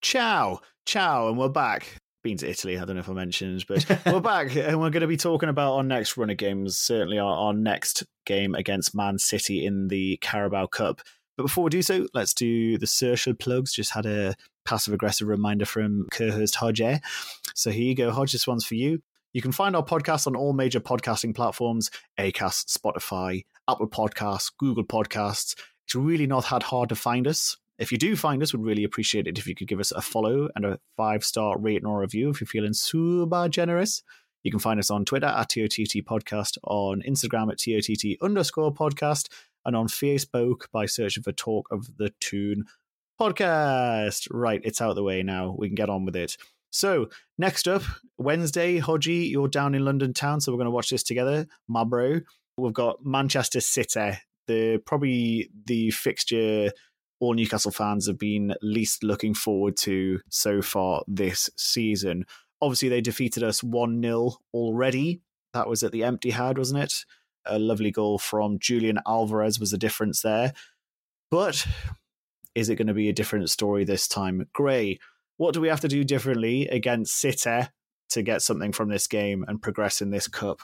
Ciao, 0.00 0.60
ciao, 0.86 1.28
and 1.28 1.36
we're 1.36 1.48
back. 1.48 1.96
Been 2.22 2.36
to 2.38 2.48
Italy, 2.48 2.78
I 2.78 2.84
don't 2.84 2.94
know 2.94 3.00
if 3.00 3.08
I 3.08 3.14
mentioned, 3.14 3.64
but 3.66 3.84
we're 4.06 4.20
back 4.20 4.54
and 4.54 4.80
we're 4.80 4.90
going 4.90 5.00
to 5.00 5.08
be 5.08 5.16
talking 5.16 5.48
about 5.48 5.74
our 5.74 5.82
next 5.82 6.16
run 6.16 6.30
of 6.30 6.36
games, 6.36 6.76
certainly 6.76 7.18
our, 7.18 7.34
our 7.34 7.52
next 7.52 8.04
game 8.26 8.54
against 8.54 8.94
Man 8.94 9.18
City 9.18 9.64
in 9.66 9.88
the 9.88 10.18
Carabao 10.20 10.66
Cup. 10.66 11.00
But 11.38 11.44
before 11.44 11.62
we 11.62 11.70
do 11.70 11.82
so, 11.82 12.08
let's 12.14 12.34
do 12.34 12.78
the 12.78 12.88
social 12.88 13.32
plugs. 13.32 13.72
Just 13.72 13.92
had 13.92 14.06
a 14.06 14.34
passive 14.64 14.92
aggressive 14.92 15.28
reminder 15.28 15.64
from 15.66 16.08
co-host 16.10 16.56
Hodge. 16.56 17.00
So 17.54 17.70
here 17.70 17.84
you 17.84 17.94
go, 17.94 18.10
Hodge. 18.10 18.32
This 18.32 18.48
one's 18.48 18.66
for 18.66 18.74
you. 18.74 19.00
You 19.32 19.40
can 19.40 19.52
find 19.52 19.76
our 19.76 19.84
podcast 19.84 20.26
on 20.26 20.34
all 20.34 20.52
major 20.52 20.80
podcasting 20.80 21.36
platforms: 21.36 21.92
Acast, 22.18 22.76
Spotify, 22.76 23.44
Apple 23.68 23.86
Podcasts, 23.86 24.50
Google 24.58 24.82
Podcasts. 24.82 25.54
It's 25.84 25.94
really 25.94 26.26
not 26.26 26.50
that 26.50 26.64
hard 26.64 26.88
to 26.88 26.96
find 26.96 27.28
us. 27.28 27.56
If 27.78 27.92
you 27.92 27.98
do 27.98 28.16
find 28.16 28.42
us, 28.42 28.52
we'd 28.52 28.66
really 28.66 28.82
appreciate 28.82 29.28
it 29.28 29.38
if 29.38 29.46
you 29.46 29.54
could 29.54 29.68
give 29.68 29.78
us 29.78 29.92
a 29.92 30.00
follow 30.00 30.48
and 30.56 30.66
a 30.66 30.80
five 30.96 31.24
star 31.24 31.56
rating 31.56 31.86
or 31.86 32.00
review 32.00 32.30
if 32.30 32.40
you're 32.40 32.48
feeling 32.48 32.72
super 32.74 33.48
generous. 33.48 34.02
You 34.42 34.50
can 34.50 34.60
find 34.60 34.80
us 34.80 34.90
on 34.90 35.04
Twitter 35.04 35.26
at 35.26 35.50
TOTT 35.50 36.04
Podcast, 36.04 36.58
on 36.64 37.02
Instagram 37.02 37.50
at 37.52 37.58
TOTT 37.58 38.16
underscore 38.22 38.72
podcast, 38.72 39.28
and 39.64 39.76
on 39.76 39.88
Facebook 39.88 40.66
by 40.72 40.86
searching 40.86 41.22
for 41.22 41.32
Talk 41.32 41.68
of 41.70 41.96
the 41.96 42.12
Toon 42.20 42.64
podcast. 43.20 44.28
Right, 44.30 44.60
it's 44.64 44.80
out 44.80 44.90
of 44.90 44.96
the 44.96 45.02
way 45.02 45.22
now. 45.22 45.54
We 45.58 45.68
can 45.68 45.74
get 45.74 45.90
on 45.90 46.04
with 46.04 46.16
it. 46.16 46.36
So, 46.70 47.08
next 47.38 47.66
up, 47.66 47.82
Wednesday, 48.18 48.78
Hodgie, 48.78 49.30
you're 49.30 49.48
down 49.48 49.74
in 49.74 49.84
London 49.84 50.12
town, 50.12 50.40
so 50.40 50.52
we're 50.52 50.58
going 50.58 50.66
to 50.66 50.70
watch 50.70 50.90
this 50.90 51.02
together, 51.02 51.46
my 51.66 51.84
bro. 51.84 52.20
We've 52.58 52.72
got 52.72 53.04
Manchester 53.04 53.60
City, 53.60 54.18
the 54.46 54.82
probably 54.84 55.50
the 55.66 55.90
fixture 55.90 56.70
all 57.20 57.34
Newcastle 57.34 57.70
fans 57.70 58.06
have 58.06 58.18
been 58.18 58.54
least 58.62 59.02
looking 59.02 59.34
forward 59.34 59.76
to 59.78 60.20
so 60.30 60.62
far 60.62 61.02
this 61.08 61.50
season. 61.56 62.24
Obviously, 62.60 62.88
they 62.88 63.00
defeated 63.00 63.42
us 63.42 63.62
1 63.62 64.02
0 64.02 64.36
already. 64.54 65.20
That 65.52 65.68
was 65.68 65.82
at 65.82 65.92
the 65.92 66.02
Etihad, 66.02 66.58
wasn't 66.58 66.82
it? 66.82 67.04
A 67.46 67.58
lovely 67.58 67.90
goal 67.90 68.18
from 68.18 68.58
Julian 68.58 68.98
Alvarez 69.06 69.58
was 69.58 69.70
the 69.70 69.78
difference 69.78 70.22
there. 70.22 70.52
But 71.30 71.66
is 72.54 72.68
it 72.68 72.76
going 72.76 72.88
to 72.88 72.94
be 72.94 73.08
a 73.08 73.14
different 73.14 73.48
story 73.50 73.84
this 73.84 74.08
time? 74.08 74.46
Gray, 74.52 74.98
what 75.36 75.54
do 75.54 75.60
we 75.60 75.68
have 75.68 75.80
to 75.80 75.88
do 75.88 76.04
differently 76.04 76.66
against 76.68 77.16
City 77.16 77.68
to 78.10 78.22
get 78.22 78.42
something 78.42 78.72
from 78.72 78.88
this 78.88 79.06
game 79.06 79.44
and 79.46 79.62
progress 79.62 80.00
in 80.00 80.10
this 80.10 80.28
cup? 80.28 80.60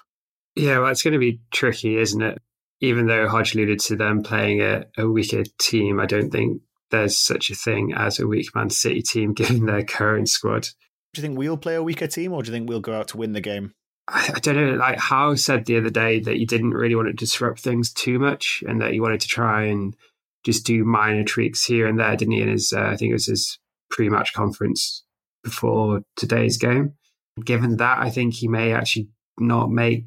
Yeah, 0.56 0.80
well, 0.80 0.90
it's 0.90 1.02
going 1.02 1.12
to 1.12 1.18
be 1.18 1.40
tricky, 1.52 1.96
isn't 1.96 2.22
it? 2.22 2.40
Even 2.80 3.06
though 3.06 3.28
Hodge 3.28 3.54
alluded 3.54 3.78
to 3.80 3.96
them 3.96 4.22
playing 4.22 4.60
a, 4.60 4.84
a 4.98 5.08
weaker 5.08 5.44
team, 5.58 6.00
I 6.00 6.06
don't 6.06 6.30
think 6.30 6.60
there's 6.90 7.16
such 7.16 7.50
a 7.50 7.54
thing 7.54 7.92
as 7.94 8.18
a 8.18 8.26
weak 8.26 8.54
Man 8.54 8.70
City 8.70 9.02
team 9.02 9.32
given 9.34 9.66
their 9.66 9.84
current 9.84 10.28
squad. 10.28 10.68
Do 11.12 11.20
you 11.20 11.22
think 11.22 11.38
we'll 11.38 11.56
play 11.56 11.76
a 11.76 11.82
weaker 11.82 12.06
team, 12.06 12.32
or 12.32 12.42
do 12.42 12.50
you 12.50 12.52
think 12.52 12.68
we'll 12.68 12.80
go 12.80 12.98
out 12.98 13.08
to 13.08 13.16
win 13.16 13.32
the 13.32 13.40
game? 13.40 13.74
I, 14.06 14.30
don't 14.42 14.56
know. 14.56 14.74
Like 14.74 14.98
Howe 14.98 15.34
said 15.34 15.64
the 15.64 15.78
other 15.78 15.90
day 15.90 16.20
that 16.20 16.38
you 16.38 16.46
didn't 16.46 16.72
really 16.72 16.94
want 16.94 17.08
to 17.08 17.14
disrupt 17.14 17.60
things 17.60 17.92
too 17.92 18.18
much, 18.18 18.62
and 18.66 18.80
that 18.80 18.94
you 18.94 19.02
wanted 19.02 19.20
to 19.20 19.28
try 19.28 19.64
and 19.64 19.96
just 20.44 20.66
do 20.66 20.84
minor 20.84 21.24
tweaks 21.24 21.64
here 21.64 21.86
and 21.86 21.98
there, 21.98 22.14
didn't 22.16 22.34
he? 22.34 22.42
In 22.42 22.48
his, 22.48 22.72
uh, 22.72 22.82
I 22.82 22.96
think 22.96 23.10
it 23.10 23.14
was 23.14 23.26
his 23.26 23.58
pre-match 23.90 24.34
conference 24.34 25.04
before 25.42 26.02
today's 26.16 26.58
game. 26.58 26.94
Given 27.42 27.78
that, 27.78 27.98
I 27.98 28.10
think 28.10 28.34
he 28.34 28.46
may 28.46 28.72
actually 28.72 29.08
not 29.38 29.70
make 29.70 30.04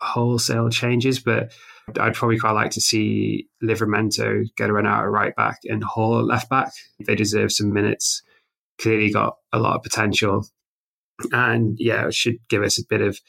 wholesale 0.00 0.70
changes, 0.70 1.18
but 1.20 1.52
I'd 1.98 2.14
probably 2.14 2.38
quite 2.38 2.52
like 2.52 2.70
to 2.72 2.80
see 2.80 3.48
Livramento 3.62 4.44
get 4.56 4.70
a 4.70 4.72
run 4.72 4.86
out 4.86 5.02
at 5.02 5.10
right 5.10 5.34
back 5.34 5.58
and 5.64 5.82
Hall 5.82 6.18
at 6.18 6.24
left 6.24 6.48
back. 6.48 6.72
They 7.04 7.14
deserve 7.14 7.52
some 7.52 7.72
minutes. 7.72 8.22
Clearly 8.78 9.10
got 9.10 9.36
a 9.52 9.58
lot 9.58 9.76
of 9.76 9.82
potential. 9.82 10.46
And 11.32 11.76
yeah, 11.78 12.06
it 12.06 12.14
should 12.14 12.36
give 12.48 12.62
us 12.62 12.78
a 12.78 12.86
bit 12.88 13.00
of 13.00 13.20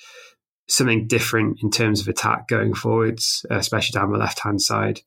something 0.68 1.08
different 1.08 1.60
in 1.62 1.70
terms 1.70 2.02
of 2.02 2.08
attack 2.08 2.48
going 2.48 2.74
forwards, 2.74 3.46
especially 3.50 4.00
down 4.00 4.12
the 4.12 4.18
left 4.18 4.40
hand 4.40 4.62
side. 4.62 5.02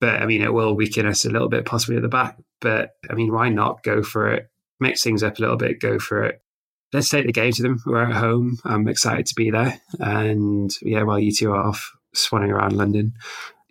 But 0.00 0.22
I 0.22 0.26
mean, 0.26 0.42
it 0.42 0.52
will 0.52 0.74
weaken 0.74 1.06
us 1.06 1.24
a 1.24 1.30
little 1.30 1.48
bit, 1.48 1.66
possibly 1.66 1.96
at 1.96 2.02
the 2.02 2.08
back. 2.08 2.36
But 2.60 2.90
I 3.10 3.14
mean, 3.14 3.32
why 3.32 3.48
not 3.48 3.82
go 3.82 4.02
for 4.02 4.32
it? 4.32 4.50
Mix 4.78 5.02
things 5.02 5.22
up 5.22 5.38
a 5.38 5.40
little 5.40 5.56
bit, 5.56 5.80
go 5.80 5.98
for 5.98 6.24
it. 6.24 6.40
Let's 6.92 7.08
take 7.08 7.26
the 7.26 7.32
game 7.32 7.52
to 7.52 7.62
them. 7.62 7.80
We're 7.86 8.02
at 8.02 8.16
home. 8.16 8.58
I'm 8.64 8.88
excited 8.88 9.26
to 9.26 9.34
be 9.34 9.50
there. 9.50 9.80
And 10.00 10.74
yeah, 10.82 11.02
while 11.02 11.18
you 11.18 11.32
two 11.32 11.52
are 11.52 11.62
off 11.62 11.92
swanning 12.16 12.48
around 12.48 12.76
London, 12.76 13.12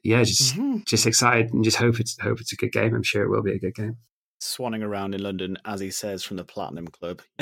yeah, 0.03 0.23
just 0.23 0.55
mm-hmm. 0.55 0.77
just 0.85 1.05
excited 1.05 1.53
and 1.53 1.63
just 1.63 1.77
hope 1.77 1.99
it's 1.99 2.17
hope 2.19 2.39
it's 2.39 2.53
a 2.53 2.55
good 2.55 2.71
game. 2.71 2.95
I'm 2.95 3.03
sure 3.03 3.23
it 3.23 3.29
will 3.29 3.43
be 3.43 3.53
a 3.53 3.59
good 3.59 3.75
game. 3.75 3.97
Swanning 4.41 4.83
around 4.83 5.15
in 5.15 5.21
London, 5.21 5.57
as 5.65 5.79
he 5.79 5.91
says 5.91 6.23
from 6.23 6.37
the 6.37 6.43
Platinum 6.43 6.87
Club. 6.87 7.21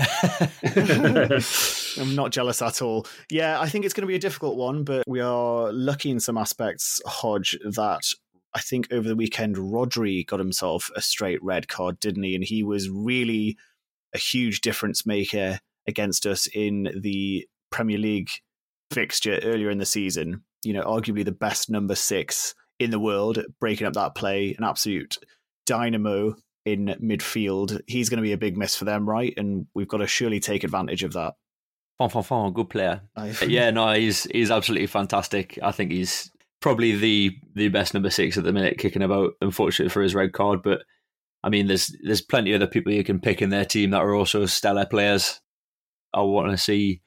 I'm 1.97 2.15
not 2.15 2.31
jealous 2.31 2.61
at 2.61 2.81
all. 2.81 3.05
Yeah, 3.29 3.59
I 3.59 3.69
think 3.69 3.85
it's 3.85 3.93
going 3.93 4.01
to 4.03 4.07
be 4.07 4.15
a 4.15 4.19
difficult 4.19 4.57
one, 4.57 4.83
but 4.83 5.03
we 5.07 5.19
are 5.19 5.71
lucky 5.71 6.09
in 6.09 6.19
some 6.19 6.37
aspects, 6.37 7.01
Hodge, 7.05 7.57
that 7.63 8.01
I 8.53 8.59
think 8.59 8.87
over 8.91 9.07
the 9.07 9.15
weekend, 9.15 9.57
Rodri 9.57 10.25
got 10.25 10.39
himself 10.39 10.89
a 10.95 11.01
straight 11.01 11.43
red 11.43 11.67
card, 11.67 11.99
didn't 11.99 12.23
he? 12.23 12.33
And 12.33 12.43
he 12.43 12.63
was 12.63 12.89
really 12.89 13.57
a 14.15 14.17
huge 14.17 14.61
difference 14.61 15.05
maker 15.05 15.59
against 15.87 16.25
us 16.25 16.47
in 16.53 16.89
the 16.99 17.47
Premier 17.69 17.97
League 17.97 18.29
fixture 18.91 19.39
earlier 19.43 19.69
in 19.69 19.77
the 19.77 19.85
season. 19.85 20.43
You 20.63 20.73
know, 20.73 20.83
arguably 20.83 21.23
the 21.23 21.31
best 21.31 21.69
number 21.69 21.95
six 21.95 22.55
in 22.79 22.89
the 22.89 22.99
world, 22.99 23.39
breaking 23.59 23.87
up 23.87 23.93
that 23.93 24.15
play, 24.15 24.55
an 24.57 24.63
absolute 24.63 25.17
dynamo 25.65 26.35
in 26.67 26.95
midfield. 27.01 27.79
He's 27.87 28.09
going 28.09 28.17
to 28.17 28.23
be 28.23 28.33
a 28.33 28.37
big 28.37 28.57
miss 28.57 28.75
for 28.75 28.85
them, 28.85 29.07
right? 29.07 29.33
And 29.37 29.67
we've 29.73 29.87
got 29.87 29.97
to 29.97 30.07
surely 30.07 30.39
take 30.39 30.63
advantage 30.63 31.03
of 31.03 31.13
that. 31.13 31.35
Fon, 31.97 32.09
fon, 32.09 32.23
fon, 32.23 32.53
good 32.53 32.69
player. 32.69 33.01
yeah, 33.47 33.71
no, 33.71 33.93
he's 33.93 34.25
he's 34.25 34.51
absolutely 34.51 34.87
fantastic. 34.87 35.57
I 35.63 35.71
think 35.71 35.91
he's 35.91 36.29
probably 36.61 36.95
the 36.95 37.35
the 37.55 37.69
best 37.69 37.93
number 37.93 38.09
six 38.09 38.37
at 38.37 38.43
the 38.43 38.53
minute, 38.53 38.77
kicking 38.77 39.01
about. 39.01 39.31
Unfortunately 39.41 39.89
for 39.89 40.01
his 40.01 40.13
red 40.13 40.33
card, 40.33 40.61
but 40.61 40.81
I 41.43 41.49
mean, 41.49 41.67
there's 41.67 41.95
there's 42.03 42.21
plenty 42.21 42.53
of 42.53 42.61
other 42.61 42.69
people 42.69 42.91
you 42.91 43.03
can 43.03 43.21
pick 43.21 43.41
in 43.41 43.49
their 43.49 43.65
team 43.65 43.91
that 43.91 44.01
are 44.01 44.13
also 44.13 44.45
stellar 44.45 44.85
players. 44.85 45.39
I 46.13 46.21
want 46.21 46.51
to 46.51 46.57
see 46.57 47.01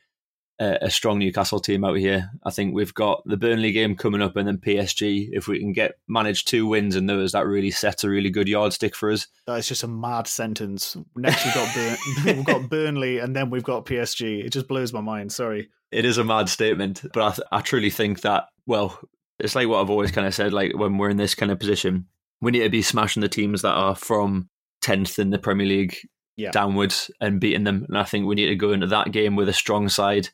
a, 0.61 0.79
a, 0.83 0.91
strong 0.91 1.19
Newcastle 1.19 1.59
team 1.59 1.85
out 1.85 1.97
here. 1.97 2.31
I 2.45 2.51
think 2.51 2.75
we've 2.75 2.95
got 2.95 3.23
the 3.25 3.37
Burnley 3.37 3.73
game 3.73 3.97
coming 3.97 4.23
up, 4.23 4.37
and 4.37 4.47
then 4.47 4.59
PSG. 4.59 5.31
If 5.33 5.49
we 5.49 5.59
can 5.59 5.73
get 5.73 5.99
manage 6.07 6.45
two 6.45 6.67
wins 6.67 6.95
and 6.95 7.09
those, 7.09 7.33
that 7.33 7.47
really 7.47 7.71
sets 7.71 8.05
a 8.05 8.11
really 8.11 8.31
good 8.31 8.49
yardstick 8.49 8.95
for 8.95 9.11
us. 9.11 9.27
That 9.47 9.59
is 9.59 9.69
just 9.69 9.83
a 9.83 9.89
mad 9.89 10.27
sentence. 10.27 10.97
Next 11.17 11.45
we've 11.45 11.55
got 11.55 11.75
Burn- 11.75 11.97
we've 12.37 12.45
got 12.45 12.69
Burnley, 12.69 13.19
and 13.19 13.35
then 13.35 13.51
we've 13.51 13.65
got 13.65 13.87
PSG. 13.87 14.45
It 14.45 14.51
just 14.51 14.69
blows 14.69 14.93
my 14.93 15.01
mind. 15.01 15.33
Sorry. 15.33 15.71
It 15.91 16.05
is 16.05 16.19
a 16.19 16.25
mad 16.25 16.49
statement, 16.49 17.03
but 17.13 17.23
I, 17.23 17.31
th- 17.31 17.49
I 17.51 17.61
truly 17.63 17.91
think 17.91 18.21
that 18.21 18.49
well, 18.67 19.01
it's 19.39 19.55
like 19.55 19.67
what 19.67 19.81
I've 19.81 19.91
always 19.91 20.13
kind 20.13 20.27
of 20.27 20.35
said. 20.35 20.53
Like 20.53 20.77
when 20.77 20.99
we're 20.99 21.11
in 21.11 21.17
this 21.17 21.35
kind 21.35 21.51
of 21.51 21.59
position, 21.59 22.07
we 22.41 22.53
need 22.53 22.63
to 22.63 22.71
be 22.71 22.83
smashing 22.83 23.23
the 23.23 23.29
teams 23.29 23.63
that 23.63 23.73
are 23.73 23.97
from 23.97 24.49
tenth 24.83 25.19
in 25.19 25.31
the 25.31 25.39
Premier 25.39 25.67
League 25.67 25.97
yeah. 26.41 26.51
downwards 26.51 27.11
and 27.21 27.41
beating 27.41 27.65
them. 27.65 27.85
And 27.89 27.99
I 27.99 28.05
think 28.05 28.27
we 28.27 28.35
need 28.35 28.47
to 28.47 28.57
go 28.57 28.73
into 28.73 28.87
that 28.89 29.13
game 29.13 29.37
with 29.37 29.49
a 29.49 29.53
strong 29.53 29.89
side. 29.89 30.29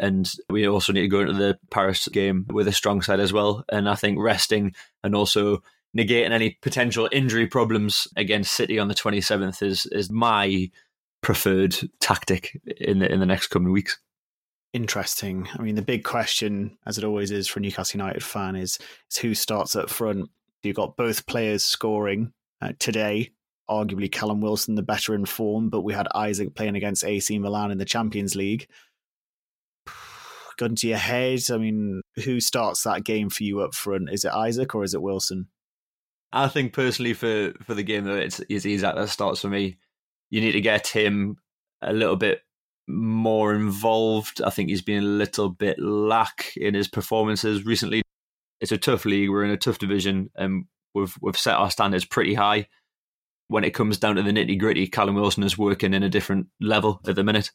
And 0.00 0.28
we 0.48 0.66
also 0.66 0.92
need 0.92 1.02
to 1.02 1.08
go 1.08 1.20
into 1.20 1.34
the 1.34 1.58
Paris 1.70 2.08
game 2.08 2.46
with 2.50 2.66
a 2.66 2.72
strong 2.72 3.02
side 3.02 3.20
as 3.20 3.32
well. 3.32 3.64
And 3.70 3.88
I 3.88 3.94
think 3.94 4.18
resting 4.18 4.74
and 5.04 5.14
also 5.14 5.62
negating 5.96 6.30
any 6.30 6.58
potential 6.62 7.08
injury 7.12 7.46
problems 7.46 8.08
against 8.16 8.52
City 8.52 8.78
on 8.78 8.88
the 8.88 8.94
27th 8.94 9.62
is 9.62 9.86
is 9.86 10.10
my 10.10 10.70
preferred 11.20 11.76
tactic 12.00 12.58
in 12.78 13.00
the 13.00 13.12
in 13.12 13.20
the 13.20 13.26
next 13.26 13.48
coming 13.48 13.72
weeks. 13.72 13.98
Interesting. 14.72 15.48
I 15.58 15.62
mean, 15.62 15.74
the 15.74 15.82
big 15.82 16.04
question, 16.04 16.78
as 16.86 16.96
it 16.96 17.04
always 17.04 17.30
is 17.30 17.48
for 17.48 17.58
a 17.58 17.62
Newcastle 17.62 17.98
United 17.98 18.22
fan, 18.22 18.54
is, 18.56 18.78
is 19.10 19.16
who 19.18 19.34
starts 19.34 19.74
up 19.74 19.90
front. 19.90 20.30
You've 20.62 20.76
got 20.76 20.96
both 20.96 21.26
players 21.26 21.64
scoring 21.64 22.32
uh, 22.62 22.72
today 22.78 23.32
arguably 23.70 24.10
Callum 24.10 24.40
Wilson 24.40 24.74
the 24.74 24.82
better 24.82 25.14
in 25.14 25.24
form, 25.24 25.70
but 25.70 25.82
we 25.82 25.92
had 25.94 26.08
Isak 26.14 26.54
playing 26.54 26.74
against 26.74 27.04
AC 27.04 27.38
Milan 27.38 27.70
in 27.70 27.78
the 27.78 27.84
Champions 27.84 28.34
League. 28.34 28.66
Gun 30.60 30.74
to 30.76 30.88
your 30.88 30.98
head, 30.98 31.40
I 31.50 31.56
mean, 31.56 32.02
who 32.24 32.40
starts 32.40 32.82
that 32.82 33.04
game 33.04 33.30
for 33.30 33.44
you 33.44 33.60
up 33.60 33.74
front? 33.74 34.10
Is 34.12 34.24
it 34.24 34.32
Isak 34.34 34.74
or 34.74 34.84
is 34.84 34.94
it 34.94 35.02
Wilson? 35.02 35.48
I 36.32 36.48
think 36.48 36.72
personally 36.72 37.14
for 37.14 37.52
for 37.62 37.74
the 37.74 37.82
game 37.82 38.04
though, 38.04 38.14
it's, 38.14 38.40
it's 38.48 38.66
Isak 38.66 38.94
that 38.94 39.08
starts 39.08 39.40
for 39.40 39.48
me. 39.48 39.78
You 40.28 40.40
need 40.40 40.52
to 40.52 40.60
get 40.60 40.86
him 40.86 41.38
a 41.82 41.92
little 41.92 42.16
bit 42.16 42.42
more 42.86 43.54
involved. 43.54 44.40
I 44.42 44.50
think 44.50 44.68
he's 44.68 44.82
been 44.82 45.02
a 45.02 45.06
little 45.06 45.48
bit 45.48 45.78
lack 45.80 46.52
in 46.56 46.74
his 46.74 46.88
performances 46.88 47.64
recently. 47.64 48.02
It's 48.60 48.72
a 48.72 48.78
tough 48.78 49.04
league. 49.04 49.30
We're 49.30 49.44
in 49.44 49.50
a 49.50 49.56
tough 49.56 49.78
division, 49.78 50.30
and 50.36 50.66
we've 50.94 51.16
we've 51.20 51.38
set 51.38 51.56
our 51.56 51.70
standards 51.70 52.04
pretty 52.04 52.34
high 52.34 52.68
when 53.50 53.64
it 53.64 53.74
comes 53.74 53.98
down 53.98 54.14
to 54.14 54.22
the 54.22 54.30
nitty 54.30 54.56
gritty, 54.60 54.86
Callum 54.86 55.16
Wilson 55.16 55.42
is 55.42 55.58
working 55.58 55.92
in 55.92 56.04
a 56.04 56.08
different 56.08 56.46
level 56.60 57.00
at 57.08 57.16
the 57.16 57.24
minute. 57.24 57.50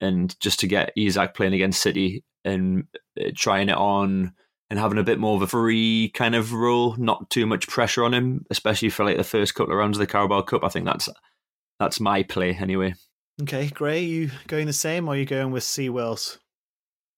And 0.00 0.38
just 0.40 0.60
to 0.60 0.66
get 0.66 0.92
Isak 0.96 1.34
playing 1.34 1.54
against 1.54 1.82
City 1.82 2.24
and 2.44 2.84
uh, 3.20 3.30
trying 3.34 3.68
it 3.68 3.76
on 3.76 4.32
and 4.70 4.78
having 4.78 4.98
a 4.98 5.04
bit 5.04 5.18
more 5.18 5.36
of 5.36 5.42
a 5.42 5.46
free 5.46 6.10
kind 6.14 6.34
of 6.34 6.52
role, 6.52 6.94
not 6.96 7.28
too 7.28 7.44
much 7.44 7.68
pressure 7.68 8.04
on 8.04 8.14
him, 8.14 8.46
especially 8.50 8.88
for 8.88 9.04
like 9.04 9.16
the 9.16 9.24
first 9.24 9.54
couple 9.54 9.72
of 9.72 9.78
rounds 9.78 9.98
of 9.98 10.00
the 10.00 10.06
Carabao 10.06 10.42
Cup. 10.42 10.64
I 10.64 10.68
think 10.68 10.86
that's 10.86 11.08
that's 11.78 12.00
my 12.00 12.22
play 12.22 12.54
anyway. 12.54 12.94
Okay, 13.42 13.68
Gray, 13.68 14.00
you 14.00 14.30
going 14.46 14.66
the 14.66 14.72
same 14.72 15.08
or 15.08 15.14
are 15.14 15.16
you 15.16 15.24
going 15.24 15.50
with 15.50 15.64
C 15.64 15.88
Wills? 15.88 16.38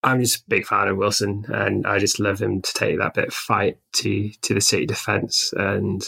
I'm 0.05 0.21
just 0.21 0.41
a 0.41 0.49
big 0.49 0.67
fan 0.67 0.89
of 0.89 0.97
Wilson 0.97 1.45
and 1.49 1.87
I 1.87 1.99
just 1.99 2.19
love 2.19 2.41
him 2.41 2.63
to 2.63 2.75
take 2.75 2.99
that 2.99 3.15
bit 3.15 3.29
of 3.29 3.35
fight 3.35 3.79
to 3.95 4.31
to 4.31 4.55
the 4.55 4.61
City 4.61 4.87
defence 4.87 5.53
and 5.57 6.03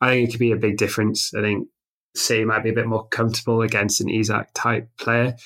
I 0.00 0.10
think 0.10 0.28
it 0.28 0.32
could 0.32 0.40
be 0.40 0.52
a 0.52 0.56
big 0.56 0.76
difference. 0.76 1.32
I 1.34 1.40
think 1.40 1.68
City 2.14 2.44
might 2.44 2.62
be 2.62 2.70
a 2.70 2.74
bit 2.74 2.86
more 2.86 3.06
comfortable 3.08 3.62
against 3.62 4.00
an 4.00 4.08
Isak 4.08 4.50
type 4.54 4.88
player. 4.98 5.36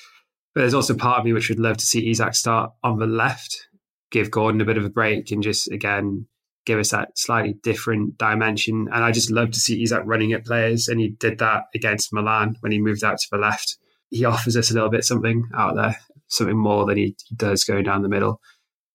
But 0.53 0.61
there's 0.61 0.73
also 0.73 0.95
part 0.95 1.19
of 1.19 1.25
me 1.25 1.33
which 1.33 1.49
would 1.49 1.59
love 1.59 1.77
to 1.77 1.85
see 1.85 2.09
Isak 2.09 2.35
start 2.35 2.71
on 2.83 2.99
the 2.99 3.07
left, 3.07 3.67
give 4.11 4.31
Gordon 4.31 4.61
a 4.61 4.65
bit 4.65 4.77
of 4.77 4.85
a 4.85 4.89
break, 4.89 5.31
and 5.31 5.41
just 5.41 5.71
again 5.71 6.27
give 6.65 6.79
us 6.79 6.91
that 6.91 7.17
slightly 7.17 7.53
different 7.63 8.17
dimension. 8.17 8.87
And 8.93 9.03
I 9.03 9.11
just 9.11 9.31
love 9.31 9.51
to 9.51 9.59
see 9.59 9.81
Isak 9.81 10.03
running 10.05 10.33
at 10.33 10.45
players, 10.45 10.87
and 10.87 10.99
he 10.99 11.09
did 11.09 11.39
that 11.39 11.63
against 11.73 12.13
Milan 12.13 12.55
when 12.59 12.71
he 12.71 12.79
moved 12.79 13.03
out 13.03 13.17
to 13.17 13.27
the 13.31 13.37
left. 13.37 13.77
He 14.09 14.25
offers 14.25 14.57
us 14.57 14.71
a 14.71 14.73
little 14.73 14.89
bit 14.89 15.05
something 15.05 15.49
out 15.55 15.75
there, 15.75 15.97
something 16.27 16.57
more 16.57 16.85
than 16.85 16.97
he, 16.97 17.15
does 17.35 17.63
going 17.63 17.85
down 17.85 18.01
the 18.01 18.09
middle. 18.09 18.41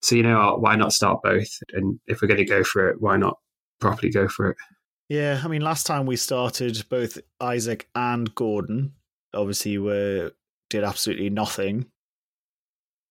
So 0.02 0.14
you 0.14 0.22
know, 0.22 0.56
why 0.60 0.76
not 0.76 0.92
start 0.92 1.22
both? 1.22 1.48
And 1.72 1.98
if 2.06 2.20
we're 2.20 2.28
going 2.28 2.38
to 2.38 2.44
go 2.44 2.62
for 2.62 2.90
it, 2.90 3.00
why 3.00 3.16
not 3.16 3.38
properly 3.80 4.10
go 4.10 4.28
for 4.28 4.50
it? 4.50 4.56
Yeah, 5.08 5.40
I 5.42 5.48
mean, 5.48 5.62
last 5.62 5.86
time 5.86 6.04
we 6.04 6.16
started, 6.16 6.84
both 6.88 7.18
Isak 7.42 7.88
and 7.94 8.34
Gordon 8.34 8.92
obviously 9.32 9.78
were 9.78 10.32
did 10.70 10.84
absolutely 10.84 11.30
nothing. 11.30 11.86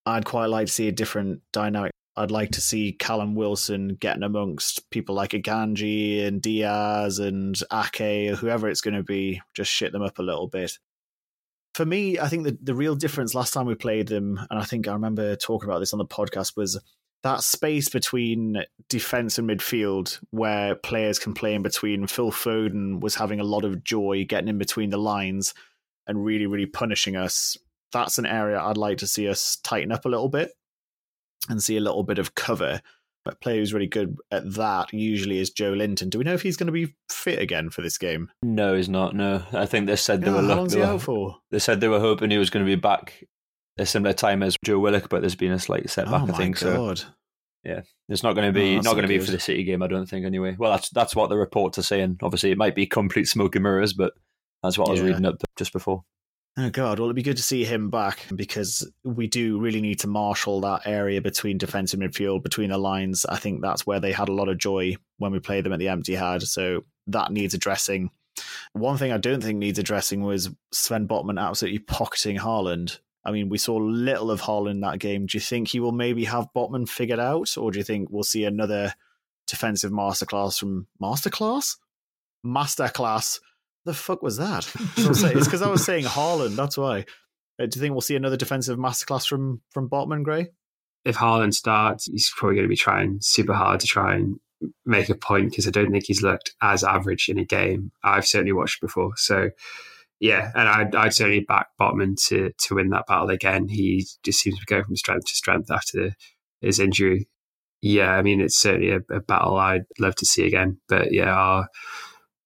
I'd 0.05 0.25
quite 0.25 0.47
like 0.47 0.67
to 0.67 0.73
see 0.73 0.87
a 0.87 0.91
different 0.91 1.41
dynamic. 1.51 1.91
I'd 2.17 2.31
like 2.31 2.51
to 2.51 2.61
see 2.61 2.93
Callum 2.93 3.35
Wilson 3.35 3.97
getting 3.99 4.23
amongst 4.23 4.89
people 4.89 5.15
like 5.15 5.31
Akanji 5.31 6.25
and 6.25 6.41
Dias 6.41 7.19
and 7.19 7.59
Ake 7.73 8.31
or 8.31 8.35
whoever 8.35 8.69
it's 8.69 8.81
going 8.81 8.93
to 8.93 9.03
be, 9.03 9.41
just 9.53 9.71
shit 9.71 9.91
them 9.91 10.01
up 10.01 10.19
a 10.19 10.23
little 10.23 10.47
bit. 10.47 10.77
For 11.73 11.85
me, 11.85 12.19
I 12.19 12.29
think 12.29 12.45
the, 12.45 12.57
the 12.61 12.75
real 12.75 12.95
difference 12.95 13.35
last 13.35 13.53
time 13.53 13.65
we 13.65 13.75
played 13.75 14.07
them, 14.07 14.39
and 14.49 14.59
I 14.59 14.63
think 14.63 14.87
I 14.87 14.93
remember 14.93 15.35
talking 15.35 15.67
about 15.67 15.79
this 15.79 15.91
on 15.91 15.97
the 15.97 16.05
podcast, 16.05 16.55
was 16.55 16.79
that 17.23 17.41
space 17.41 17.89
between 17.89 18.63
defense 18.87 19.37
and 19.37 19.49
midfield 19.49 20.19
where 20.29 20.75
players 20.75 21.19
can 21.19 21.33
play 21.33 21.53
in 21.53 21.63
between. 21.63 22.07
Phil 22.07 22.31
Foden 22.31 23.01
was 23.01 23.15
having 23.15 23.41
a 23.41 23.43
lot 23.43 23.65
of 23.65 23.83
joy 23.83 24.25
getting 24.29 24.47
in 24.47 24.57
between 24.57 24.89
the 24.89 24.97
lines 24.97 25.53
and 26.07 26.23
really, 26.23 26.45
really 26.47 26.65
punishing 26.65 27.15
us. 27.15 27.57
That's 27.91 28.17
an 28.17 28.25
area 28.25 28.59
I'd 28.59 28.77
like 28.77 28.97
to 28.99 29.07
see 29.07 29.27
us 29.29 29.57
tighten 29.63 29.91
up 29.91 30.05
a 30.05 30.09
little 30.09 30.29
bit 30.29 30.51
and 31.49 31.61
see 31.63 31.77
a 31.77 31.81
little 31.81 32.03
bit 32.03 32.19
of 32.19 32.35
cover. 32.35 32.81
a 33.27 33.35
player 33.35 33.57
who's 33.59 33.73
really 33.73 33.87
good 33.87 34.15
at 34.31 34.53
that 34.53 34.93
usually 34.93 35.39
is 35.39 35.51
Joelinton. 35.51 36.09
Do 36.09 36.17
we 36.19 36.23
know 36.23 36.33
if 36.33 36.41
he's 36.43 36.57
going 36.57 36.67
to 36.67 36.73
be 36.73 36.93
fit 37.09 37.39
again 37.39 37.69
for 37.69 37.81
this 37.81 37.97
game? 37.97 38.29
No, 38.43 38.75
he's 38.75 38.89
not. 38.89 39.15
No, 39.15 39.43
I 39.51 39.65
think 39.65 39.87
they 39.87 39.95
said 39.95 40.21
they 40.21 40.27
Yeah, 40.27 40.33
were. 40.33 40.39
Ah, 40.43 40.47
how 40.49 40.55
long's 40.57 40.73
they 40.73 40.79
he 40.79 40.85
were- 40.85 40.91
out 40.93 41.01
for? 41.01 41.37
They 41.51 41.59
said 41.59 41.79
they 41.81 41.87
were 41.87 41.99
hoping 41.99 42.29
he 42.31 42.37
was 42.37 42.49
going 42.51 42.65
to 42.65 42.69
be 42.69 42.79
back 42.79 43.23
a 43.79 43.85
similar 43.85 44.13
time 44.13 44.43
as 44.43 44.55
Joe 44.63 44.79
Willock, 44.79 45.09
but 45.09 45.21
there's 45.21 45.35
been 45.35 45.51
a 45.51 45.59
slight 45.59 45.89
setback. 45.89 46.21
oh 46.29 46.33
I 46.33 46.37
think 46.37 46.57
so. 46.57 46.75
god! 46.75 47.01
It's 48.09 48.21
not 48.21 48.33
going 48.33 48.53
to 48.53 48.59
Oh, 48.59 48.63
be 48.63 48.75
not 48.75 48.83
not 48.85 48.91
going 48.91 49.03
to 49.03 49.07
be 49.07 49.17
for 49.19 49.31
the 49.31 49.39
City 49.39 49.63
game. 49.63 49.81
I 49.81 49.87
don't 49.87 50.05
think 50.05 50.25
anyway. 50.25 50.55
Well, 50.57 50.71
that's 50.71 50.89
that's 50.91 51.15
what 51.15 51.29
the 51.29 51.37
reports 51.37 51.79
are 51.79 51.83
saying. 51.83 52.19
Obviously, 52.21 52.51
it 52.51 52.57
might 52.59 52.75
be 52.75 52.85
complete 52.85 53.27
smoke 53.27 53.55
and 53.55 53.63
mirrors, 53.63 53.93
but 53.93 54.13
that's 54.65 54.77
what 54.77 54.89
I 54.89 54.91
was 54.91 55.01
reading 55.01 55.25
up 55.25 55.41
just 55.55 55.73
before. 55.73 56.03
Oh 56.57 56.69
god! 56.69 56.99
Well, 56.99 57.07
it'd 57.07 57.17
be 57.17 57.23
good 57.23 57.35
to 57.37 57.43
see 57.43 57.65
him 57.65 57.89
back 57.89 58.25
because 58.33 58.89
we 59.03 59.27
do 59.27 59.59
really 59.59 59.81
need 59.81 59.99
to 59.99 60.07
marshal 60.07 60.61
that 60.61 60.83
area 60.85 61.21
between 61.21 61.57
defense 61.57 61.93
and 61.93 62.01
midfield, 62.01 62.43
between 62.43 62.69
the 62.69 62.77
lines. 62.77 63.25
I 63.25 63.35
think 63.35 63.61
that's 63.61 63.85
where 63.85 63.99
they 63.99 64.13
had 64.13 64.29
a 64.29 64.33
lot 64.33 64.47
of 64.47 64.57
joy 64.57 64.95
when 65.17 65.33
we 65.33 65.39
played 65.39 65.65
them 65.65 65.73
at 65.73 65.79
the 65.79 65.87
Etihad. 65.87 66.43
So 66.43 66.85
that 67.07 67.31
needs 67.31 67.53
addressing. 67.53 68.09
One 68.73 68.97
thing 68.97 69.11
I 69.11 69.17
don't 69.17 69.43
think 69.43 69.59
needs 69.59 69.79
addressing 69.79 70.23
was 70.23 70.49
Sven 70.71 71.07
Botman 71.07 71.41
absolutely 71.41 71.79
pocketing 71.79 72.37
Haaland. 72.37 72.99
I 73.25 73.31
mean, 73.31 73.49
we 73.49 73.57
saw 73.57 73.75
little 73.75 74.31
of 74.31 74.41
Haaland 74.41 74.81
that 74.81 74.99
game. 74.99 75.25
Do 75.25 75.37
you 75.37 75.41
think 75.41 75.67
he 75.67 75.79
will 75.79 75.91
maybe 75.91 76.25
have 76.25 76.53
Botman 76.55 76.87
figured 76.87 77.19
out, 77.19 77.57
or 77.57 77.71
do 77.71 77.79
you 77.79 77.83
think 77.83 78.09
we'll 78.09 78.23
see 78.23 78.45
another 78.45 78.93
defensive 79.47 79.91
masterclass 79.91 80.57
from 80.59 80.87
masterclass? 81.01 81.77
Masterclass. 82.45 83.39
The 83.85 83.93
fuck 83.93 84.21
was 84.21 84.37
that? 84.37 84.63
So 84.97 85.07
I'm 85.07 85.13
saying- 85.13 85.37
it's 85.37 85.47
because 85.47 85.61
I 85.61 85.69
was 85.69 85.85
saying 85.85 86.05
Haaland. 86.05 86.55
That's 86.55 86.77
why. 86.77 87.05
Uh, 87.59 87.67
do 87.67 87.77
you 87.77 87.81
think 87.81 87.93
we'll 87.93 88.01
see 88.01 88.15
another 88.15 88.35
defensive 88.37 88.77
masterclass 88.77 89.27
from 89.27 89.61
from 89.71 89.89
Botman, 89.89 90.23
Gray? 90.23 90.47
If 91.05 91.17
Haaland 91.17 91.53
starts, 91.53 92.05
he's 92.05 92.31
probably 92.35 92.55
going 92.55 92.65
to 92.65 92.69
be 92.69 92.75
trying 92.75 93.19
super 93.21 93.53
hard 93.53 93.79
to 93.81 93.87
try 93.87 94.15
and 94.15 94.39
make 94.85 95.09
a 95.09 95.15
point 95.15 95.51
because 95.51 95.67
I 95.67 95.71
don't 95.71 95.91
think 95.91 96.05
he's 96.05 96.23
looked 96.23 96.53
as 96.61 96.83
average 96.83 97.29
in 97.29 97.37
a 97.37 97.45
game 97.45 97.91
I've 98.03 98.25
certainly 98.25 98.53
watched 98.53 98.81
before. 98.81 99.11
So, 99.15 99.51
yeah, 100.19 100.51
and 100.55 100.67
I'd, 100.67 100.95
I'd 100.95 101.13
certainly 101.13 101.41
back 101.41 101.67
Botman 101.79 102.15
to 102.27 102.51
to 102.57 102.75
win 102.75 102.89
that 102.89 103.05
battle 103.07 103.29
again. 103.29 103.67
He 103.67 104.05
just 104.23 104.39
seems 104.39 104.55
to 104.57 104.61
be 104.61 104.73
going 104.73 104.83
from 104.83 104.95
strength 104.95 105.25
to 105.27 105.35
strength 105.35 105.69
after 105.71 106.15
his 106.61 106.79
injury. 106.79 107.29
Yeah, 107.81 108.11
I 108.11 108.23
mean, 108.23 108.41
it's 108.41 108.57
certainly 108.57 108.89
a, 108.91 109.01
a 109.13 109.19
battle 109.21 109.57
I'd 109.57 109.85
love 109.99 110.15
to 110.15 110.25
see 110.25 110.45
again. 110.47 110.79
But 110.89 111.13
yeah, 111.13 111.31
our 111.31 111.67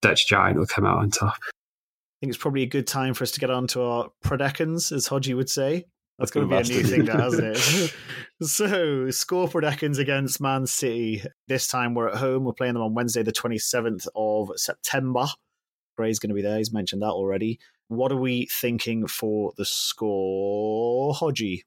Dutch 0.02 0.28
giant 0.28 0.58
will 0.58 0.66
come 0.66 0.86
out 0.86 1.00
on 1.00 1.10
top. 1.10 1.36
I 1.42 2.22
think 2.22 2.34
it's 2.34 2.38
probably 2.38 2.64
a 2.64 2.68
good 2.68 2.88
time 2.88 3.14
for 3.14 3.24
us 3.24 3.32
to 3.32 3.40
get 3.40 3.50
on 3.50 3.68
to 3.68 3.82
our 3.82 4.10
Prodecans, 4.24 4.92
as 4.92 5.08
Hodgie 5.08 5.36
would 5.36 5.50
say. 5.50 5.86
That's 6.18 6.32
going 6.32 6.50
to 6.50 6.54
be 6.54 6.62
a 6.62 6.76
new 6.76 6.84
thing 6.84 7.06
now, 7.06 7.18
hasn't 7.32 7.56
it? 7.56 7.96
so, 8.42 9.10
score 9.10 9.48
Prodecans 9.48 10.00
against 10.00 10.42
Man 10.42 10.68
City. 10.68 11.24
This 11.48 11.68
time 11.68 11.94
we're 11.94 12.10
at 12.10 12.18
home. 12.18 12.44
We're 12.44 12.54
playing 12.54 12.74
them 12.74 12.84
on 12.84 12.94
Wednesday, 12.94 13.24
the 13.24 13.32
27th 13.32 14.08
of 14.16 14.52
September. 14.58 15.28
Gray's 15.96 16.20
going 16.20 16.30
to 16.30 16.36
be 16.36 16.42
there. 16.42 16.58
He's 16.58 16.74
mentioned 16.74 17.02
that 17.02 17.12
already. 17.12 17.58
What 17.88 18.12
are 18.12 18.18
we 18.18 18.48
thinking 18.52 19.08
for 19.08 19.54
the 19.58 19.66
score, 19.66 21.14
Hodgie? 21.14 21.62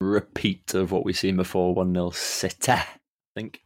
Repeat 0.00 0.74
of 0.74 0.90
what 0.90 1.04
we've 1.04 1.16
seen 1.16 1.36
before. 1.36 1.72
One 1.72 1.94
0 1.94 2.10
City. 2.10 2.72
I 2.72 2.84
think. 3.36 3.62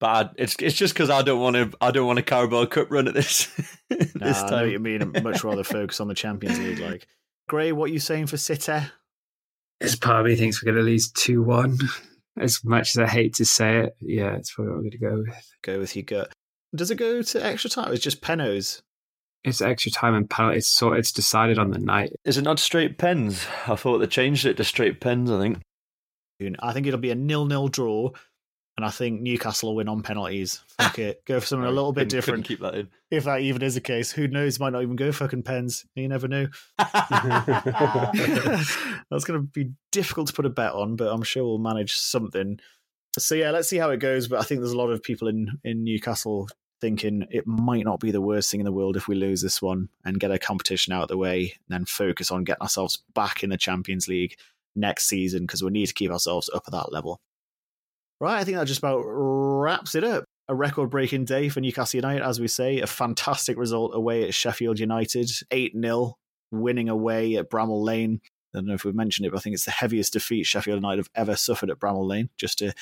But 0.00 0.06
I, 0.06 0.30
it's 0.36 0.56
it's 0.60 0.76
just 0.76 0.94
because 0.94 1.10
I 1.10 1.22
don't 1.22 1.40
want 1.40 1.56
to 1.56 1.72
I 1.80 1.90
don't 1.90 2.06
want 2.06 2.18
a 2.18 2.22
Carabao 2.22 2.66
Cup 2.66 2.90
run 2.90 3.08
at 3.08 3.14
this 3.14 3.46
this 3.90 4.14
Nah, 4.14 4.46
I 4.46 4.50
know 4.50 4.56
what 4.62 4.70
you 4.70 4.78
mean. 4.78 5.02
I'd 5.02 5.24
much 5.24 5.42
rather 5.42 5.64
focus 5.64 6.00
on 6.00 6.08
the 6.08 6.14
Champions 6.14 6.58
League. 6.58 6.78
Like, 6.78 7.06
Gray, 7.48 7.72
what 7.72 7.90
are 7.90 7.92
you 7.92 7.98
saying 7.98 8.26
for 8.26 8.36
City? 8.36 8.80
This 9.80 9.96
part 9.96 10.20
of 10.20 10.26
me 10.26 10.36
thinks 10.36 10.62
we're 10.62 10.72
going 10.72 10.84
to 10.84 10.90
lose 10.90 11.10
2 11.12 11.42
1. 11.42 11.78
As 12.40 12.64
much 12.64 12.90
as 12.90 12.98
I 12.98 13.06
hate 13.08 13.34
to 13.34 13.44
say 13.44 13.78
it, 13.80 13.96
yeah, 14.00 14.34
it's 14.34 14.52
probably 14.52 14.70
what 14.70 14.76
I'm 14.76 14.82
going 14.82 14.90
to 14.92 14.98
go 14.98 15.24
with. 15.26 15.54
Go 15.62 15.78
with 15.80 15.96
your 15.96 16.04
gut. 16.04 16.32
Does 16.74 16.90
it 16.90 16.96
go 16.96 17.22
to 17.22 17.44
extra 17.44 17.70
time? 17.70 17.92
It's 17.92 18.02
just 18.02 18.20
penos. 18.20 18.82
It's 19.44 19.60
extra 19.60 19.90
time 19.90 20.14
and 20.14 20.28
penalty. 20.28 20.58
It's 20.58 20.68
sort. 20.68 20.98
It's 20.98 21.12
decided 21.12 21.58
on 21.58 21.70
the 21.70 21.78
night. 21.78 22.12
Is 22.24 22.38
it 22.38 22.42
not 22.42 22.58
straight 22.58 22.98
pens? 22.98 23.46
I 23.66 23.76
thought 23.76 23.98
they 23.98 24.06
changed 24.06 24.46
it 24.46 24.56
to 24.58 24.64
straight 24.64 25.00
pens. 25.00 25.30
I 25.30 25.38
think. 25.38 25.58
I 26.60 26.72
think 26.72 26.86
it'll 26.86 27.00
be 27.00 27.10
a 27.10 27.16
nil-nil 27.16 27.66
draw, 27.66 28.10
and 28.78 28.86
I 28.86 28.90
think 28.90 29.20
Newcastle 29.20 29.70
will 29.70 29.76
win 29.76 29.88
on 29.88 30.02
penalties. 30.04 30.62
Fuck 30.78 31.00
it, 31.00 31.24
go 31.24 31.40
for 31.40 31.46
something 31.46 31.66
a 31.66 31.70
little 31.72 31.92
bit 31.92 32.08
Couldn't- 32.08 32.24
couldn't 32.24 32.40
different. 32.42 32.46
Keep 32.46 32.60
that 32.60 32.74
in. 32.76 32.88
If 33.10 33.24
that 33.24 33.40
even 33.40 33.62
is 33.62 33.74
the 33.74 33.80
case, 33.80 34.12
who 34.12 34.28
knows? 34.28 34.60
Might 34.60 34.72
not 34.72 34.82
even 34.82 34.94
go 34.94 35.10
fucking 35.10 35.42
pens. 35.42 35.84
You 35.96 36.06
never 36.08 36.28
know. 36.28 36.46
That's 36.78 36.92
going 39.24 39.40
to 39.40 39.46
be 39.52 39.72
difficult 39.92 40.28
to 40.28 40.32
put 40.32 40.46
a 40.46 40.50
bet 40.50 40.72
on, 40.72 40.96
but 40.96 41.12
I'm 41.12 41.22
sure 41.22 41.44
we'll 41.44 41.58
manage 41.58 41.94
something. 41.96 42.58
So 43.18 43.34
yeah, 43.34 43.50
let's 43.50 43.68
see 43.68 43.78
how 43.78 43.90
it 43.90 43.98
goes. 43.98 44.28
But 44.28 44.40
I 44.40 44.44
think 44.44 44.60
there's 44.60 44.72
a 44.72 44.78
lot 44.78 44.90
of 44.90 45.02
people 45.02 45.28
in 45.28 45.58
in 45.64 45.84
Newcastle 45.84 46.48
thinking 46.80 47.26
it 47.30 47.44
might 47.46 47.84
not 47.84 47.98
be 47.98 48.12
the 48.12 48.20
worst 48.20 48.50
thing 48.50 48.60
in 48.60 48.64
the 48.64 48.70
world 48.72 48.96
if 48.96 49.08
we 49.08 49.16
lose 49.16 49.42
this 49.42 49.60
one 49.60 49.88
and 50.04 50.20
get 50.20 50.30
a 50.30 50.38
competition 50.38 50.92
out 50.92 51.02
of 51.02 51.08
the 51.08 51.16
way, 51.16 51.40
and 51.40 51.50
then 51.70 51.84
focus 51.84 52.30
on 52.30 52.44
getting 52.44 52.62
ourselves 52.62 53.02
back 53.14 53.42
in 53.42 53.50
the 53.50 53.56
Champions 53.56 54.06
League 54.06 54.36
next 54.76 55.08
season 55.08 55.42
because 55.42 55.64
we 55.64 55.70
need 55.70 55.86
to 55.86 55.94
keep 55.94 56.12
ourselves 56.12 56.48
up 56.54 56.62
at 56.68 56.72
that 56.72 56.92
level. 56.92 57.20
Right, 58.20 58.40
I 58.40 58.44
think 58.44 58.56
that 58.56 58.66
just 58.66 58.80
about 58.80 59.02
wraps 59.04 59.94
it 59.94 60.04
up. 60.04 60.24
A 60.48 60.54
record 60.54 60.90
breaking 60.90 61.26
day 61.26 61.48
for 61.48 61.60
Newcastle 61.60 61.98
United, 61.98 62.24
as 62.24 62.40
we 62.40 62.48
say. 62.48 62.80
A 62.80 62.86
fantastic 62.86 63.56
result 63.56 63.94
away 63.94 64.24
at 64.24 64.34
Sheffield 64.34 64.80
United, 64.80 65.30
8 65.50 65.72
0, 65.80 66.14
winning 66.50 66.88
away 66.88 67.36
at 67.36 67.50
Bramall 67.50 67.84
Lane. 67.84 68.20
I 68.24 68.58
don't 68.58 68.66
know 68.66 68.74
if 68.74 68.84
we've 68.84 68.94
mentioned 68.94 69.26
it, 69.26 69.30
but 69.30 69.38
I 69.38 69.40
think 69.40 69.54
it's 69.54 69.66
the 69.66 69.70
heaviest 69.70 70.14
defeat 70.14 70.46
Sheffield 70.46 70.78
United 70.78 70.98
have 70.98 71.10
ever 71.14 71.36
suffered 71.36 71.70
at 71.70 71.78
Bramall 71.78 72.08
Lane. 72.08 72.30
Just 72.38 72.58
to 72.58 72.72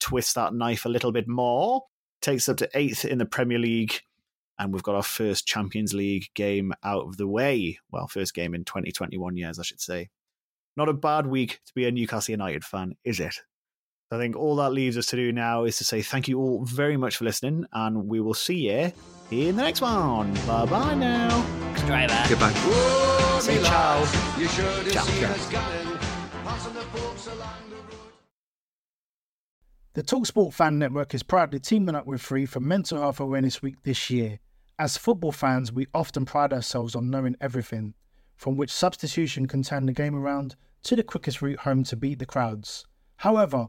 twist 0.00 0.34
that 0.34 0.54
knife 0.54 0.84
a 0.84 0.90
little 0.90 1.12
bit 1.12 1.26
more, 1.26 1.84
takes 2.20 2.48
up 2.48 2.58
to 2.58 2.68
eighth 2.74 3.04
in 3.04 3.18
the 3.18 3.26
Premier 3.26 3.58
League. 3.58 4.00
And 4.58 4.72
we've 4.72 4.82
got 4.82 4.94
our 4.94 5.02
first 5.02 5.46
Champions 5.46 5.94
League 5.94 6.26
game 6.34 6.72
out 6.84 7.06
of 7.06 7.16
the 7.16 7.26
way. 7.26 7.78
Well, 7.90 8.06
first 8.06 8.34
game 8.34 8.54
in 8.54 8.64
2021 8.64 9.36
years, 9.36 9.58
I 9.58 9.62
should 9.62 9.80
say. 9.80 10.10
Not 10.76 10.88
a 10.88 10.92
bad 10.92 11.26
week 11.26 11.60
to 11.66 11.72
be 11.74 11.86
a 11.86 11.90
Newcastle 11.90 12.32
United 12.32 12.64
fan, 12.64 12.94
is 13.02 13.18
it? 13.18 13.40
I 14.10 14.18
think 14.18 14.36
all 14.36 14.56
that 14.56 14.70
leaves 14.72 14.96
us 14.96 15.06
to 15.06 15.16
do 15.16 15.32
now 15.32 15.64
is 15.64 15.78
to 15.78 15.84
say 15.84 16.02
thank 16.02 16.28
you 16.28 16.38
all 16.38 16.64
very 16.64 16.96
much 16.96 17.16
for 17.16 17.24
listening, 17.24 17.66
and 17.72 18.06
we 18.06 18.20
will 18.20 18.34
see 18.34 18.70
you 18.70 18.92
in 19.30 19.56
the 19.56 19.62
next 19.62 19.80
one. 19.80 20.32
Bye 20.46 20.66
bye 20.66 20.94
now. 20.94 21.28
Driver. 21.86 22.22
Goodbye. 22.28 22.52
Say 23.40 23.62
ciao. 23.62 24.00
You 24.38 24.46
should 24.48 24.92
Ciao, 24.92 25.02
seen 25.02 25.22
ciao. 25.22 25.32
us 25.32 25.50
coming, 25.50 25.98
passing 26.44 26.74
the 26.74 26.80
folks 26.80 27.26
along 27.26 27.70
the 27.70 27.76
road. 27.76 27.84
The 29.94 30.02
Talksport 30.02 30.52
Fan 30.52 30.78
Network 30.78 31.14
is 31.14 31.22
proudly 31.22 31.58
teaming 31.58 31.94
up 31.94 32.06
with 32.06 32.20
Free 32.22 32.46
for 32.46 32.60
Mental 32.60 33.00
Health 33.00 33.20
Awareness 33.20 33.62
Week 33.62 33.82
this 33.82 34.10
year. 34.10 34.38
As 34.78 34.96
football 34.96 35.32
fans, 35.32 35.72
we 35.72 35.86
often 35.94 36.24
pride 36.24 36.52
ourselves 36.52 36.94
on 36.94 37.10
knowing 37.10 37.36
everything, 37.40 37.94
from 38.36 38.56
which 38.56 38.70
substitution 38.70 39.46
can 39.46 39.62
turn 39.62 39.86
the 39.86 39.92
game 39.92 40.14
around 40.14 40.56
to 40.84 40.94
the 40.96 41.02
quickest 41.02 41.40
route 41.42 41.60
home 41.60 41.84
to 41.84 41.96
beat 41.96 42.18
the 42.18 42.26
crowds. 42.26 42.84
However, 43.18 43.68